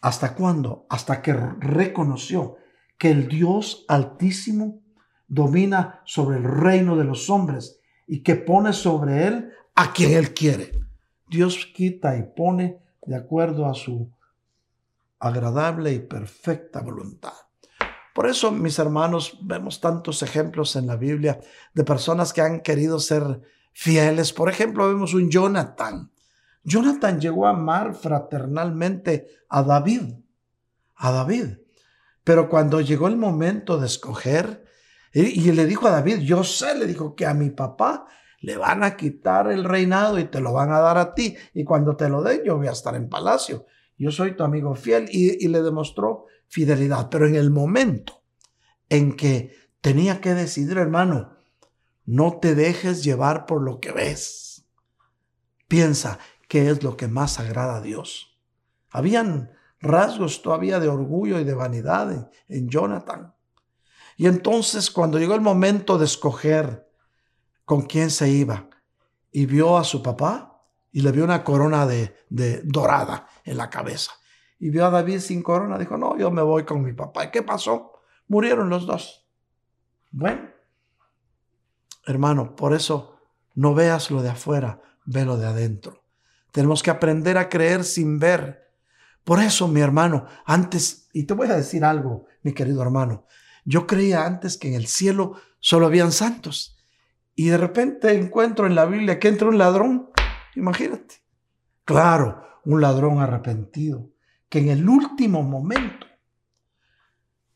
¿Hasta 0.00 0.34
cuándo? 0.34 0.86
Hasta 0.88 1.22
que 1.22 1.32
reconoció 1.32 2.56
que 2.98 3.10
el 3.10 3.28
Dios 3.28 3.84
altísimo 3.88 4.82
domina 5.28 6.02
sobre 6.04 6.38
el 6.38 6.44
reino 6.44 6.96
de 6.96 7.04
los 7.04 7.28
hombres 7.30 7.80
y 8.06 8.22
que 8.22 8.36
pone 8.36 8.72
sobre 8.72 9.26
él 9.26 9.52
a 9.74 9.92
quien 9.92 10.12
él 10.12 10.32
quiere. 10.32 10.72
Dios 11.28 11.66
quita 11.74 12.16
y 12.16 12.22
pone 12.22 12.80
de 13.02 13.16
acuerdo 13.16 13.66
a 13.66 13.74
su 13.74 14.12
agradable 15.18 15.92
y 15.92 15.98
perfecta 15.98 16.80
voluntad. 16.80 17.34
Por 18.16 18.26
eso, 18.26 18.50
mis 18.50 18.78
hermanos, 18.78 19.36
vemos 19.42 19.78
tantos 19.78 20.22
ejemplos 20.22 20.74
en 20.74 20.86
la 20.86 20.96
Biblia 20.96 21.38
de 21.74 21.84
personas 21.84 22.32
que 22.32 22.40
han 22.40 22.60
querido 22.60 22.98
ser 22.98 23.42
fieles. 23.74 24.32
Por 24.32 24.48
ejemplo, 24.48 24.88
vemos 24.88 25.12
un 25.12 25.30
Jonathan. 25.30 26.10
Jonathan 26.64 27.20
llegó 27.20 27.46
a 27.46 27.50
amar 27.50 27.94
fraternalmente 27.94 29.26
a 29.50 29.62
David, 29.62 30.14
a 30.94 31.12
David. 31.12 31.58
Pero 32.24 32.48
cuando 32.48 32.80
llegó 32.80 33.06
el 33.06 33.18
momento 33.18 33.76
de 33.76 33.84
escoger, 33.84 34.64
y, 35.12 35.52
le 35.52 35.66
dijo 35.66 35.86
a 35.86 35.90
David, 35.90 36.20
yo 36.20 36.42
sé, 36.42 36.74
le 36.74 36.86
dijo 36.86 37.14
que 37.14 37.26
a 37.26 37.34
mi 37.34 37.50
papá 37.50 38.06
le 38.40 38.56
van 38.56 38.82
a 38.82 38.96
quitar 38.96 39.52
el 39.52 39.62
reinado 39.62 40.18
y 40.18 40.24
te 40.24 40.40
lo 40.40 40.54
van 40.54 40.72
a 40.72 40.80
dar 40.80 40.96
a 40.96 41.12
ti. 41.12 41.36
Y 41.52 41.64
cuando 41.64 41.96
te 41.96 42.08
lo 42.08 42.22
den, 42.22 42.40
yo 42.46 42.56
voy 42.56 42.68
a 42.68 42.72
estar 42.72 42.94
en 42.94 43.10
palacio. 43.10 43.66
Yo 43.98 44.10
soy 44.10 44.34
tu 44.34 44.42
amigo 44.42 44.74
fiel. 44.74 45.06
y 45.10 45.46
le 45.48 45.60
demostró 45.60 46.24
fidelidad. 46.48 47.08
Pero 47.10 47.26
en 47.26 47.34
el 47.34 47.50
momento 47.50 48.22
en 48.88 49.16
que 49.16 49.54
tenía 49.80 50.20
que 50.20 50.34
decidir, 50.34 50.78
hermano, 50.78 51.36
no 52.04 52.38
te 52.38 52.54
dejes 52.54 53.02
llevar 53.04 53.46
por 53.46 53.62
lo 53.62 53.80
que 53.80 53.92
ves. 53.92 54.64
Piensa 55.68 56.18
qué 56.48 56.70
es 56.70 56.82
lo 56.82 56.96
que 56.96 57.08
más 57.08 57.40
agrada 57.40 57.76
a 57.76 57.80
Dios. 57.80 58.38
Habían 58.90 59.50
rasgos 59.80 60.42
todavía 60.42 60.80
de 60.80 60.88
orgullo 60.88 61.40
y 61.40 61.44
de 61.44 61.54
vanidad 61.54 62.12
en, 62.12 62.28
en 62.48 62.68
Jonathan. 62.68 63.34
Y 64.16 64.26
entonces 64.26 64.90
cuando 64.90 65.18
llegó 65.18 65.34
el 65.34 65.40
momento 65.40 65.98
de 65.98 66.06
escoger 66.06 66.88
con 67.64 67.82
quién 67.82 68.10
se 68.10 68.30
iba 68.30 68.70
y 69.30 69.46
vio 69.46 69.76
a 69.76 69.84
su 69.84 70.02
papá 70.02 70.62
y 70.92 71.02
le 71.02 71.12
vio 71.12 71.24
una 71.24 71.44
corona 71.44 71.86
de, 71.86 72.16
de 72.30 72.62
dorada 72.62 73.26
en 73.44 73.58
la 73.58 73.68
cabeza 73.68 74.12
y 74.58 74.70
vio 74.70 74.86
a 74.86 74.90
David 74.90 75.20
sin 75.20 75.42
corona, 75.42 75.78
dijo, 75.78 75.96
no, 75.96 76.16
yo 76.16 76.30
me 76.30 76.42
voy 76.42 76.64
con 76.64 76.82
mi 76.82 76.92
papá. 76.92 77.24
¿Y 77.24 77.30
qué 77.30 77.42
pasó? 77.42 77.92
Murieron 78.28 78.70
los 78.70 78.86
dos. 78.86 79.26
Bueno, 80.10 80.48
hermano, 82.06 82.56
por 82.56 82.72
eso 82.72 83.20
no 83.54 83.74
veas 83.74 84.10
lo 84.10 84.22
de 84.22 84.30
afuera, 84.30 84.80
ve 85.04 85.24
lo 85.24 85.36
de 85.36 85.46
adentro. 85.46 86.04
Tenemos 86.52 86.82
que 86.82 86.90
aprender 86.90 87.36
a 87.36 87.48
creer 87.48 87.84
sin 87.84 88.18
ver. 88.18 88.72
Por 89.24 89.40
eso, 89.40 89.68
mi 89.68 89.80
hermano, 89.80 90.26
antes, 90.46 91.08
y 91.12 91.24
te 91.24 91.34
voy 91.34 91.48
a 91.48 91.56
decir 91.56 91.84
algo, 91.84 92.26
mi 92.42 92.52
querido 92.52 92.80
hermano, 92.80 93.26
yo 93.64 93.86
creía 93.86 94.24
antes 94.24 94.56
que 94.56 94.68
en 94.68 94.74
el 94.74 94.86
cielo 94.86 95.34
solo 95.60 95.86
habían 95.86 96.12
santos. 96.12 96.78
Y 97.34 97.48
de 97.48 97.58
repente 97.58 98.14
encuentro 98.14 98.66
en 98.66 98.74
la 98.74 98.86
Biblia 98.86 99.18
que 99.18 99.28
entra 99.28 99.48
un 99.48 99.58
ladrón. 99.58 100.10
Imagínate. 100.54 101.16
Claro, 101.84 102.42
un 102.64 102.80
ladrón 102.80 103.20
arrepentido 103.20 104.15
que 104.48 104.58
en 104.58 104.68
el 104.68 104.88
último 104.88 105.42
momento 105.42 106.06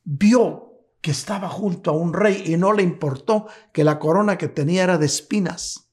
vio 0.05 0.71
que 1.01 1.13
estaba 1.13 1.49
junto 1.49 1.91
a 1.91 1.95
un 1.95 2.13
rey 2.13 2.43
y 2.47 2.57
no 2.57 2.73
le 2.73 2.83
importó 2.83 3.47
que 3.73 3.85
la 3.85 3.99
corona 3.99 4.37
que 4.37 4.49
tenía 4.49 4.85
era 4.85 4.99
de 4.99 5.07
espinas. 5.07 5.91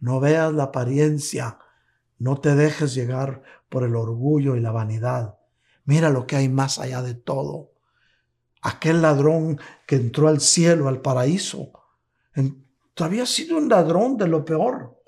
No 0.00 0.20
veas 0.20 0.52
la 0.52 0.64
apariencia, 0.64 1.58
no 2.18 2.40
te 2.40 2.54
dejes 2.54 2.94
llegar 2.94 3.42
por 3.68 3.82
el 3.82 3.96
orgullo 3.96 4.54
y 4.54 4.60
la 4.60 4.70
vanidad. 4.70 5.38
Mira 5.84 6.10
lo 6.10 6.26
que 6.26 6.36
hay 6.36 6.48
más 6.48 6.78
allá 6.78 7.02
de 7.02 7.14
todo. 7.14 7.72
Aquel 8.62 9.02
ladrón 9.02 9.58
que 9.86 9.96
entró 9.96 10.28
al 10.28 10.40
cielo, 10.40 10.88
al 10.88 11.00
paraíso, 11.00 11.72
había 12.96 13.26
sido 13.26 13.56
un 13.56 13.68
ladrón 13.68 14.16
de 14.16 14.28
lo 14.28 14.44
peor, 14.44 15.00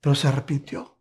pero 0.00 0.14
se 0.14 0.28
arrepintió 0.28 0.93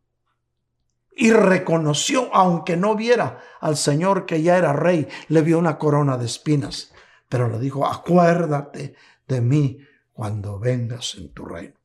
y 1.16 1.32
reconoció, 1.32 2.34
aunque 2.34 2.76
no 2.76 2.96
viera 2.96 3.40
al 3.62 3.78
Señor 3.78 4.26
que 4.26 4.42
ya 4.42 4.58
era 4.58 4.74
rey, 4.74 5.08
le 5.28 5.42
vio 5.42 5.60
una 5.60 5.78
corona 5.78 6.18
de 6.18 6.26
espinas, 6.26 6.94
pero 7.30 7.50
le 7.50 7.60
dijo, 7.60 7.86
acuérdate 7.86 8.96
de 9.28 9.42
mí 9.42 9.80
cuando 10.12 10.60
vengas 10.60 11.16
en 11.16 11.34
tu 11.34 11.46
reino. 11.46 11.76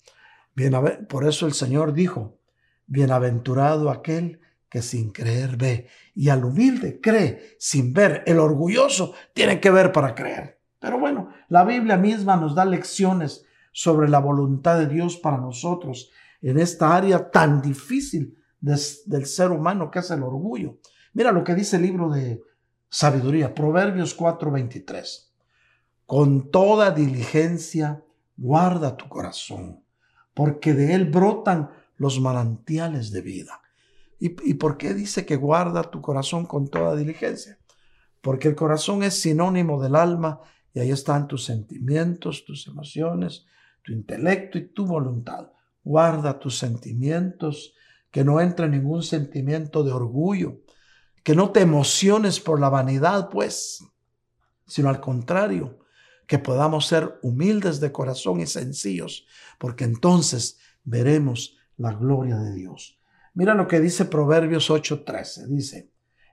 Por 1.08 1.26
eso 1.26 1.46
el 1.46 1.52
Señor 1.52 1.92
dijo, 1.92 2.38
bienaventurado 2.86 3.90
aquel 3.90 4.40
que 4.68 4.82
sin 4.82 5.10
creer 5.10 5.56
ve, 5.56 5.88
y 6.14 6.28
al 6.28 6.44
humilde 6.44 7.00
cree 7.00 7.56
sin 7.58 7.92
ver. 7.92 8.22
El 8.26 8.38
orgulloso 8.38 9.14
tiene 9.32 9.60
que 9.60 9.70
ver 9.70 9.92
para 9.92 10.14
creer. 10.14 10.60
Pero 10.78 10.98
bueno, 10.98 11.30
la 11.48 11.64
Biblia 11.64 11.96
misma 11.96 12.36
nos 12.36 12.54
da 12.54 12.64
lecciones 12.64 13.44
sobre 13.72 14.08
la 14.08 14.18
voluntad 14.18 14.78
de 14.78 14.86
Dios 14.86 15.16
para 15.16 15.38
nosotros 15.38 16.10
en 16.42 16.58
esta 16.58 16.94
área 16.94 17.30
tan 17.30 17.60
difícil 17.62 18.37
del 18.60 19.26
ser 19.26 19.50
humano 19.50 19.90
que 19.90 20.00
es 20.00 20.10
el 20.10 20.22
orgullo. 20.22 20.78
Mira 21.12 21.32
lo 21.32 21.44
que 21.44 21.54
dice 21.54 21.76
el 21.76 21.82
libro 21.82 22.10
de 22.10 22.42
sabiduría, 22.88 23.54
Proverbios 23.54 24.16
4:23. 24.16 25.32
Con 26.06 26.50
toda 26.50 26.90
diligencia 26.90 28.02
guarda 28.36 28.96
tu 28.96 29.08
corazón, 29.08 29.82
porque 30.34 30.72
de 30.74 30.94
él 30.94 31.06
brotan 31.06 31.70
los 31.96 32.20
manantiales 32.20 33.10
de 33.10 33.20
vida. 33.20 33.60
¿Y, 34.20 34.50
y 34.50 34.54
por 34.54 34.78
qué 34.78 34.94
dice 34.94 35.26
que 35.26 35.36
guarda 35.36 35.82
tu 35.82 36.00
corazón 36.00 36.46
con 36.46 36.68
toda 36.68 36.96
diligencia? 36.96 37.58
Porque 38.20 38.48
el 38.48 38.54
corazón 38.54 39.02
es 39.02 39.20
sinónimo 39.20 39.80
del 39.80 39.94
alma 39.94 40.40
y 40.72 40.80
ahí 40.80 40.90
están 40.90 41.28
tus 41.28 41.44
sentimientos, 41.44 42.44
tus 42.44 42.66
emociones, 42.66 43.46
tu 43.82 43.92
intelecto 43.92 44.58
y 44.58 44.68
tu 44.68 44.86
voluntad. 44.86 45.50
Guarda 45.82 46.38
tus 46.38 46.58
sentimientos, 46.58 47.74
que 48.18 48.24
no 48.24 48.40
entre 48.40 48.68
ningún 48.68 49.04
sentimiento 49.04 49.84
de 49.84 49.92
orgullo, 49.92 50.56
que 51.22 51.36
no 51.36 51.52
te 51.52 51.60
emociones 51.60 52.40
por 52.40 52.58
la 52.58 52.68
vanidad, 52.68 53.28
pues, 53.28 53.84
sino 54.66 54.88
al 54.88 55.00
contrario, 55.00 55.78
que 56.26 56.40
podamos 56.40 56.88
ser 56.88 57.20
humildes 57.22 57.78
de 57.78 57.92
corazón 57.92 58.40
y 58.40 58.48
sencillos, 58.48 59.28
porque 59.56 59.84
entonces 59.84 60.58
veremos 60.82 61.58
la 61.76 61.92
gloria 61.92 62.38
de 62.38 62.54
Dios. 62.56 62.98
Mira 63.34 63.54
lo 63.54 63.68
que 63.68 63.78
dice 63.78 64.04
Proverbios 64.04 64.68
8:13. 64.68 65.46
Dice, 65.46 65.92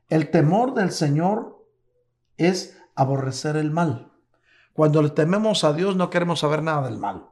el 0.09 0.31
temor 0.31 0.73
del 0.73 0.89
Señor 0.89 1.69
es 2.35 2.79
aborrecer 2.95 3.57
el 3.57 3.69
mal. 3.69 4.11
Cuando 4.73 5.03
le 5.03 5.11
tememos 5.11 5.63
a 5.63 5.71
Dios 5.71 5.95
no 5.95 6.09
queremos 6.09 6.39
saber 6.39 6.63
nada 6.63 6.89
del 6.89 6.97
mal. 6.97 7.27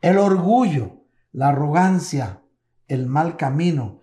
El 0.00 0.16
orgullo, 0.16 1.02
la 1.30 1.48
arrogancia, 1.48 2.40
el 2.88 3.06
mal 3.06 3.36
camino 3.36 4.02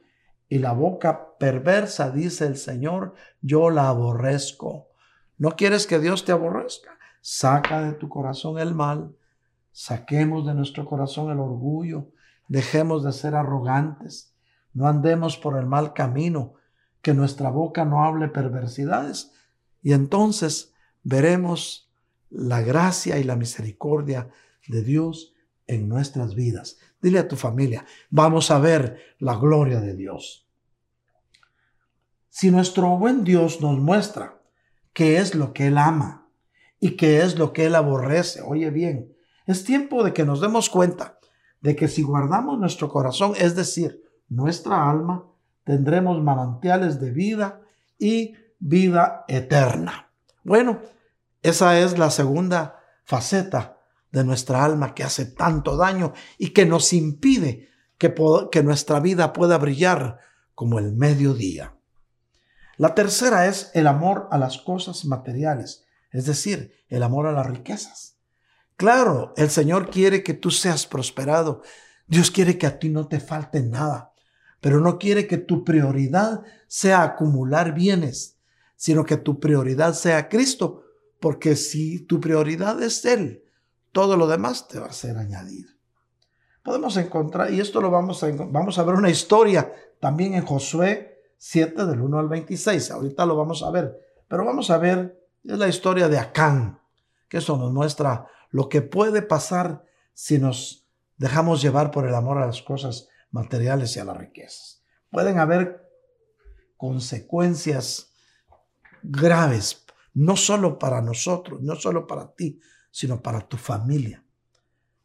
y 0.49 0.59
la 0.59 0.73
boca 0.73 1.37
perversa, 1.37 2.11
dice 2.11 2.45
el 2.45 2.57
Señor, 2.57 3.15
yo 3.41 3.69
la 3.69 3.89
aborrezco. 3.89 4.89
¿No 5.37 5.51
quieres 5.51 5.87
que 5.87 5.99
Dios 5.99 6.25
te 6.25 6.31
aborrezca? 6.31 6.97
Saca 7.21 7.81
de 7.81 7.93
tu 7.93 8.09
corazón 8.09 8.59
el 8.59 8.75
mal, 8.75 9.15
saquemos 9.71 10.45
de 10.45 10.53
nuestro 10.53 10.85
corazón 10.85 11.31
el 11.31 11.39
orgullo, 11.39 12.09
dejemos 12.47 13.03
de 13.03 13.13
ser 13.13 13.35
arrogantes, 13.35 14.35
no 14.73 14.87
andemos 14.87 15.37
por 15.37 15.57
el 15.57 15.65
mal 15.65 15.93
camino, 15.93 16.55
que 17.01 17.13
nuestra 17.13 17.49
boca 17.49 17.83
no 17.85 18.03
hable 18.03 18.29
perversidades 18.29 19.31
y 19.83 19.91
entonces 19.91 20.73
veremos 21.03 21.91
la 22.29 22.61
gracia 22.61 23.19
y 23.19 23.23
la 23.23 23.35
misericordia 23.35 24.29
de 24.67 24.81
Dios 24.81 25.33
en 25.67 25.89
nuestras 25.89 26.33
vidas. 26.33 26.77
Dile 27.03 27.19
a 27.19 27.27
tu 27.27 27.35
familia, 27.35 27.85
vamos 28.09 28.49
a 28.49 28.59
ver 28.59 28.97
la 29.19 29.35
gloria 29.35 29.81
de 29.81 29.93
Dios. 29.93 30.47
Si 32.29 32.49
nuestro 32.49 32.97
buen 32.97 33.25
Dios 33.25 33.59
nos 33.59 33.77
muestra 33.77 34.39
qué 34.93 35.17
es 35.17 35.35
lo 35.35 35.51
que 35.51 35.67
Él 35.67 35.77
ama 35.77 36.29
y 36.79 36.91
qué 36.95 37.21
es 37.21 37.37
lo 37.37 37.51
que 37.51 37.65
Él 37.65 37.75
aborrece, 37.75 38.41
oye 38.41 38.69
bien, 38.69 39.13
es 39.45 39.65
tiempo 39.65 40.01
de 40.05 40.13
que 40.13 40.23
nos 40.23 40.39
demos 40.39 40.69
cuenta 40.69 41.19
de 41.59 41.75
que 41.75 41.89
si 41.89 42.03
guardamos 42.03 42.57
nuestro 42.57 42.87
corazón, 42.87 43.33
es 43.37 43.53
decir, 43.53 44.01
nuestra 44.29 44.89
alma, 44.89 45.25
tendremos 45.65 46.23
manantiales 46.23 47.01
de 47.01 47.11
vida 47.11 47.59
y 47.99 48.33
vida 48.59 49.25
eterna. 49.27 50.09
Bueno, 50.45 50.79
esa 51.41 51.77
es 51.79 51.97
la 51.97 52.09
segunda 52.09 52.79
faceta 53.03 53.72
de 54.13 54.23
nuestra 54.23 54.63
alma 54.63 54.93
que 54.93 55.03
hace 55.03 55.25
tanto 55.25 55.75
daño 55.75 56.13
y 56.37 56.51
que 56.51 56.65
nos 56.65 56.93
impide 56.93 57.67
que, 57.97 58.13
que, 58.51 58.63
nuestra 58.63 58.99
vida 58.99 59.33
pueda 59.33 59.57
brillar 59.57 60.19
como 60.53 60.77
el 60.77 60.93
mediodía. 60.93 61.75
La 62.77 62.93
tercera 62.93 63.47
es 63.47 63.71
el 63.73 63.87
amor 63.87 64.27
a 64.31 64.37
las 64.37 64.59
cosas 64.59 65.03
materiales, 65.05 65.85
es 66.11 66.25
decir, 66.25 66.73
el 66.89 67.01
amor 67.01 67.25
a 67.25 67.31
las 67.31 67.47
riquezas. 67.47 68.17
Claro, 68.75 69.33
el 69.35 69.49
Señor 69.49 69.89
quiere 69.89 70.23
que 70.23 70.35
tú 70.35 70.51
seas 70.51 70.85
prosperado. 70.85 71.63
Dios 72.05 72.29
quiere 72.29 72.59
que 72.59 72.67
a 72.67 72.77
ti 72.77 72.89
no 72.89 73.07
te 73.07 73.19
falte 73.19 73.63
nada, 73.63 74.13
pero 74.61 74.79
no 74.79 74.99
quiere 74.99 75.25
que 75.25 75.39
tu 75.39 75.63
prioridad 75.63 76.43
sea 76.67 77.01
acumular 77.01 77.73
bienes, 77.73 78.37
sino 78.75 79.05
que 79.05 79.17
tu 79.17 79.39
prioridad 79.39 79.93
sea 79.93 80.29
Cristo, 80.29 80.83
porque 81.19 81.55
si 81.55 81.99
tu 82.01 82.19
prioridad 82.19 82.81
es 82.83 83.05
Él, 83.05 83.42
todo 83.93 84.17
lo 84.17 84.27
demás 84.27 84.67
te 84.67 84.79
va 84.79 84.87
a 84.87 84.93
ser 84.93 85.17
añadido. 85.17 85.71
Podemos 86.63 86.97
encontrar, 86.97 87.53
y 87.53 87.61
esto 87.61 87.79
lo 87.79 87.89
vamos 87.89 88.23
a, 88.23 88.31
vamos 88.31 88.77
a 88.77 88.83
ver 88.83 88.95
una 88.95 89.09
historia 89.09 89.71
también 90.01 90.33
en 90.33 90.45
Josué 90.45 91.31
7 91.37 91.85
del 91.85 92.01
1 92.01 92.19
al 92.19 92.27
26, 92.27 92.91
ahorita 92.91 93.25
lo 93.25 93.35
vamos 93.35 93.63
a 93.63 93.69
ver, 93.69 93.99
pero 94.27 94.45
vamos 94.45 94.69
a 94.69 94.77
ver, 94.77 95.27
es 95.43 95.57
la 95.57 95.67
historia 95.67 96.07
de 96.07 96.17
Acán, 96.17 96.79
que 97.27 97.37
eso 97.37 97.57
nos 97.57 97.71
muestra 97.71 98.27
lo 98.49 98.69
que 98.69 98.81
puede 98.81 99.21
pasar 99.21 99.83
si 100.13 100.39
nos 100.39 100.87
dejamos 101.17 101.61
llevar 101.61 101.91
por 101.91 102.07
el 102.07 102.15
amor 102.15 102.37
a 102.37 102.45
las 102.45 102.61
cosas 102.61 103.09
materiales 103.31 103.95
y 103.95 103.99
a 103.99 104.05
las 104.05 104.17
riquezas. 104.17 104.83
Pueden 105.11 105.37
haber 105.37 105.89
consecuencias 106.77 108.13
graves, 109.01 109.85
no 110.13 110.37
solo 110.37 110.79
para 110.79 111.01
nosotros, 111.01 111.61
no 111.61 111.75
solo 111.75 112.07
para 112.07 112.33
ti, 112.33 112.61
sino 112.93 113.23
para 113.23 113.41
tu 113.41 113.57
familia. 113.57 114.23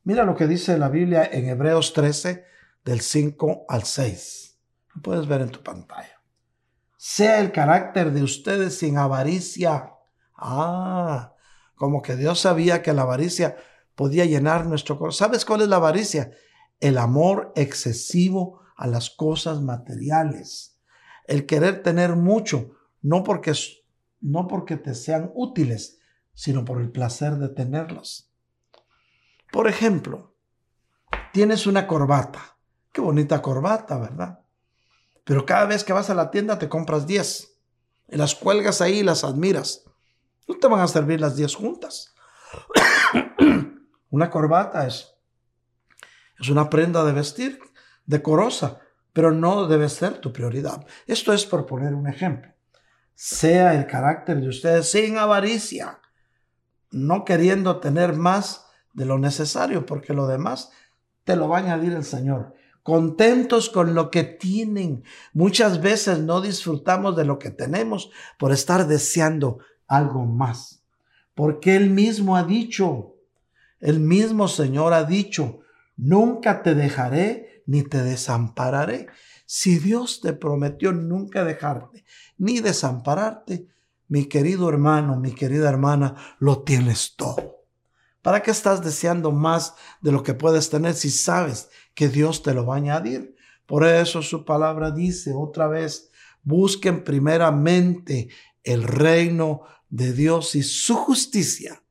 Mira 0.04 0.24
lo 0.24 0.36
que 0.36 0.46
dice 0.46 0.76
la 0.76 0.90
Biblia 0.90 1.24
en 1.32 1.48
Hebreos 1.48 1.94
13, 1.94 2.44
del 2.84 3.00
5 3.00 3.64
al 3.66 3.84
6. 3.84 4.58
Lo 4.94 5.02
puedes 5.02 5.26
ver 5.26 5.40
en 5.40 5.48
tu 5.48 5.62
pantalla. 5.62 6.20
Sea 6.98 7.40
el 7.40 7.50
carácter 7.50 8.12
de 8.12 8.22
ustedes 8.22 8.78
sin 8.78 8.98
avaricia. 8.98 9.94
Ah, 10.36 11.34
como 11.76 12.02
que 12.02 12.14
Dios 12.16 12.40
sabía 12.40 12.82
que 12.82 12.92
la 12.92 13.02
avaricia 13.02 13.56
podía 13.94 14.26
llenar 14.26 14.66
nuestro 14.66 14.98
corazón. 14.98 15.26
¿Sabes 15.26 15.46
cuál 15.46 15.62
es 15.62 15.68
la 15.68 15.76
avaricia? 15.76 16.32
El 16.80 16.98
amor 16.98 17.54
excesivo 17.56 18.60
a 18.76 18.86
las 18.86 19.08
cosas 19.08 19.62
materiales. 19.62 20.78
El 21.24 21.46
querer 21.46 21.82
tener 21.82 22.16
mucho, 22.16 22.76
no 23.00 23.24
porque, 23.24 23.54
no 24.20 24.46
porque 24.46 24.76
te 24.76 24.94
sean 24.94 25.30
útiles, 25.34 25.97
sino 26.38 26.64
por 26.64 26.80
el 26.80 26.92
placer 26.92 27.34
de 27.34 27.48
tenerlas. 27.48 28.30
Por 29.50 29.66
ejemplo, 29.66 30.36
tienes 31.32 31.66
una 31.66 31.88
corbata. 31.88 32.56
Qué 32.92 33.00
bonita 33.00 33.42
corbata, 33.42 33.98
¿verdad? 33.98 34.38
Pero 35.24 35.44
cada 35.44 35.64
vez 35.64 35.82
que 35.82 35.92
vas 35.92 36.10
a 36.10 36.14
la 36.14 36.30
tienda 36.30 36.56
te 36.56 36.68
compras 36.68 37.08
10. 37.08 37.56
Y 38.10 38.16
las 38.16 38.36
cuelgas 38.36 38.80
ahí 38.80 39.00
y 39.00 39.02
las 39.02 39.24
admiras. 39.24 39.82
No 40.46 40.56
te 40.58 40.68
van 40.68 40.78
a 40.78 40.86
servir 40.86 41.20
las 41.20 41.34
10 41.34 41.56
juntas. 41.56 42.14
una 44.10 44.30
corbata 44.30 44.86
es, 44.86 45.12
es 46.38 46.48
una 46.50 46.70
prenda 46.70 47.04
de 47.04 47.14
vestir 47.14 47.58
decorosa, 48.06 48.78
pero 49.12 49.32
no 49.32 49.66
debe 49.66 49.88
ser 49.88 50.20
tu 50.20 50.32
prioridad. 50.32 50.86
Esto 51.08 51.32
es 51.32 51.44
por 51.44 51.66
poner 51.66 51.94
un 51.94 52.06
ejemplo. 52.06 52.52
Sea 53.16 53.74
el 53.74 53.88
carácter 53.88 54.40
de 54.40 54.48
ustedes 54.48 54.88
sin 54.88 55.18
avaricia, 55.18 56.00
no 56.90 57.24
queriendo 57.24 57.80
tener 57.80 58.14
más 58.14 58.66
de 58.92 59.04
lo 59.04 59.18
necesario, 59.18 59.86
porque 59.86 60.14
lo 60.14 60.26
demás 60.26 60.70
te 61.24 61.36
lo 61.36 61.48
va 61.48 61.58
a 61.58 61.60
añadir 61.60 61.92
el 61.92 62.04
Señor. 62.04 62.54
Contentos 62.82 63.68
con 63.68 63.94
lo 63.94 64.10
que 64.10 64.24
tienen. 64.24 65.04
Muchas 65.34 65.82
veces 65.82 66.20
no 66.20 66.40
disfrutamos 66.40 67.16
de 67.16 67.24
lo 67.24 67.38
que 67.38 67.50
tenemos 67.50 68.10
por 68.38 68.50
estar 68.50 68.86
deseando 68.86 69.58
algo 69.86 70.24
más. 70.24 70.82
Porque 71.34 71.76
Él 71.76 71.90
mismo 71.90 72.36
ha 72.36 72.44
dicho, 72.44 73.16
el 73.80 74.00
mismo 74.00 74.48
Señor 74.48 74.94
ha 74.94 75.04
dicho, 75.04 75.60
nunca 75.96 76.62
te 76.62 76.74
dejaré 76.74 77.62
ni 77.66 77.82
te 77.82 78.02
desampararé. 78.02 79.08
Si 79.44 79.78
Dios 79.78 80.20
te 80.20 80.32
prometió 80.32 80.92
nunca 80.92 81.44
dejarte 81.44 82.04
ni 82.38 82.60
desampararte, 82.60 83.68
mi 84.08 84.24
querido 84.24 84.68
hermano, 84.68 85.16
mi 85.16 85.32
querida 85.32 85.68
hermana, 85.68 86.14
lo 86.38 86.62
tienes 86.62 87.14
todo. 87.16 87.64
¿Para 88.22 88.42
qué 88.42 88.50
estás 88.50 88.82
deseando 88.82 89.30
más 89.32 89.74
de 90.00 90.12
lo 90.12 90.22
que 90.22 90.34
puedes 90.34 90.70
tener 90.70 90.94
si 90.94 91.10
sabes 91.10 91.70
que 91.94 92.08
Dios 92.08 92.42
te 92.42 92.52
lo 92.52 92.66
va 92.66 92.74
a 92.74 92.78
añadir? 92.78 93.36
Por 93.66 93.86
eso 93.86 94.22
su 94.22 94.44
palabra 94.44 94.90
dice 94.90 95.32
otra 95.34 95.68
vez, 95.68 96.10
busquen 96.42 97.04
primeramente 97.04 98.28
el 98.64 98.82
reino 98.82 99.62
de 99.88 100.12
Dios 100.12 100.54
y 100.54 100.62
su 100.62 100.96
justicia 100.96 101.82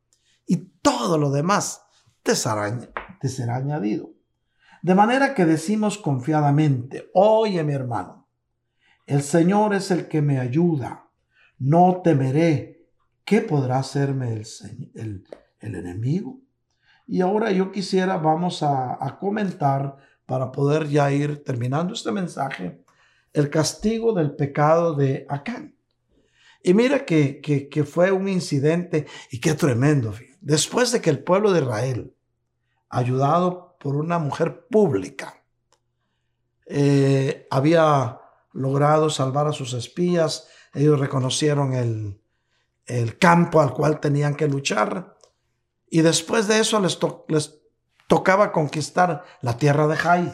y 0.45 0.57
todo 0.81 1.17
lo 1.17 1.31
demás 1.31 1.83
te 2.23 2.35
será, 2.35 2.77
te 3.19 3.29
será 3.29 3.57
añadido. 3.57 4.11
De 4.81 4.95
manera 4.95 5.33
que 5.33 5.45
decimos 5.45 5.97
confiadamente, 5.97 7.09
oye 7.13 7.63
mi 7.63 7.73
hermano, 7.73 8.27
el 9.05 9.23
Señor 9.23 9.73
es 9.73 9.91
el 9.91 10.07
que 10.07 10.21
me 10.21 10.39
ayuda, 10.39 11.06
no 11.59 12.01
temeré 12.03 12.77
¿qué 13.27 13.41
podrá 13.41 13.79
hacerme 13.79 14.31
el, 14.31 14.47
el, 14.95 15.27
el 15.59 15.75
enemigo? 15.75 16.39
Y 17.05 17.19
ahora 17.19 17.51
yo 17.51 17.73
quisiera, 17.73 18.17
vamos 18.17 18.63
a, 18.63 19.17
comentar 19.19 19.97
para 20.25 20.49
poder 20.49 20.87
ya 20.87 21.11
ir 21.11 21.43
terminando 21.43 21.93
este 21.93 22.11
mensaje, 22.13 22.81
el 23.33 23.49
castigo 23.49 24.13
del 24.13 24.35
pecado 24.35 24.93
de 24.93 25.25
Acán. 25.27 25.75
Y 26.63 26.73
mira 26.73 27.05
que, 27.05 27.41
que, 27.41 27.67
que 27.67 27.83
fue 27.83 28.11
un 28.13 28.29
incidente 28.29 29.05
y 29.29 29.39
qué 29.41 29.53
tremendo. 29.53 30.13
Después 30.39 30.93
de 30.93 31.01
que 31.01 31.09
el 31.09 31.21
pueblo 31.23 31.51
de 31.51 31.61
Israel, 31.61 32.15
ayudado 32.89 33.77
por 33.77 33.97
una 33.97 34.19
mujer 34.19 34.67
pública, 34.69 35.43
eh, 36.65 37.45
había 37.49 38.21
logrado 38.53 39.09
salvar 39.09 39.47
a 39.47 39.53
sus 39.53 39.73
espías, 39.73 40.47
ellos 40.77 40.99
reconocieron 40.99 41.73
el, 41.73 42.21
el 42.85 43.17
campo 43.17 43.61
al 43.61 43.73
cual 43.73 43.99
tenían 43.99 44.35
que 44.35 44.47
luchar. 44.47 45.17
Y 45.89 46.01
después 46.01 46.47
de 46.47 46.59
eso 46.59 46.79
les, 46.79 46.97
les 47.27 47.59
tocaba 48.07 48.51
conquistar 48.51 49.23
la 49.41 49.57
tierra 49.57 49.87
de 49.87 49.95
Jai. 49.95 50.33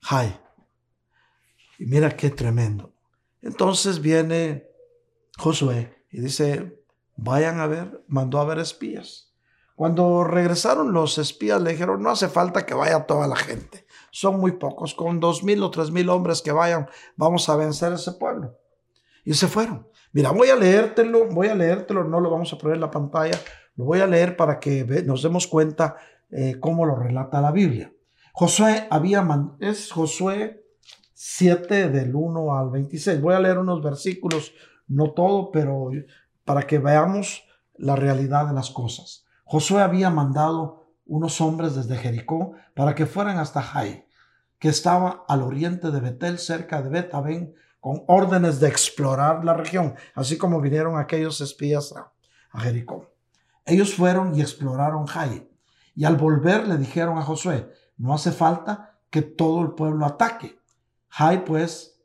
Jai. 0.00 0.40
Y 1.78 1.86
mira 1.86 2.16
qué 2.16 2.30
tremendo. 2.30 2.92
Entonces 3.42 4.00
viene 4.00 4.68
Josué 5.38 6.04
y 6.10 6.20
dice, 6.20 6.82
vayan 7.16 7.60
a 7.60 7.66
ver, 7.66 8.04
mandó 8.08 8.40
a 8.40 8.44
ver 8.44 8.58
espías. 8.58 9.32
Cuando 9.74 10.24
regresaron 10.24 10.92
los 10.92 11.18
espías 11.18 11.60
le 11.60 11.72
dijeron, 11.72 12.02
no 12.02 12.10
hace 12.10 12.28
falta 12.28 12.64
que 12.64 12.72
vaya 12.72 13.04
toda 13.06 13.28
la 13.28 13.36
gente. 13.36 13.86
Son 14.10 14.40
muy 14.40 14.52
pocos, 14.52 14.94
con 14.94 15.20
dos 15.20 15.44
mil 15.44 15.62
o 15.62 15.70
tres 15.70 15.90
mil 15.90 16.08
hombres 16.08 16.40
que 16.40 16.52
vayan, 16.52 16.88
vamos 17.16 17.48
a 17.50 17.56
vencer 17.56 17.92
ese 17.92 18.12
pueblo. 18.12 18.58
Y 19.26 19.34
se 19.34 19.48
fueron. 19.48 19.88
Mira, 20.12 20.30
voy 20.30 20.48
a 20.48 20.56
leértelo, 20.56 21.26
voy 21.26 21.48
a 21.48 21.54
leértelo, 21.54 22.04
no 22.04 22.20
lo 22.20 22.30
vamos 22.30 22.50
a 22.52 22.56
poner 22.56 22.76
en 22.76 22.80
la 22.80 22.90
pantalla, 22.90 23.38
lo 23.74 23.84
voy 23.84 23.98
a 24.00 24.06
leer 24.06 24.36
para 24.36 24.58
que 24.60 24.84
nos 25.04 25.22
demos 25.22 25.48
cuenta 25.48 25.96
eh, 26.30 26.58
cómo 26.60 26.86
lo 26.86 26.94
relata 26.94 27.40
la 27.40 27.50
Biblia. 27.50 27.92
Josué 28.32 28.86
había, 28.88 29.26
es 29.60 29.90
Josué 29.90 30.64
7 31.12 31.88
del 31.88 32.14
1 32.14 32.56
al 32.56 32.70
26. 32.70 33.20
Voy 33.20 33.34
a 33.34 33.40
leer 33.40 33.58
unos 33.58 33.82
versículos, 33.82 34.52
no 34.86 35.12
todo, 35.12 35.50
pero 35.50 35.90
para 36.44 36.62
que 36.62 36.78
veamos 36.78 37.44
la 37.74 37.96
realidad 37.96 38.46
de 38.46 38.54
las 38.54 38.70
cosas. 38.70 39.26
Josué 39.44 39.82
había 39.82 40.08
mandado 40.08 40.92
unos 41.04 41.40
hombres 41.40 41.74
desde 41.74 41.96
Jericó 41.96 42.52
para 42.74 42.94
que 42.94 43.06
fueran 43.06 43.38
hasta 43.38 43.60
Jai, 43.60 44.06
que 44.60 44.68
estaba 44.68 45.24
al 45.26 45.42
oriente 45.42 45.90
de 45.90 46.00
Betel, 46.00 46.38
cerca 46.38 46.80
de 46.80 46.90
Betabén, 46.90 47.54
con 47.80 48.02
órdenes 48.08 48.60
de 48.60 48.68
explorar 48.68 49.44
la 49.44 49.54
región, 49.54 49.94
así 50.14 50.36
como 50.36 50.60
vinieron 50.60 50.98
aquellos 50.98 51.40
espías 51.40 51.92
a, 51.92 52.12
Jericó. 52.58 53.12
Ellos 53.66 53.94
fueron 53.94 54.34
y 54.34 54.40
exploraron 54.40 55.06
Jai, 55.06 55.48
y 55.94 56.04
al 56.04 56.16
volver 56.16 56.66
le 56.66 56.78
dijeron 56.78 57.18
a 57.18 57.22
Josué, 57.22 57.70
no 57.98 58.14
hace 58.14 58.32
falta 58.32 58.98
que 59.10 59.22
todo 59.22 59.62
el 59.62 59.72
pueblo 59.72 60.06
ataque. 60.06 60.58
Jai, 61.08 61.44
pues, 61.44 62.02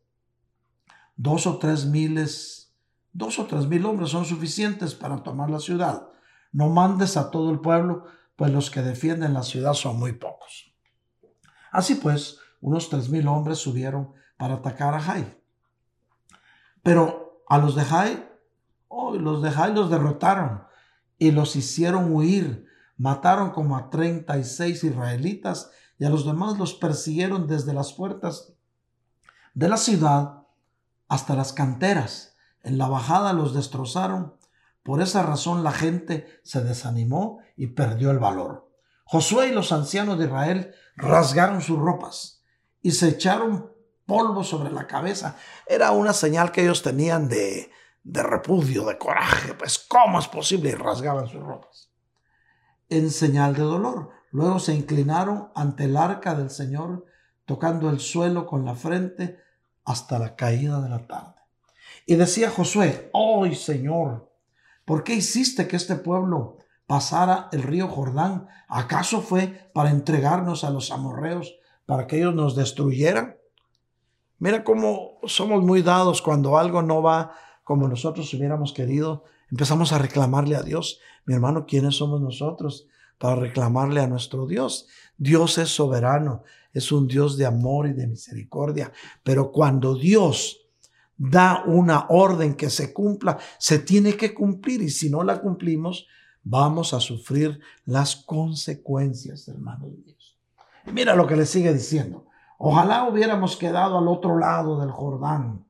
dos 1.16 1.48
o 1.48 1.58
tres 1.58 1.86
miles, 1.86 2.76
dos 3.14 3.40
o 3.40 3.46
tres 3.46 3.68
mil 3.68 3.86
hombres 3.86 4.10
son 4.10 4.26
suficientes 4.26 4.94
para 4.94 5.24
tomar 5.24 5.50
la 5.50 5.60
ciudad. 5.60 6.08
No 6.52 6.70
mandes 6.70 7.16
a 7.16 7.32
todo 7.32 7.52
el 7.52 7.60
pueblo, 7.60 8.06
pues 8.36 8.52
los 8.52 8.70
que 8.70 8.82
defienden 8.82 9.34
la 9.34 9.44
ciudad 9.44 9.74
son 9.74 10.00
muy 10.00 10.14
pocos. 10.14 10.74
Así 11.72 11.96
pues, 11.96 12.40
unos 12.60 12.90
tres 12.90 13.10
mil 13.10 13.28
hombres 13.28 13.60
subieron 13.60 14.14
para 14.38 14.56
atacar 14.56 14.94
a 14.94 15.00
Jai. 15.00 15.41
Pero 16.84 17.44
a 17.48 17.58
los 17.58 17.76
de 17.76 17.84
Jai, 17.84 18.30
oh, 18.88 19.16
los 19.16 19.42
de 19.42 19.52
Jai 19.52 19.74
los 19.74 19.90
derrotaron 19.90 20.64
y 21.18 21.32
los 21.32 21.56
hicieron 21.56 22.14
huir. 22.14 22.66
Mataron 22.98 23.52
como 23.52 23.78
a 23.78 23.90
36 23.90 24.84
israelitas 24.84 25.72
y 25.98 26.06
a 26.06 26.10
los 26.10 26.26
demás 26.26 26.58
los 26.58 26.74
persiguieron 26.74 27.48
desde 27.48 27.74
las 27.74 27.94
puertas 27.94 28.54
de 29.54 29.70
la 29.70 29.78
ciudad 29.78 30.44
hasta 31.08 31.36
las 31.36 31.54
canteras. 31.54 32.36
En 32.64 32.78
la 32.78 32.88
bajada 32.88 33.34
los 33.34 33.54
destrozaron. 33.54 34.36
Por 34.84 35.02
esa 35.02 35.24
razón 35.24 35.64
la 35.64 35.72
gente 35.72 36.28
se 36.44 36.64
desanimó 36.64 37.40
y 37.56 37.68
perdió 37.68 38.12
el 38.12 38.20
valor. 38.20 38.72
Josué 39.04 39.50
y 39.50 39.52
los 39.52 39.72
ancianos 39.72 40.18
de 40.18 40.26
Israel 40.26 40.74
rasgaron 40.96 41.62
sus 41.62 41.78
ropas 41.78 42.44
y 42.82 42.92
se 42.92 43.10
echaron 43.10 43.71
polvo 44.12 44.44
sobre 44.44 44.72
la 44.72 44.88
cabeza. 44.88 45.38
Era 45.66 45.92
una 45.92 46.12
señal 46.12 46.52
que 46.52 46.64
ellos 46.64 46.82
tenían 46.82 47.30
de, 47.30 47.72
de 48.04 48.24
repudio, 48.24 48.86
de 48.86 48.98
coraje. 48.98 49.54
Pues, 49.54 49.80
¿cómo 49.88 50.20
es 50.20 50.28
posible? 50.28 50.72
Y 50.72 50.76
rasgaban 50.76 51.30
sus 51.30 51.42
ropas. 51.42 51.90
En 52.90 53.10
señal 53.10 53.56
de 53.56 53.62
dolor. 53.62 54.10
Luego 54.32 54.60
se 54.60 54.74
inclinaron 54.74 55.50
ante 55.56 55.86
el 55.86 55.96
arca 55.96 56.36
del 56.36 56.50
Señor, 56.50 57.06
tocando 57.46 57.90
el 57.90 58.02
suelo 58.02 58.46
con 58.48 58.66
la 58.66 58.76
frente 58.76 59.40
hasta 59.86 60.20
la 60.20 60.36
caída 60.36 60.82
de 60.82 60.90
la 60.90 61.08
tarde. 61.08 61.36
Y 62.06 62.16
decía 62.16 62.50
Josué, 62.50 63.12
¡ay 63.14 63.56
Señor! 63.56 64.30
¿Por 64.84 65.06
qué 65.06 65.14
hiciste 65.14 65.70
que 65.70 65.78
este 65.78 65.96
pueblo 65.96 66.58
pasara 66.86 67.48
el 67.54 67.64
río 67.64 67.88
Jordán? 67.88 68.50
¿Acaso 68.68 69.22
fue 69.22 69.72
para 69.74 69.90
entregarnos 69.90 70.66
a 70.66 70.70
los 70.70 70.92
amorreos, 70.92 71.56
para 71.86 72.08
que 72.08 72.18
ellos 72.18 72.36
nos 72.36 72.58
destruyeran? 72.58 73.41
Mira 74.42 74.64
cómo 74.64 75.20
somos 75.26 75.64
muy 75.64 75.84
dados 75.84 76.20
cuando 76.20 76.58
algo 76.58 76.82
no 76.82 77.04
va 77.04 77.32
como 77.64 77.88
nosotros 77.88 78.34
hubiéramos 78.34 78.74
querido. 78.74 79.24
Empezamos 79.52 79.94
a 79.94 80.00
reclamarle 80.00 80.56
a 80.56 80.64
Dios. 80.64 81.00
Mi 81.28 81.36
hermano, 81.36 81.68
¿quiénes 81.68 81.98
somos 81.98 82.22
nosotros 82.22 82.88
para 83.20 83.36
reclamarle 83.36 84.02
a 84.02 84.08
nuestro 84.08 84.48
Dios? 84.48 84.88
Dios 85.16 85.60
es 85.60 85.70
soberano, 85.70 86.42
es 86.74 86.92
un 86.92 87.08
Dios 87.08 87.38
de 87.38 87.46
amor 87.46 87.86
y 87.88 87.94
de 87.94 88.08
misericordia. 88.08 88.92
Pero 89.22 89.52
cuando 89.52 89.94
Dios 89.94 90.62
da 91.16 91.64
una 91.68 92.08
orden 92.10 92.56
que 92.56 92.72
se 92.72 92.92
cumpla, 92.92 93.38
se 93.60 93.78
tiene 93.78 94.18
que 94.18 94.34
cumplir 94.34 94.82
y 94.82 94.90
si 94.90 95.12
no 95.12 95.24
la 95.24 95.40
cumplimos, 95.40 96.08
vamos 96.42 96.96
a 96.96 97.00
sufrir 97.00 97.60
las 97.86 98.16
consecuencias, 98.16 99.48
hermano 99.48 99.86
de 99.86 99.98
Dios. 99.98 100.36
Mira 100.92 101.16
lo 101.16 101.28
que 101.28 101.36
le 101.36 101.46
sigue 101.46 101.72
diciendo. 101.72 102.26
Ojalá 102.64 103.10
hubiéramos 103.10 103.58
quedado 103.58 103.98
al 103.98 104.08
otro 104.08 104.38
lado 104.38 104.80
del 104.80 104.92
Jordán. 104.92 105.66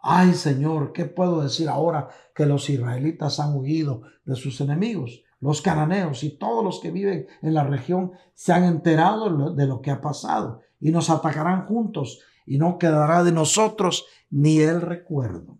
Ay 0.00 0.32
Señor, 0.34 0.92
¿qué 0.92 1.04
puedo 1.04 1.42
decir 1.42 1.68
ahora 1.68 2.08
que 2.36 2.46
los 2.46 2.70
israelitas 2.70 3.40
han 3.40 3.56
huido 3.56 4.02
de 4.24 4.36
sus 4.36 4.60
enemigos? 4.60 5.24
Los 5.40 5.60
cananeos 5.60 6.22
y 6.22 6.38
todos 6.38 6.62
los 6.62 6.78
que 6.78 6.92
viven 6.92 7.26
en 7.42 7.52
la 7.52 7.64
región 7.64 8.12
se 8.32 8.52
han 8.52 8.62
enterado 8.62 9.50
de 9.50 9.66
lo 9.66 9.80
que 9.80 9.90
ha 9.90 10.00
pasado 10.00 10.60
y 10.78 10.92
nos 10.92 11.10
atacarán 11.10 11.66
juntos 11.66 12.20
y 12.46 12.58
no 12.58 12.78
quedará 12.78 13.24
de 13.24 13.32
nosotros 13.32 14.06
ni 14.30 14.60
el 14.60 14.82
recuerdo. 14.82 15.58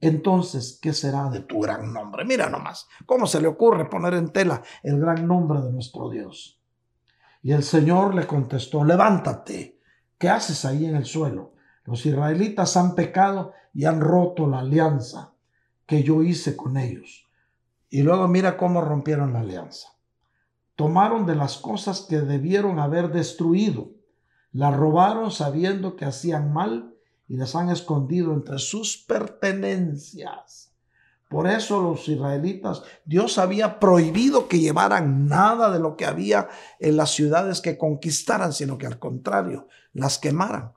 Entonces, 0.00 0.78
¿qué 0.80 0.92
será 0.92 1.30
de 1.30 1.40
tu 1.40 1.58
gran 1.58 1.92
nombre? 1.92 2.24
Mira 2.24 2.48
nomás, 2.48 2.86
¿cómo 3.06 3.26
se 3.26 3.40
le 3.40 3.48
ocurre 3.48 3.90
poner 3.90 4.14
en 4.14 4.28
tela 4.28 4.62
el 4.84 5.00
gran 5.00 5.26
nombre 5.26 5.60
de 5.62 5.72
nuestro 5.72 6.10
Dios? 6.10 6.60
Y 7.42 7.50
el 7.50 7.64
Señor 7.64 8.14
le 8.14 8.24
contestó, 8.24 8.84
levántate, 8.84 9.71
¿qué 10.22 10.28
haces 10.28 10.64
ahí 10.64 10.86
en 10.86 10.94
el 10.94 11.04
suelo? 11.04 11.52
Los 11.84 12.06
israelitas 12.06 12.76
han 12.76 12.94
pecado 12.94 13.54
y 13.74 13.86
han 13.86 14.00
roto 14.00 14.46
la 14.46 14.60
alianza 14.60 15.32
que 15.84 16.04
yo 16.04 16.22
hice 16.22 16.54
con 16.54 16.76
ellos. 16.76 17.26
Y 17.90 18.04
luego 18.04 18.28
mira 18.28 18.56
cómo 18.56 18.82
rompieron 18.82 19.32
la 19.32 19.40
alianza. 19.40 19.88
Tomaron 20.76 21.26
de 21.26 21.34
las 21.34 21.58
cosas 21.58 22.06
que 22.08 22.20
debieron 22.20 22.78
haber 22.78 23.10
destruido, 23.10 23.90
las 24.52 24.76
robaron 24.76 25.32
sabiendo 25.32 25.96
que 25.96 26.04
hacían 26.04 26.52
mal 26.52 26.94
y 27.26 27.36
las 27.36 27.56
han 27.56 27.68
escondido 27.68 28.32
entre 28.32 28.60
sus 28.60 28.98
pertenencias. 28.98 30.71
Por 31.32 31.46
eso 31.46 31.80
los 31.80 32.06
israelitas, 32.10 32.82
Dios 33.06 33.38
había 33.38 33.80
prohibido 33.80 34.48
que 34.48 34.60
llevaran 34.60 35.28
nada 35.28 35.70
de 35.70 35.78
lo 35.78 35.96
que 35.96 36.04
había 36.04 36.50
en 36.78 36.98
las 36.98 37.12
ciudades 37.12 37.62
que 37.62 37.78
conquistaran, 37.78 38.52
sino 38.52 38.76
que 38.76 38.86
al 38.86 38.98
contrario, 38.98 39.66
las 39.94 40.18
quemaran. 40.18 40.74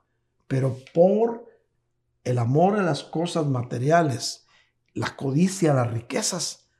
Pero 0.48 0.78
por 0.94 1.44
el 2.24 2.38
amor 2.38 2.78
a 2.78 2.82
las 2.82 3.02
cosas 3.04 3.44
materiales, 3.44 4.46
la 4.94 5.14
codicia 5.14 5.72
a 5.72 5.74
las 5.74 5.92
riquezas, 5.92 6.70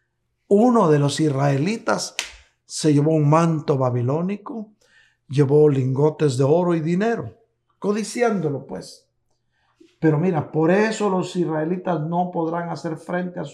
uno 0.49 0.89
de 0.91 0.99
los 0.99 1.21
israelitas 1.21 2.15
se 2.65 2.95
llevó 2.95 3.13
un 3.13 3.29
manto 3.29 3.77
babilónico, 3.77 4.73
llevó 5.29 5.69
lingotes 5.69 6.39
de 6.39 6.45
oro 6.45 6.75
y 6.75 6.81
dinero, 6.81 7.43
codiciándolo 7.79 8.67
pues. 8.67 9.06
Pero 10.07 10.21
mira, 10.21 10.53
por 10.53 10.71
eso 10.71 11.11
los 11.11 11.35
israelitas 11.35 12.01
no 12.01 12.31
podrán 12.31 12.69
hacer 12.69 12.97
frente 12.97 13.41
a, 13.41 13.45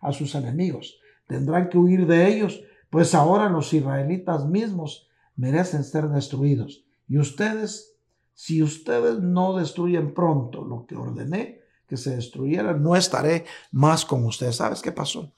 a, 0.00 0.12
sus 0.12 0.34
enemigos. 0.34 0.98
Tendrán 1.28 1.68
que 1.68 1.78
huir 1.78 2.08
de 2.08 2.26
ellos, 2.26 2.60
pues 2.90 3.14
ahora 3.14 3.48
los 3.48 3.72
israelitas 3.72 4.46
mismos 4.46 5.06
merecen 5.36 5.84
ser 5.84 6.08
destruidos. 6.08 6.84
Y 7.06 7.18
ustedes, 7.18 7.96
si 8.34 8.64
ustedes 8.64 9.20
no 9.20 9.56
destruyen 9.56 10.12
pronto 10.12 10.64
lo 10.64 10.86
que 10.86 10.96
ordené 10.96 11.60
que 11.86 11.96
se 11.96 12.16
destruyera, 12.16 12.72
no 12.72 12.96
estaré 12.96 13.44
más 13.70 14.04
con 14.04 14.24
ustedes. 14.24 14.56
¿Sabes 14.56 14.82
qué 14.82 14.90
pasó? 14.90 15.30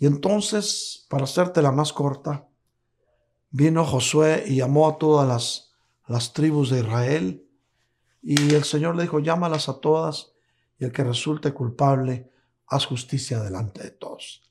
Y 0.00 0.06
entonces, 0.06 1.06
para 1.08 1.22
hacerte 1.22 1.62
la 1.62 1.70
más 1.70 1.92
corta, 1.92 2.48
vino 3.52 3.84
Josué 3.84 4.42
y 4.48 4.56
llamó 4.56 4.88
a 4.88 4.98
todas 4.98 5.28
las, 5.28 5.72
las 6.08 6.32
tribus 6.32 6.70
de 6.70 6.80
Israel. 6.80 7.45
Y 8.28 8.56
el 8.56 8.64
Señor 8.64 8.96
le 8.96 9.02
dijo, 9.02 9.20
llámalas 9.20 9.68
a 9.68 9.78
todas 9.78 10.32
y 10.80 10.84
el 10.84 10.90
que 10.90 11.04
resulte 11.04 11.54
culpable, 11.54 12.28
haz 12.66 12.84
justicia 12.84 13.40
delante 13.40 13.84
de 13.84 13.92
todos. 13.92 14.42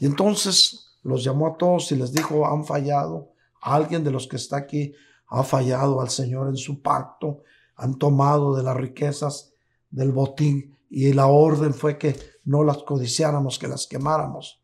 Y 0.00 0.06
entonces 0.06 0.98
los 1.04 1.22
llamó 1.22 1.46
a 1.46 1.56
todos 1.56 1.92
y 1.92 1.94
les 1.94 2.12
dijo, 2.12 2.44
han 2.44 2.64
fallado. 2.64 3.30
Alguien 3.62 4.02
de 4.02 4.10
los 4.10 4.26
que 4.26 4.34
está 4.34 4.56
aquí 4.56 4.94
ha 5.28 5.44
fallado 5.44 6.00
al 6.00 6.10
Señor 6.10 6.48
en 6.48 6.56
su 6.56 6.82
pacto. 6.82 7.44
Han 7.76 8.00
tomado 8.00 8.56
de 8.56 8.64
las 8.64 8.76
riquezas 8.76 9.52
del 9.90 10.10
botín 10.10 10.76
y 10.90 11.12
la 11.12 11.28
orden 11.28 11.72
fue 11.72 11.98
que 11.98 12.18
no 12.46 12.64
las 12.64 12.78
codiciáramos, 12.78 13.60
que 13.60 13.68
las 13.68 13.86
quemáramos. 13.86 14.60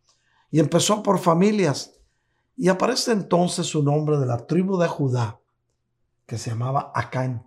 Y 0.51 0.59
empezó 0.59 1.05
por 1.05 1.21
familias. 1.21 2.01
Y 2.57 2.67
aparece 2.67 3.13
entonces 3.13 3.69
su 3.69 3.85
nombre 3.85 4.19
de 4.19 4.27
la 4.27 4.45
tribu 4.45 4.77
de 4.77 4.89
Judá, 4.89 5.39
que 6.27 6.37
se 6.37 6.51
llamaba 6.51 6.91
Acán. 6.97 7.47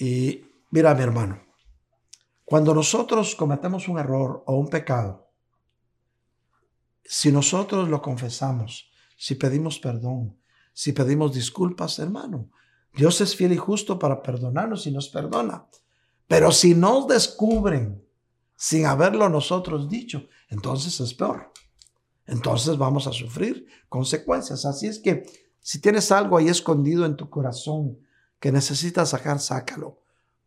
Y 0.00 0.46
mira, 0.70 0.94
mi 0.94 1.02
hermano, 1.02 1.42
cuando 2.46 2.74
nosotros 2.74 3.34
cometemos 3.34 3.86
un 3.86 3.98
error 3.98 4.42
o 4.46 4.56
un 4.56 4.68
pecado, 4.68 5.30
si 7.04 7.30
nosotros 7.30 7.86
lo 7.90 8.00
confesamos, 8.00 8.90
si 9.18 9.34
pedimos 9.34 9.78
perdón, 9.78 10.38
si 10.72 10.94
pedimos 10.94 11.34
disculpas, 11.34 11.98
hermano, 11.98 12.50
Dios 12.94 13.20
es 13.20 13.36
fiel 13.36 13.52
y 13.52 13.58
justo 13.58 13.98
para 13.98 14.22
perdonarnos 14.22 14.86
y 14.86 14.90
nos 14.90 15.10
perdona. 15.10 15.66
Pero 16.26 16.50
si 16.50 16.74
nos 16.74 17.06
descubren 17.06 18.02
sin 18.56 18.86
haberlo 18.86 19.28
nosotros 19.28 19.86
dicho, 19.86 20.28
entonces 20.48 20.98
es 20.98 21.12
peor. 21.12 21.52
Entonces 22.24 22.78
vamos 22.78 23.06
a 23.06 23.12
sufrir 23.12 23.66
consecuencias. 23.90 24.64
Así 24.64 24.86
es 24.86 24.98
que 24.98 25.24
si 25.60 25.78
tienes 25.78 26.10
algo 26.10 26.38
ahí 26.38 26.48
escondido 26.48 27.04
en 27.04 27.16
tu 27.16 27.28
corazón 27.28 27.98
que 28.40 28.50
necesitas 28.50 29.10
sacar, 29.10 29.38
sácalo. 29.38 29.98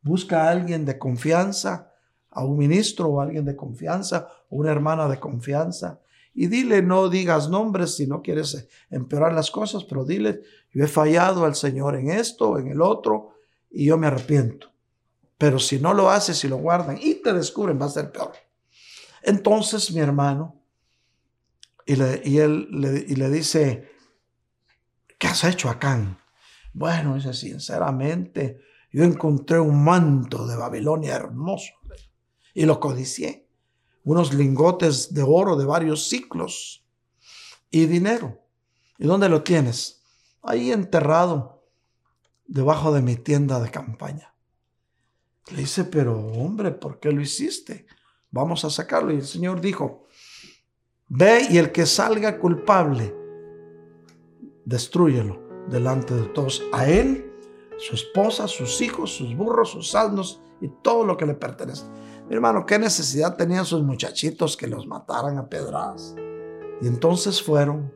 Busca 0.02 0.44
a 0.44 0.50
alguien 0.50 0.84
de 0.84 0.98
confianza, 0.98 1.94
a 2.30 2.44
un 2.44 2.58
ministro 2.58 3.08
o 3.08 3.22
alguien 3.22 3.46
de 3.46 3.56
confianza, 3.56 4.28
o 4.50 4.58
una 4.58 4.72
hermana 4.72 5.08
de 5.08 5.20
confianza, 5.20 6.02
y 6.34 6.48
dile, 6.48 6.82
no 6.82 7.10
digas 7.10 7.48
nombres 7.48 7.96
si 7.96 8.08
no 8.08 8.24
quieres 8.24 8.68
empeorar 8.90 9.34
las 9.34 9.52
cosas, 9.52 9.84
pero 9.84 10.04
dile, 10.04 10.42
yo 10.72 10.84
he 10.84 10.88
fallado 10.88 11.46
al 11.46 11.54
Señor 11.54 11.96
en 11.96 12.10
esto, 12.10 12.58
en 12.58 12.68
el 12.68 12.82
otro, 12.82 13.36
y 13.70 13.86
yo 13.86 13.98
me 13.98 14.08
arrepiento. 14.08 14.72
Pero 15.38 15.60
si 15.60 15.80
no 15.80 15.94
lo 15.94 16.10
haces 16.10 16.44
y 16.44 16.48
lo 16.48 16.58
guardan 16.58 16.98
y 17.00 17.16
te 17.16 17.34
descubren, 17.34 17.80
va 17.80 17.86
a 17.86 17.90
ser 17.90 18.12
peor. 18.12 18.34
Entonces, 19.22 19.92
mi 19.92 20.00
hermano, 20.00 20.60
y, 21.86 21.94
y 22.28 22.40
él 22.40 22.68
le, 22.72 23.04
le 23.06 23.30
dice, 23.30 23.92
¿qué 25.20 25.28
has 25.28 25.44
hecho 25.44 25.70
acá? 25.70 26.18
Bueno, 26.74 27.16
dice, 27.16 27.34
sinceramente, 27.34 28.60
yo 28.92 29.04
encontré 29.04 29.60
un 29.60 29.84
manto 29.84 30.48
de 30.48 30.56
Babilonia 30.56 31.16
hermoso 31.16 31.74
y 32.54 32.66
lo 32.66 32.80
codicié. 32.80 33.48
Unos 34.04 34.34
lingotes 34.34 35.14
de 35.14 35.24
oro 35.24 35.56
de 35.56 35.66
varios 35.66 36.10
ciclos 36.10 36.86
y 37.70 37.86
dinero. 37.86 38.42
¿Y 38.98 39.06
dónde 39.06 39.30
lo 39.30 39.44
tienes? 39.44 40.04
Ahí 40.42 40.72
enterrado 40.72 41.64
debajo 42.46 42.92
de 42.92 43.02
mi 43.02 43.16
tienda 43.16 43.60
de 43.60 43.72
campaña. 43.72 44.34
Le 45.52 45.58
dice, 45.58 45.86
pero 45.86 46.20
hombre, 46.20 46.72
¿por 46.72 47.00
qué 47.00 47.12
lo 47.12 47.22
hiciste? 47.22 47.86
Vamos 48.32 48.66
a 48.66 48.70
sacarlo. 48.70 49.14
Y 49.14 49.18
el 49.18 49.26
Señor 49.26 49.62
dijo, 49.62 50.08
ve 51.08 51.48
y 51.50 51.58
el 51.58 51.72
que 51.72 51.86
salga 51.86 52.40
culpable, 52.40 53.16
destruyelo 54.66 55.43
delante 55.70 56.14
de 56.14 56.28
todos. 56.28 56.64
A 56.72 56.88
él, 56.88 57.32
su 57.78 57.96
esposa, 57.96 58.48
sus 58.48 58.82
hijos, 58.82 59.16
sus 59.16 59.36
burros, 59.36 59.72
sus 59.72 59.96
asnos 59.96 60.42
y 60.62 60.68
todo 60.68 61.06
lo 61.06 61.18
que 61.18 61.26
le 61.26 61.34
pertenece. 61.34 61.86
Mi 62.28 62.36
hermano, 62.36 62.66
¿qué 62.66 62.80
necesidad 62.80 63.36
tenían 63.36 63.66
sus 63.66 63.84
muchachitos 63.84 64.56
que 64.56 64.68
los 64.68 64.88
mataran 64.88 65.38
a 65.38 65.50
pedradas? 65.50 66.16
Y 66.82 66.88
entonces 66.88 67.42
fueron, 67.42 67.94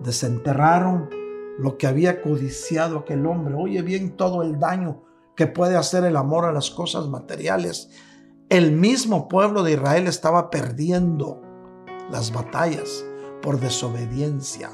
desenterraron 0.00 1.10
lo 1.58 1.76
que 1.76 1.86
había 1.86 2.22
codiciado 2.22 2.98
aquel 2.98 3.26
hombre. 3.26 3.54
Oye 3.54 3.82
bien 3.82 4.16
todo 4.16 4.42
el 4.42 4.58
daño 4.58 5.02
que 5.34 5.46
puede 5.46 5.76
hacer 5.76 6.04
el 6.04 6.16
amor 6.16 6.44
a 6.44 6.52
las 6.52 6.70
cosas 6.70 7.08
materiales. 7.08 7.90
El 8.48 8.72
mismo 8.72 9.28
pueblo 9.28 9.62
de 9.62 9.72
Israel 9.72 10.06
estaba 10.06 10.50
perdiendo 10.50 11.42
las 12.10 12.32
batallas 12.32 13.04
por 13.42 13.60
desobediencia. 13.60 14.70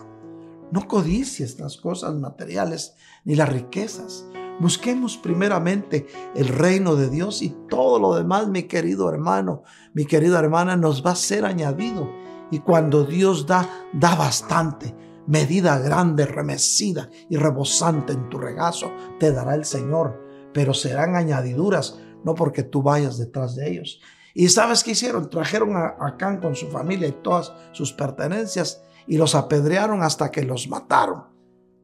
No 0.74 0.88
codicies 0.88 1.60
las 1.60 1.76
cosas 1.76 2.16
materiales 2.16 2.96
ni 3.24 3.36
las 3.36 3.48
riquezas, 3.48 4.26
Busquemos 4.60 5.16
primeramente 5.16 6.06
el 6.36 6.46
reino 6.46 6.94
de 6.94 7.10
Dios 7.10 7.42
y 7.42 7.51
todo 7.68 7.98
lo 7.98 8.14
demás, 8.14 8.46
mi 8.46 8.64
querido 8.64 9.09
hermano, 9.09 9.64
mi 9.94 10.05
querida 10.05 10.38
hermana, 10.38 10.76
nos 10.76 11.05
va 11.05 11.10
a 11.10 11.16
ser 11.16 11.44
añadido. 11.44 12.09
Y 12.52 12.60
cuando 12.60 13.05
Dios 13.05 13.46
da, 13.46 13.68
da 13.92 14.14
bastante. 14.14 14.94
Medida 15.26 15.78
grande, 15.78 16.24
remecida 16.24 17.10
y 17.28 17.36
rebosante 17.36 18.12
en 18.12 18.28
tu 18.28 18.38
regazo 18.38 18.92
te 19.18 19.32
dará 19.32 19.56
el 19.56 19.64
Señor, 19.64 20.22
pero 20.52 20.72
serán 20.72 21.16
añadiduras, 21.16 21.98
no 22.24 22.36
porque 22.36 22.62
tú 22.62 22.80
vayas 22.80 23.18
detrás 23.18 23.56
de 23.56 23.70
ellos. 23.70 24.01
¿Y 24.34 24.48
sabes 24.48 24.84
qué 24.84 24.92
hicieron? 24.92 25.30
Trajeron 25.30 25.76
a 25.76 25.96
Acán 25.98 26.40
con 26.40 26.55
su 26.55 26.68
familia 26.68 27.09
y 27.09 27.22
todas 27.22 27.52
sus 27.72 27.92
pertenencias 27.92 28.84
y 29.06 29.18
los 29.18 29.35
apedrearon 29.35 30.02
hasta 30.02 30.31
que 30.31 30.43
los 30.43 30.68
mataron. 30.68 31.24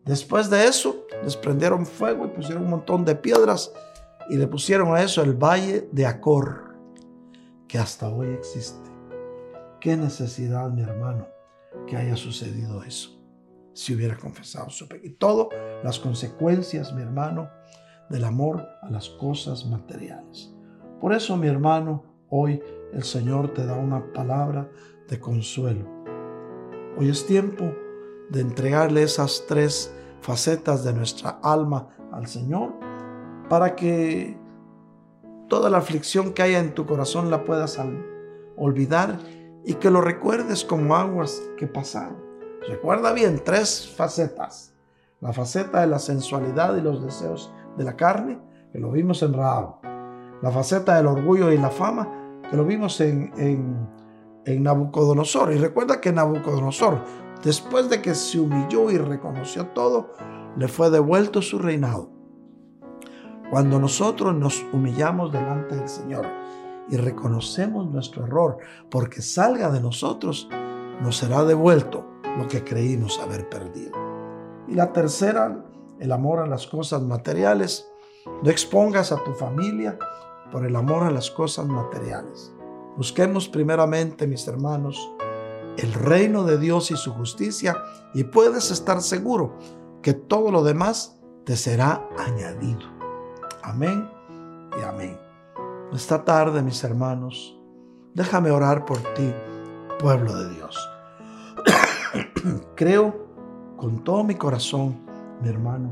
Después 0.05 0.49
de 0.49 0.67
eso, 0.67 1.05
les 1.23 1.37
prendieron 1.37 1.87
fuego 1.87 2.25
y 2.25 2.29
pusieron 2.29 2.65
un 2.65 2.71
montón 2.71 3.05
de 3.05 3.15
piedras 3.15 3.73
y 4.29 4.37
le 4.37 4.47
pusieron 4.47 4.95
a 4.95 5.03
eso 5.03 5.23
el 5.23 5.35
valle 5.35 5.89
de 5.93 6.07
Acor, 6.07 6.77
que 7.69 7.79
hasta 7.79 8.09
hoy 8.09 8.29
existe. 8.29 8.91
Qué 9.81 9.97
necesidad, 9.97 10.71
mi 10.71 10.83
hermano, 10.83 11.27
que 11.87 11.97
haya 11.97 12.17
sucedido 12.17 12.83
eso, 12.83 13.21
si 13.73 13.95
hubiera 13.95 14.17
confesado 14.17 14.71
su 14.71 14.89
pecado. 14.89 15.07
Y 15.07 15.11
todo 15.11 15.49
las 15.83 15.99
consecuencias, 15.99 16.93
mi 16.93 17.03
hermano, 17.03 17.51
del 18.09 18.25
amor 18.25 18.67
a 18.83 18.91
las 18.91 19.09
cosas 19.09 19.67
materiales. 19.67 20.53
Por 21.01 21.15
eso, 21.15 21.37
mi 21.37 21.49
hermano, 21.49 22.05
hoy 22.29 22.63
el 22.93 23.05
Señor 23.05 23.55
te 23.55 23.65
da 23.65 23.75
una 23.75 24.13
palabra 24.13 24.69
de 25.09 25.19
consuelo. 25.19 26.00
Hoy 26.99 27.09
es 27.09 27.27
tiempo 27.27 27.73
de 28.29 28.41
entregarle 28.41 29.03
esas 29.03 29.45
tres 29.47 29.95
facetas 30.21 30.85
de 30.85 30.93
nuestra 30.93 31.39
alma 31.43 31.89
al 32.13 32.27
Señor 32.27 32.73
para 33.49 33.75
que 33.75 34.37
toda 35.49 35.71
la 35.71 35.79
aflicción 35.79 36.33
que 36.33 36.43
haya 36.43 36.59
en 36.59 36.75
tu 36.75 36.87
corazón 36.87 37.31
la 37.31 37.45
puedas 37.45 37.79
olvidar 38.57 39.19
y 39.65 39.75
que 39.75 39.91
lo 39.91 40.01
recuerdes 40.01 40.65
como 40.65 40.97
aguas 40.97 41.43
que 41.57 41.67
pasaron. 41.67 42.17
Recuerda 42.69 43.13
bien 43.13 43.43
tres 43.45 43.93
facetas. 43.97 44.75
La 45.21 45.33
faceta 45.33 45.81
de 45.81 45.87
la 45.87 45.99
sensualidad 45.99 46.77
y 46.77 46.81
los 46.81 47.03
deseos 47.05 47.53
de 47.77 47.85
la 47.85 47.97
carne, 47.97 48.39
que 48.73 48.79
lo 48.79 48.91
vimos 48.91 49.23
en 49.23 49.35
Rahab. 49.35 49.81
La 50.43 50.51
faceta 50.51 50.97
del 50.97 51.07
orgullo 51.07 51.53
y 51.53 51.59
la 51.59 51.71
fama, 51.71 52.41
que 52.51 52.57
lo 52.57 52.65
vimos 52.65 53.01
en, 53.01 53.33
en, 53.37 53.89
en 54.51 54.63
Nabucodonosor. 54.65 55.53
Y 55.53 55.59
recuerda 55.59 56.01
que 56.01 56.13
Nabucodonosor 56.13 57.01
Después 57.43 57.89
de 57.89 58.03
que 58.03 58.15
se 58.15 58.39
humilló 58.39 58.91
y 58.91 58.99
reconoció 58.99 59.69
todo, 59.69 60.13
le 60.59 60.69
fue 60.69 60.91
devuelto 60.91 61.41
su 61.41 61.59
reinado. 61.59 62.11
Cuando 63.51 63.81
nosotros 63.81 64.35
nos 64.35 64.63
humillamos 64.75 65.33
delante 65.33 65.75
del 65.75 65.89
Señor 65.89 66.27
y 66.91 66.97
reconocemos 66.99 67.91
nuestro 67.91 68.27
error 68.27 68.59
porque 68.91 69.23
salga 69.23 69.71
de 69.71 69.81
nosotros, 69.81 70.51
nos 71.01 71.17
será 71.17 71.45
devuelto 71.45 72.05
lo 72.37 72.47
que 72.47 72.63
creímos 72.63 73.19
haber 73.19 73.49
perdido. 73.49 73.93
Y 74.69 74.75
la 74.75 74.93
tercera, 74.93 75.65
el 75.99 76.13
amor 76.13 76.41
a 76.41 76.47
las 76.47 76.67
cosas 76.67 77.03
materiales. 77.03 77.91
No 78.43 78.51
expongas 78.51 79.13
a 79.13 79.25
tu 79.25 79.33
familia 79.33 79.99
por 80.53 80.67
el 80.67 80.77
amor 80.77 81.05
a 81.05 81.11
las 81.11 81.31
cosas 81.31 81.67
materiales. 81.67 82.53
Busquemos 82.97 83.49
primeramente, 83.49 84.27
mis 84.27 84.47
hermanos, 84.47 84.99
el 85.77 85.93
reino 85.93 86.45
de 86.45 86.59
Dios 86.59 86.91
y 86.91 86.97
su 86.97 87.13
justicia 87.13 87.77
y 88.15 88.25
puedes 88.25 88.71
estar 88.71 89.01
seguro 89.01 89.57
que 90.03 90.13
todo 90.13 90.51
lo 90.51 90.63
demás 90.63 91.19
te 91.45 91.57
será 91.57 92.07
añadido. 92.19 92.81
Amén 93.63 94.09
y 94.79 94.83
amén. 94.83 95.19
Esta 95.93 96.25
tarde, 96.25 96.63
mis 96.63 96.83
hermanos, 96.85 97.59
déjame 98.15 98.51
orar 98.51 98.85
por 98.85 98.99
ti, 99.15 99.33
pueblo 99.99 100.35
de 100.37 100.55
Dios. 100.55 100.91
Creo 102.75 103.29
con 103.77 104.05
todo 104.05 104.23
mi 104.25 104.35
corazón, 104.35 104.99
mi 105.43 105.49
hermano, 105.49 105.91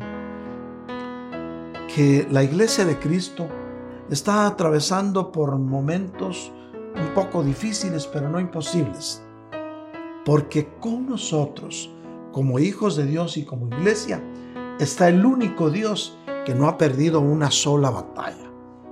que 1.95 2.27
la 2.31 2.43
iglesia 2.43 2.85
de 2.85 2.99
Cristo 2.99 3.47
está 4.11 4.47
atravesando 4.47 5.33
por 5.33 5.59
momentos 5.59 6.53
un 7.01 7.15
poco 7.15 7.43
difíciles, 7.43 8.07
pero 8.07 8.29
no 8.29 8.41
imposibles. 8.41 9.23
Porque 10.25 10.69
con 10.81 11.07
nosotros, 11.09 11.91
como 12.33 12.59
hijos 12.59 12.97
de 12.97 13.07
Dios 13.07 13.37
y 13.37 13.45
como 13.45 13.67
iglesia, 13.69 14.23
está 14.79 15.09
el 15.09 15.25
único 15.25 15.71
Dios 15.71 16.19
que 16.45 16.55
no 16.55 16.69
ha 16.69 16.79
perdido 16.79 17.21
una 17.21 17.51
sola 17.51 17.91
batalla. 17.91 18.51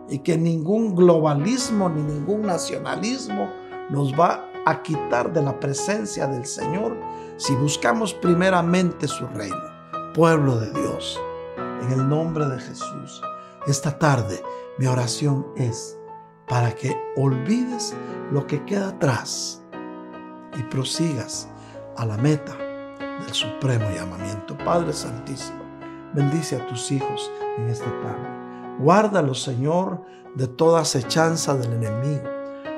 Y 0.08 0.20
que 0.20 0.38
ningún 0.38 0.94
globalismo 0.94 1.88
ni 1.88 2.02
ningún 2.02 2.42
nacionalismo 2.42 3.50
nos 3.90 4.12
va 4.12 4.50
a 4.64 4.82
quitar 4.82 5.32
de 5.32 5.42
la 5.42 5.58
presencia 5.58 6.26
del 6.26 6.44
Señor 6.46 6.96
si 7.36 7.54
buscamos 7.54 8.14
primeramente 8.14 9.08
su 9.08 9.26
reino, 9.28 9.56
pueblo 10.14 10.58
de 10.58 10.70
Dios. 10.72 11.20
En 11.82 11.92
el 11.92 12.08
nombre 12.08 12.46
de 12.46 12.58
Jesús, 12.58 13.20
esta 13.66 13.98
tarde 13.98 14.42
mi 14.78 14.86
oración 14.86 15.46
es 15.56 15.95
para 16.48 16.74
que 16.74 16.97
olvides 17.16 17.94
lo 18.31 18.47
que 18.47 18.64
queda 18.64 18.89
atrás 18.89 19.62
y 20.56 20.62
prosigas 20.64 21.48
a 21.97 22.06
la 22.06 22.16
meta 22.16 22.56
del 23.20 23.32
supremo 23.32 23.89
llamamiento. 23.94 24.56
Padre 24.59 24.93
Santísimo, 24.93 25.59
bendice 26.14 26.56
a 26.56 26.66
tus 26.66 26.90
hijos 26.93 27.31
en 27.59 27.68
esta 27.68 27.90
tarde. 28.01 28.28
Guárdalos, 28.78 29.43
Señor, 29.43 30.02
de 30.35 30.47
toda 30.47 30.82
acechanza 30.82 31.56
del 31.56 31.73
enemigo. 31.73 32.28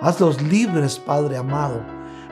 Hazlos 0.01 0.40
libres, 0.43 0.99
Padre 0.99 1.36
amado. 1.36 1.82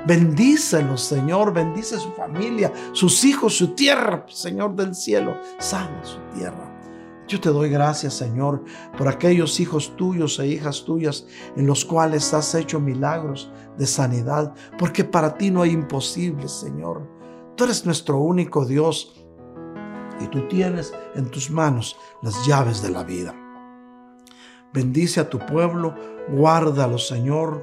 Bendícelos, 0.06 1.02
Señor. 1.02 1.52
Bendice 1.52 1.98
su 1.98 2.12
familia, 2.12 2.72
sus 2.92 3.24
hijos, 3.24 3.56
su 3.56 3.74
tierra, 3.74 4.24
Señor 4.28 4.76
del 4.76 4.94
cielo. 4.94 5.36
Sana 5.58 6.04
su 6.04 6.18
tierra. 6.36 6.65
Yo 7.28 7.40
te 7.40 7.48
doy 7.48 7.68
gracias, 7.68 8.14
Señor, 8.14 8.62
por 8.96 9.08
aquellos 9.08 9.58
hijos 9.58 9.96
tuyos 9.96 10.38
e 10.38 10.46
hijas 10.46 10.84
tuyas 10.84 11.26
en 11.56 11.66
los 11.66 11.84
cuales 11.84 12.32
has 12.32 12.54
hecho 12.54 12.78
milagros 12.78 13.50
de 13.76 13.86
sanidad, 13.86 14.54
porque 14.78 15.02
para 15.02 15.36
ti 15.36 15.50
no 15.50 15.62
hay 15.62 15.70
imposibles, 15.70 16.52
Señor. 16.52 17.08
Tú 17.56 17.64
eres 17.64 17.84
nuestro 17.84 18.18
único 18.18 18.64
Dios 18.64 19.26
y 20.20 20.28
tú 20.28 20.46
tienes 20.46 20.92
en 21.14 21.28
tus 21.30 21.50
manos 21.50 21.96
las 22.22 22.46
llaves 22.46 22.80
de 22.80 22.90
la 22.90 23.02
vida. 23.02 23.34
Bendice 24.72 25.20
a 25.20 25.28
tu 25.28 25.38
pueblo, 25.38 25.94
guárdalo, 26.28 26.98
Señor. 26.98 27.62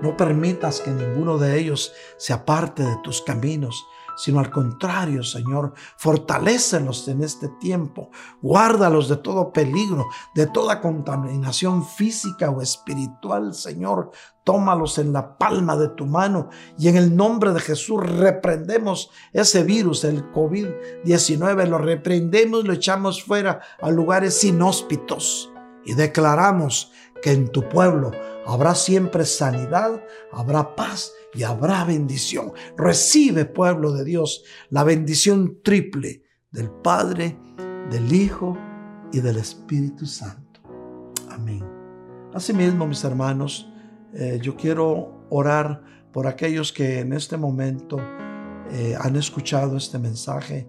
No 0.00 0.16
permitas 0.16 0.80
que 0.80 0.90
ninguno 0.90 1.36
de 1.36 1.58
ellos 1.58 1.92
se 2.16 2.32
aparte 2.32 2.84
de 2.84 2.96
tus 3.02 3.20
caminos, 3.20 3.84
sino 4.16 4.40
al 4.40 4.50
contrario, 4.50 5.22
Señor, 5.22 5.74
fortalécelos 5.96 7.06
en 7.08 7.22
este 7.22 7.48
tiempo, 7.60 8.10
guárdalos 8.42 9.08
de 9.08 9.16
todo 9.16 9.52
peligro, 9.52 10.06
de 10.34 10.46
toda 10.46 10.80
contaminación 10.80 11.84
física 11.84 12.50
o 12.50 12.62
espiritual, 12.62 13.54
Señor. 13.54 14.10
Tómalos 14.42 14.98
en 14.98 15.12
la 15.12 15.36
palma 15.36 15.76
de 15.76 15.88
tu 15.90 16.06
mano 16.06 16.48
y 16.78 16.88
en 16.88 16.96
el 16.96 17.14
nombre 17.14 17.52
de 17.52 17.60
Jesús 17.60 18.02
reprendemos 18.02 19.10
ese 19.32 19.62
virus, 19.62 20.02
el 20.04 20.32
COVID-19, 20.32 21.66
lo 21.66 21.78
reprendemos, 21.78 22.64
lo 22.64 22.72
echamos 22.72 23.22
fuera 23.22 23.60
a 23.80 23.90
lugares 23.90 24.42
inhóspitos 24.42 25.52
y 25.84 25.94
declaramos 25.94 26.92
que 27.22 27.32
en 27.32 27.48
tu 27.48 27.68
pueblo 27.68 28.10
habrá 28.46 28.74
siempre 28.74 29.24
sanidad, 29.24 30.02
habrá 30.32 30.74
paz 30.74 31.12
y 31.34 31.42
habrá 31.42 31.84
bendición. 31.84 32.52
Recibe, 32.76 33.44
pueblo 33.44 33.92
de 33.92 34.04
Dios, 34.04 34.44
la 34.70 34.84
bendición 34.84 35.58
triple 35.62 36.22
del 36.50 36.70
Padre, 36.70 37.38
del 37.90 38.12
Hijo 38.12 38.56
y 39.12 39.20
del 39.20 39.36
Espíritu 39.36 40.06
Santo. 40.06 40.60
Amén. 41.28 41.64
Asimismo, 42.34 42.86
mis 42.86 43.02
hermanos, 43.04 43.70
eh, 44.14 44.38
yo 44.42 44.56
quiero 44.56 45.26
orar 45.30 45.82
por 46.12 46.26
aquellos 46.26 46.72
que 46.72 47.00
en 47.00 47.12
este 47.12 47.36
momento 47.36 47.98
eh, 48.70 48.96
han 49.00 49.16
escuchado 49.16 49.76
este 49.76 49.98
mensaje 49.98 50.68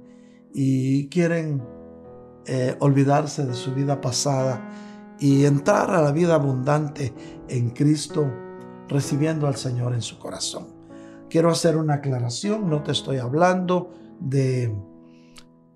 y 0.53 1.07
quieren 1.09 1.63
eh, 2.45 2.75
olvidarse 2.79 3.45
de 3.45 3.53
su 3.53 3.73
vida 3.73 4.01
pasada 4.01 4.69
y 5.19 5.45
entrar 5.45 5.91
a 5.91 6.01
la 6.01 6.11
vida 6.11 6.35
abundante 6.35 7.13
en 7.47 7.69
Cristo, 7.69 8.31
recibiendo 8.91 9.47
al 9.47 9.55
Señor 9.55 9.93
en 9.93 10.01
su 10.01 10.19
corazón. 10.19 10.67
Quiero 11.29 11.49
hacer 11.49 11.77
una 11.77 11.95
aclaración, 11.95 12.69
no 12.69 12.83
te 12.83 12.91
estoy 12.91 13.17
hablando 13.17 13.93
de 14.19 14.75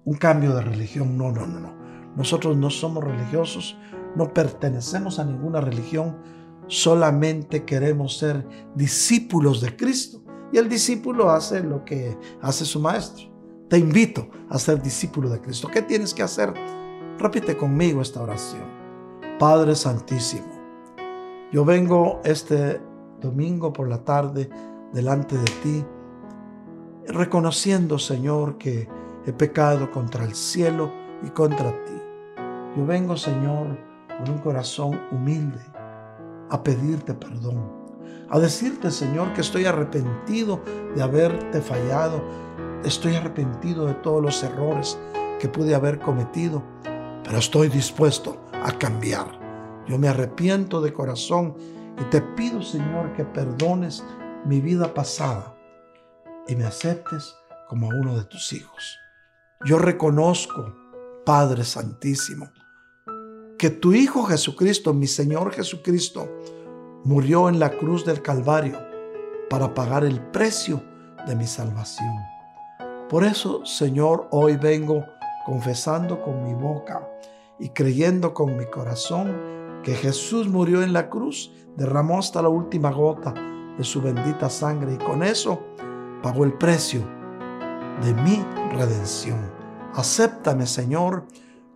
un 0.03 0.17
cambio 0.17 0.53
de 0.53 0.61
religión, 0.61 1.17
no, 1.17 1.31
no, 1.31 1.47
no, 1.47 1.59
no. 1.61 1.73
Nosotros 2.15 2.57
no 2.57 2.69
somos 2.69 3.03
religiosos, 3.03 3.77
no 4.15 4.33
pertenecemos 4.33 5.17
a 5.17 5.25
ninguna 5.25 5.61
religión, 5.61 6.17
solamente 6.67 7.63
queremos 7.63 8.17
ser 8.17 8.45
discípulos 8.75 9.61
de 9.61 9.75
Cristo. 9.75 10.21
Y 10.51 10.57
el 10.57 10.69
discípulo 10.69 11.31
hace 11.31 11.61
lo 11.61 11.83
que 11.85 12.17
hace 12.41 12.65
su 12.65 12.79
maestro. 12.79 13.33
Te 13.69 13.77
invito 13.77 14.29
a 14.49 14.59
ser 14.59 14.81
discípulo 14.81 15.29
de 15.29 15.41
Cristo. 15.41 15.69
¿Qué 15.69 15.81
tienes 15.81 16.13
que 16.13 16.21
hacer? 16.21 16.53
Repite 17.17 17.57
conmigo 17.57 18.01
esta 18.01 18.21
oración. 18.21 18.63
Padre 19.39 19.75
Santísimo, 19.75 20.53
yo 21.51 21.65
vengo 21.65 22.21
este 22.23 22.79
domingo 23.25 23.73
por 23.73 23.89
la 23.89 24.03
tarde 24.03 24.49
delante 24.93 25.37
de 25.37 25.51
ti, 25.63 25.85
reconociendo, 27.07 27.99
Señor, 27.99 28.57
que 28.57 28.87
he 29.25 29.33
pecado 29.33 29.91
contra 29.91 30.23
el 30.23 30.35
cielo 30.35 30.91
y 31.23 31.29
contra 31.29 31.71
ti. 31.83 31.93
Yo 32.77 32.85
vengo, 32.85 33.17
Señor, 33.17 33.77
con 34.17 34.29
un 34.29 34.37
corazón 34.39 34.99
humilde 35.11 35.61
a 36.49 36.63
pedirte 36.63 37.13
perdón, 37.13 37.63
a 38.29 38.39
decirte, 38.39 38.91
Señor, 38.91 39.33
que 39.33 39.41
estoy 39.41 39.65
arrepentido 39.65 40.61
de 40.95 41.01
haberte 41.01 41.61
fallado, 41.61 42.21
estoy 42.83 43.15
arrepentido 43.15 43.87
de 43.87 43.95
todos 43.95 44.21
los 44.21 44.43
errores 44.43 44.97
que 45.39 45.49
pude 45.49 45.75
haber 45.75 45.99
cometido, 45.99 46.63
pero 47.23 47.39
estoy 47.39 47.69
dispuesto 47.69 48.37
a 48.53 48.71
cambiar. 48.77 49.39
Yo 49.87 49.97
me 49.97 50.07
arrepiento 50.07 50.81
de 50.81 50.93
corazón 50.93 51.55
y 51.99 52.03
te 52.05 52.21
pido, 52.21 52.61
Señor, 52.61 53.13
que 53.13 53.25
perdones 53.25 54.03
mi 54.45 54.61
vida 54.61 54.93
pasada 54.93 55.55
y 56.47 56.55
me 56.55 56.65
aceptes 56.65 57.35
como 57.67 57.87
uno 57.87 58.17
de 58.17 58.25
tus 58.25 58.53
hijos. 58.53 58.97
Yo 59.65 59.79
reconozco, 59.79 60.75
Padre 61.25 61.63
Santísimo, 61.63 62.49
que 63.57 63.69
tu 63.69 63.93
Hijo 63.93 64.23
Jesucristo, 64.23 64.93
mi 64.93 65.07
Señor 65.07 65.53
Jesucristo, 65.53 66.29
murió 67.03 67.49
en 67.49 67.59
la 67.59 67.71
cruz 67.71 68.05
del 68.05 68.21
Calvario 68.21 68.77
para 69.49 69.73
pagar 69.73 70.03
el 70.03 70.19
precio 70.19 70.83
de 71.25 71.35
mi 71.35 71.47
salvación. 71.47 72.15
Por 73.09 73.23
eso, 73.23 73.65
Señor, 73.65 74.27
hoy 74.31 74.57
vengo 74.57 75.05
confesando 75.45 76.21
con 76.21 76.43
mi 76.43 76.53
boca 76.53 77.07
y 77.59 77.69
creyendo 77.69 78.33
con 78.33 78.57
mi 78.57 78.65
corazón 78.65 79.54
que 79.85 79.93
Jesús 79.93 80.49
murió 80.49 80.83
en 80.83 80.91
la 80.91 81.09
cruz, 81.09 81.53
derramó 81.77 82.19
hasta 82.19 82.41
la 82.41 82.49
última 82.49 82.91
gota 82.91 83.33
de 83.77 83.83
su 83.83 84.01
bendita 84.01 84.49
sangre 84.49 84.95
y 84.95 84.97
con 84.97 85.23
eso 85.23 85.61
pagó 86.21 86.43
el 86.43 86.53
precio 86.53 87.01
de 88.01 88.13
mi 88.15 88.43
redención. 88.73 89.39
Acéptame, 89.93 90.65
Señor, 90.65 91.25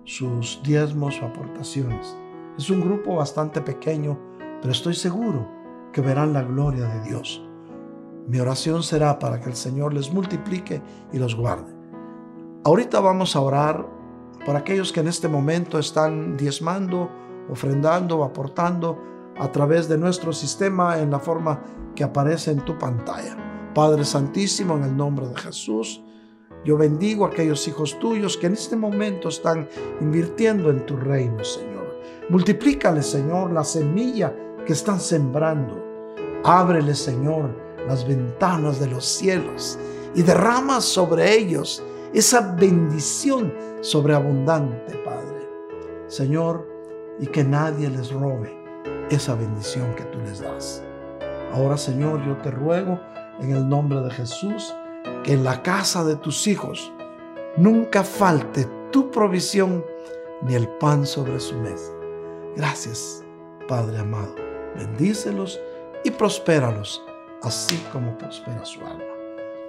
sus 0.03 0.61
diezmos 0.61 1.19
o 1.23 1.25
aportaciones. 1.25 2.15
Es 2.59 2.69
un 2.69 2.81
grupo 2.81 3.15
bastante 3.15 3.59
pequeño, 3.59 4.19
pero 4.61 4.71
estoy 4.71 4.93
seguro 4.93 5.49
que 5.91 6.01
verán 6.01 6.31
la 6.31 6.43
gloria 6.43 6.85
de 6.85 7.09
Dios. 7.09 7.46
Mi 8.27 8.39
oración 8.39 8.83
será 8.83 9.19
para 9.19 9.39
que 9.39 9.49
el 9.49 9.55
Señor 9.55 9.93
les 9.93 10.11
multiplique 10.11 10.81
y 11.13 11.17
los 11.17 11.35
guarde. 11.35 11.73
Ahorita 12.65 12.99
vamos 12.99 13.37
a 13.37 13.39
orar 13.39 13.87
por 14.45 14.57
aquellos 14.57 14.91
que 14.91 14.99
en 14.99 15.07
este 15.07 15.29
momento 15.29 15.79
están 15.79 16.35
diezmando, 16.35 17.09
ofrendando 17.49 18.25
aportando 18.25 19.01
a 19.39 19.49
través 19.51 19.87
de 19.87 19.97
nuestro 19.97 20.33
sistema 20.33 20.99
en 20.99 21.09
la 21.09 21.19
forma 21.19 21.63
que 21.95 22.03
aparece 22.03 22.51
en 22.51 22.65
tu 22.65 22.77
pantalla. 22.77 23.37
Padre 23.73 24.03
Santísimo, 24.03 24.75
en 24.75 24.83
el 24.83 24.97
nombre 24.97 25.29
de 25.29 25.35
Jesús, 25.35 26.03
yo 26.65 26.75
bendigo 26.75 27.25
a 27.25 27.29
aquellos 27.29 27.65
hijos 27.69 27.97
tuyos 27.99 28.35
que 28.35 28.47
en 28.47 28.53
este 28.53 28.75
momento 28.75 29.29
están 29.29 29.69
invirtiendo 30.01 30.69
en 30.69 30.85
tu 30.85 30.97
reino, 30.97 31.43
Señor. 31.45 32.01
Multiplícale, 32.29 33.03
Señor, 33.03 33.53
la 33.53 33.63
semilla 33.63 34.35
que 34.65 34.73
están 34.73 34.99
sembrando. 34.99 35.81
Ábrele, 36.43 36.93
Señor, 36.93 37.66
las 37.87 38.07
ventanas 38.07 38.79
de 38.79 38.87
los 38.87 39.05
cielos 39.05 39.77
y 40.13 40.21
derrama 40.21 40.81
sobre 40.81 41.33
ellos 41.35 41.83
esa 42.13 42.55
bendición 42.55 43.53
sobreabundante, 43.81 44.95
Padre. 45.05 45.47
Señor, 46.07 46.67
y 47.19 47.27
que 47.27 47.43
nadie 47.43 47.89
les 47.89 48.11
robe 48.11 48.55
esa 49.09 49.35
bendición 49.35 49.93
que 49.95 50.03
tú 50.03 50.19
les 50.19 50.39
das. 50.39 50.83
Ahora, 51.53 51.77
Señor, 51.77 52.25
yo 52.25 52.37
te 52.37 52.51
ruego 52.51 52.99
en 53.39 53.51
el 53.51 53.67
nombre 53.67 54.01
de 54.01 54.11
Jesús 54.11 54.73
que 55.23 55.33
en 55.33 55.43
la 55.43 55.61
casa 55.63 56.03
de 56.03 56.15
tus 56.15 56.47
hijos 56.47 56.91
nunca 57.57 58.03
falte 58.03 58.67
tu 58.91 59.09
provisión 59.11 59.83
ni 60.41 60.55
el 60.55 60.67
pan 60.67 61.05
sobre 61.05 61.39
su 61.39 61.55
mesa. 61.55 61.91
Gracias, 62.55 63.23
Padre 63.67 63.99
amado. 63.99 64.35
Bendícelos 64.75 65.59
y 66.03 66.11
prospéralos, 66.11 67.03
así 67.41 67.77
como 67.91 68.17
prospera 68.17 68.65
su 68.65 68.81
alma. 68.81 69.03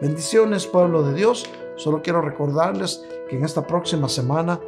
Bendiciones, 0.01 0.67
pueblo 0.67 1.03
de 1.03 1.15
Dios. 1.15 1.51
Solo 1.77 2.03
quiero 2.03 2.21
recordarles 2.21 3.05
que 3.29 3.37
en 3.37 3.45
esta 3.45 3.67
próxima 3.67 4.09
semana, 4.09 4.61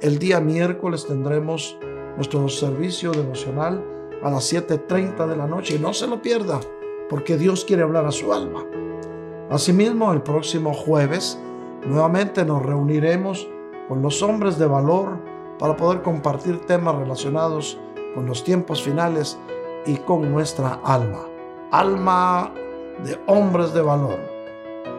el 0.00 0.18
día 0.18 0.40
miércoles, 0.40 1.06
tendremos 1.06 1.78
nuestro 2.16 2.48
servicio 2.48 3.12
devocional 3.12 3.84
a 4.22 4.30
las 4.30 4.52
7.30 4.52 5.26
de 5.26 5.36
la 5.36 5.46
noche. 5.46 5.76
Y 5.76 5.78
no 5.78 5.92
se 5.92 6.06
lo 6.06 6.22
pierda, 6.22 6.58
porque 7.08 7.36
Dios 7.36 7.64
quiere 7.64 7.82
hablar 7.82 8.06
a 8.06 8.12
su 8.12 8.32
alma. 8.32 8.64
Asimismo, 9.50 10.12
el 10.12 10.22
próximo 10.22 10.72
jueves, 10.72 11.38
nuevamente 11.86 12.44
nos 12.44 12.64
reuniremos 12.64 13.48
con 13.88 14.02
los 14.02 14.22
hombres 14.22 14.58
de 14.58 14.66
valor 14.66 15.18
para 15.58 15.76
poder 15.76 16.02
compartir 16.02 16.60
temas 16.66 16.96
relacionados 16.96 17.78
con 18.14 18.26
los 18.26 18.44
tiempos 18.44 18.82
finales 18.82 19.38
y 19.86 19.96
con 19.96 20.30
nuestra 20.32 20.80
alma. 20.84 21.37
Alma 21.70 22.54
de 23.04 23.20
hombres 23.26 23.74
de 23.74 23.82
valor 23.82 24.18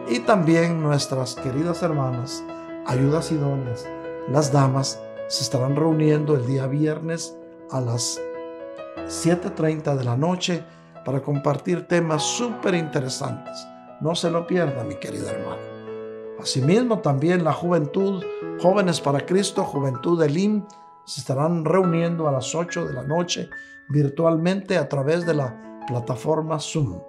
y 0.08 0.20
también 0.20 0.80
nuestras 0.80 1.34
queridas 1.34 1.82
hermanas, 1.82 2.44
ayudas 2.86 3.32
idóneas, 3.32 3.88
las 4.28 4.52
damas, 4.52 5.02
se 5.26 5.42
estarán 5.42 5.74
reuniendo 5.74 6.36
el 6.36 6.46
día 6.46 6.68
viernes 6.68 7.36
a 7.72 7.80
las 7.80 8.20
7.30 8.98 9.96
de 9.96 10.04
la 10.04 10.16
noche 10.16 10.64
para 11.04 11.20
compartir 11.20 11.88
temas 11.88 12.22
súper 12.22 12.74
interesantes. 12.74 13.66
No 14.00 14.14
se 14.14 14.30
lo 14.30 14.46
pierda, 14.46 14.84
mi 14.84 14.94
querida 14.94 15.32
hermana. 15.32 15.62
Asimismo, 16.40 17.00
también 17.00 17.42
la 17.42 17.52
juventud, 17.52 18.22
jóvenes 18.60 19.00
para 19.00 19.26
Cristo, 19.26 19.64
juventud 19.64 20.20
del 20.20 20.38
IM, 20.38 20.64
se 21.04 21.20
estarán 21.20 21.64
reuniendo 21.64 22.28
a 22.28 22.32
las 22.32 22.54
8 22.54 22.86
de 22.86 22.94
la 22.94 23.02
noche 23.02 23.50
virtualmente 23.88 24.78
a 24.78 24.88
través 24.88 25.26
de 25.26 25.34
la 25.34 25.69
plataforma 25.90 26.60
Zoom. 26.60 27.00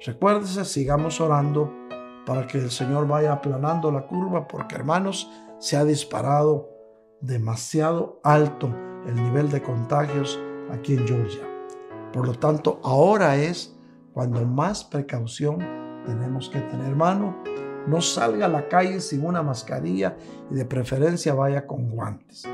Recuérdese, 0.00 0.64
sigamos 0.64 1.20
orando 1.20 1.70
para 2.24 2.46
que 2.46 2.56
el 2.56 2.70
Señor 2.70 3.06
vaya 3.06 3.34
aplanando 3.34 3.92
la 3.92 4.06
curva, 4.06 4.48
porque 4.48 4.76
hermanos, 4.76 5.30
se 5.58 5.76
ha 5.76 5.84
disparado 5.84 6.70
demasiado 7.20 8.20
alto 8.24 8.74
el 9.06 9.14
nivel 9.14 9.50
de 9.50 9.62
contagios 9.62 10.40
aquí 10.72 10.94
en 10.94 11.06
Georgia. 11.06 11.42
Por 12.14 12.26
lo 12.26 12.32
tanto, 12.32 12.80
ahora 12.82 13.36
es 13.36 13.76
cuando 14.14 14.42
más 14.46 14.84
precaución 14.84 15.58
tenemos 16.06 16.48
que 16.48 16.60
tener, 16.60 16.88
hermano. 16.88 17.36
No 17.86 18.00
salga 18.00 18.46
a 18.46 18.48
la 18.48 18.68
calle 18.68 19.00
sin 19.00 19.26
una 19.26 19.42
mascarilla 19.42 20.16
y 20.50 20.54
de 20.54 20.64
preferencia 20.64 21.34
vaya 21.34 21.66
con 21.66 21.90
guantes. 21.90 22.48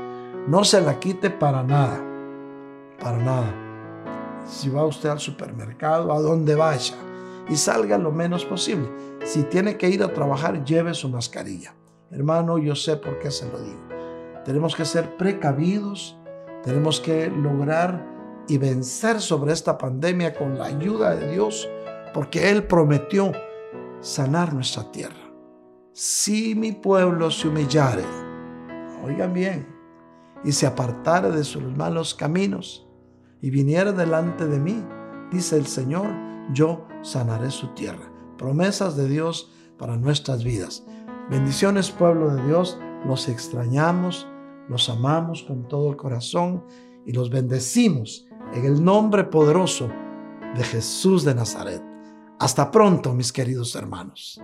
No 0.47 0.65
se 0.65 0.81
la 0.81 0.99
quite 0.99 1.29
para 1.29 1.63
nada, 1.63 2.01
para 2.99 3.17
nada. 3.17 3.70
Si 4.45 4.69
va 4.69 4.85
usted 4.85 5.09
al 5.09 5.19
supermercado, 5.19 6.11
a 6.11 6.19
donde 6.19 6.55
vaya, 6.55 6.95
y 7.49 7.55
salga 7.55 7.97
lo 7.97 8.11
menos 8.11 8.45
posible. 8.45 8.89
Si 9.23 9.43
tiene 9.43 9.77
que 9.77 9.89
ir 9.89 10.03
a 10.03 10.13
trabajar, 10.13 10.63
lleve 10.63 10.93
su 10.93 11.09
mascarilla. 11.09 11.73
Hermano, 12.09 12.57
yo 12.57 12.75
sé 12.75 12.97
por 12.97 13.19
qué 13.19 13.31
se 13.31 13.49
lo 13.49 13.61
digo. 13.61 13.79
Tenemos 14.45 14.75
que 14.75 14.85
ser 14.85 15.17
precavidos, 15.17 16.17
tenemos 16.63 16.99
que 16.99 17.29
lograr 17.29 18.05
y 18.47 18.57
vencer 18.57 19.21
sobre 19.21 19.53
esta 19.53 19.77
pandemia 19.77 20.33
con 20.33 20.57
la 20.57 20.65
ayuda 20.65 21.15
de 21.15 21.31
Dios, 21.31 21.69
porque 22.13 22.49
Él 22.49 22.63
prometió 22.63 23.31
sanar 24.01 24.53
nuestra 24.53 24.91
tierra. 24.91 25.31
Si 25.93 26.55
mi 26.55 26.71
pueblo 26.71 27.29
se 27.31 27.47
humillare, 27.47 28.03
oigan 29.05 29.33
bien, 29.33 29.67
y 30.43 30.51
se 30.51 30.65
apartare 30.65 31.31
de 31.31 31.43
sus 31.43 31.63
malos 31.63 32.15
caminos 32.15 32.87
y 33.41 33.49
viniera 33.49 33.91
delante 33.91 34.45
de 34.45 34.59
mí, 34.59 34.83
dice 35.31 35.57
el 35.57 35.65
Señor, 35.65 36.07
yo 36.53 36.87
sanaré 37.01 37.51
su 37.51 37.67
tierra. 37.73 38.11
Promesas 38.37 38.95
de 38.95 39.07
Dios 39.07 39.51
para 39.77 39.97
nuestras 39.97 40.43
vidas. 40.43 40.85
Bendiciones 41.29 41.91
pueblo 41.91 42.35
de 42.35 42.45
Dios, 42.45 42.79
los 43.05 43.27
extrañamos, 43.29 44.27
los 44.67 44.89
amamos 44.89 45.43
con 45.43 45.67
todo 45.67 45.89
el 45.89 45.97
corazón 45.97 46.63
y 47.05 47.13
los 47.13 47.29
bendecimos 47.29 48.27
en 48.53 48.65
el 48.65 48.83
nombre 48.83 49.23
poderoso 49.23 49.89
de 50.55 50.63
Jesús 50.63 51.23
de 51.23 51.35
Nazaret. 51.35 51.83
Hasta 52.39 52.69
pronto, 52.71 53.13
mis 53.13 53.31
queridos 53.31 53.75
hermanos. 53.75 54.41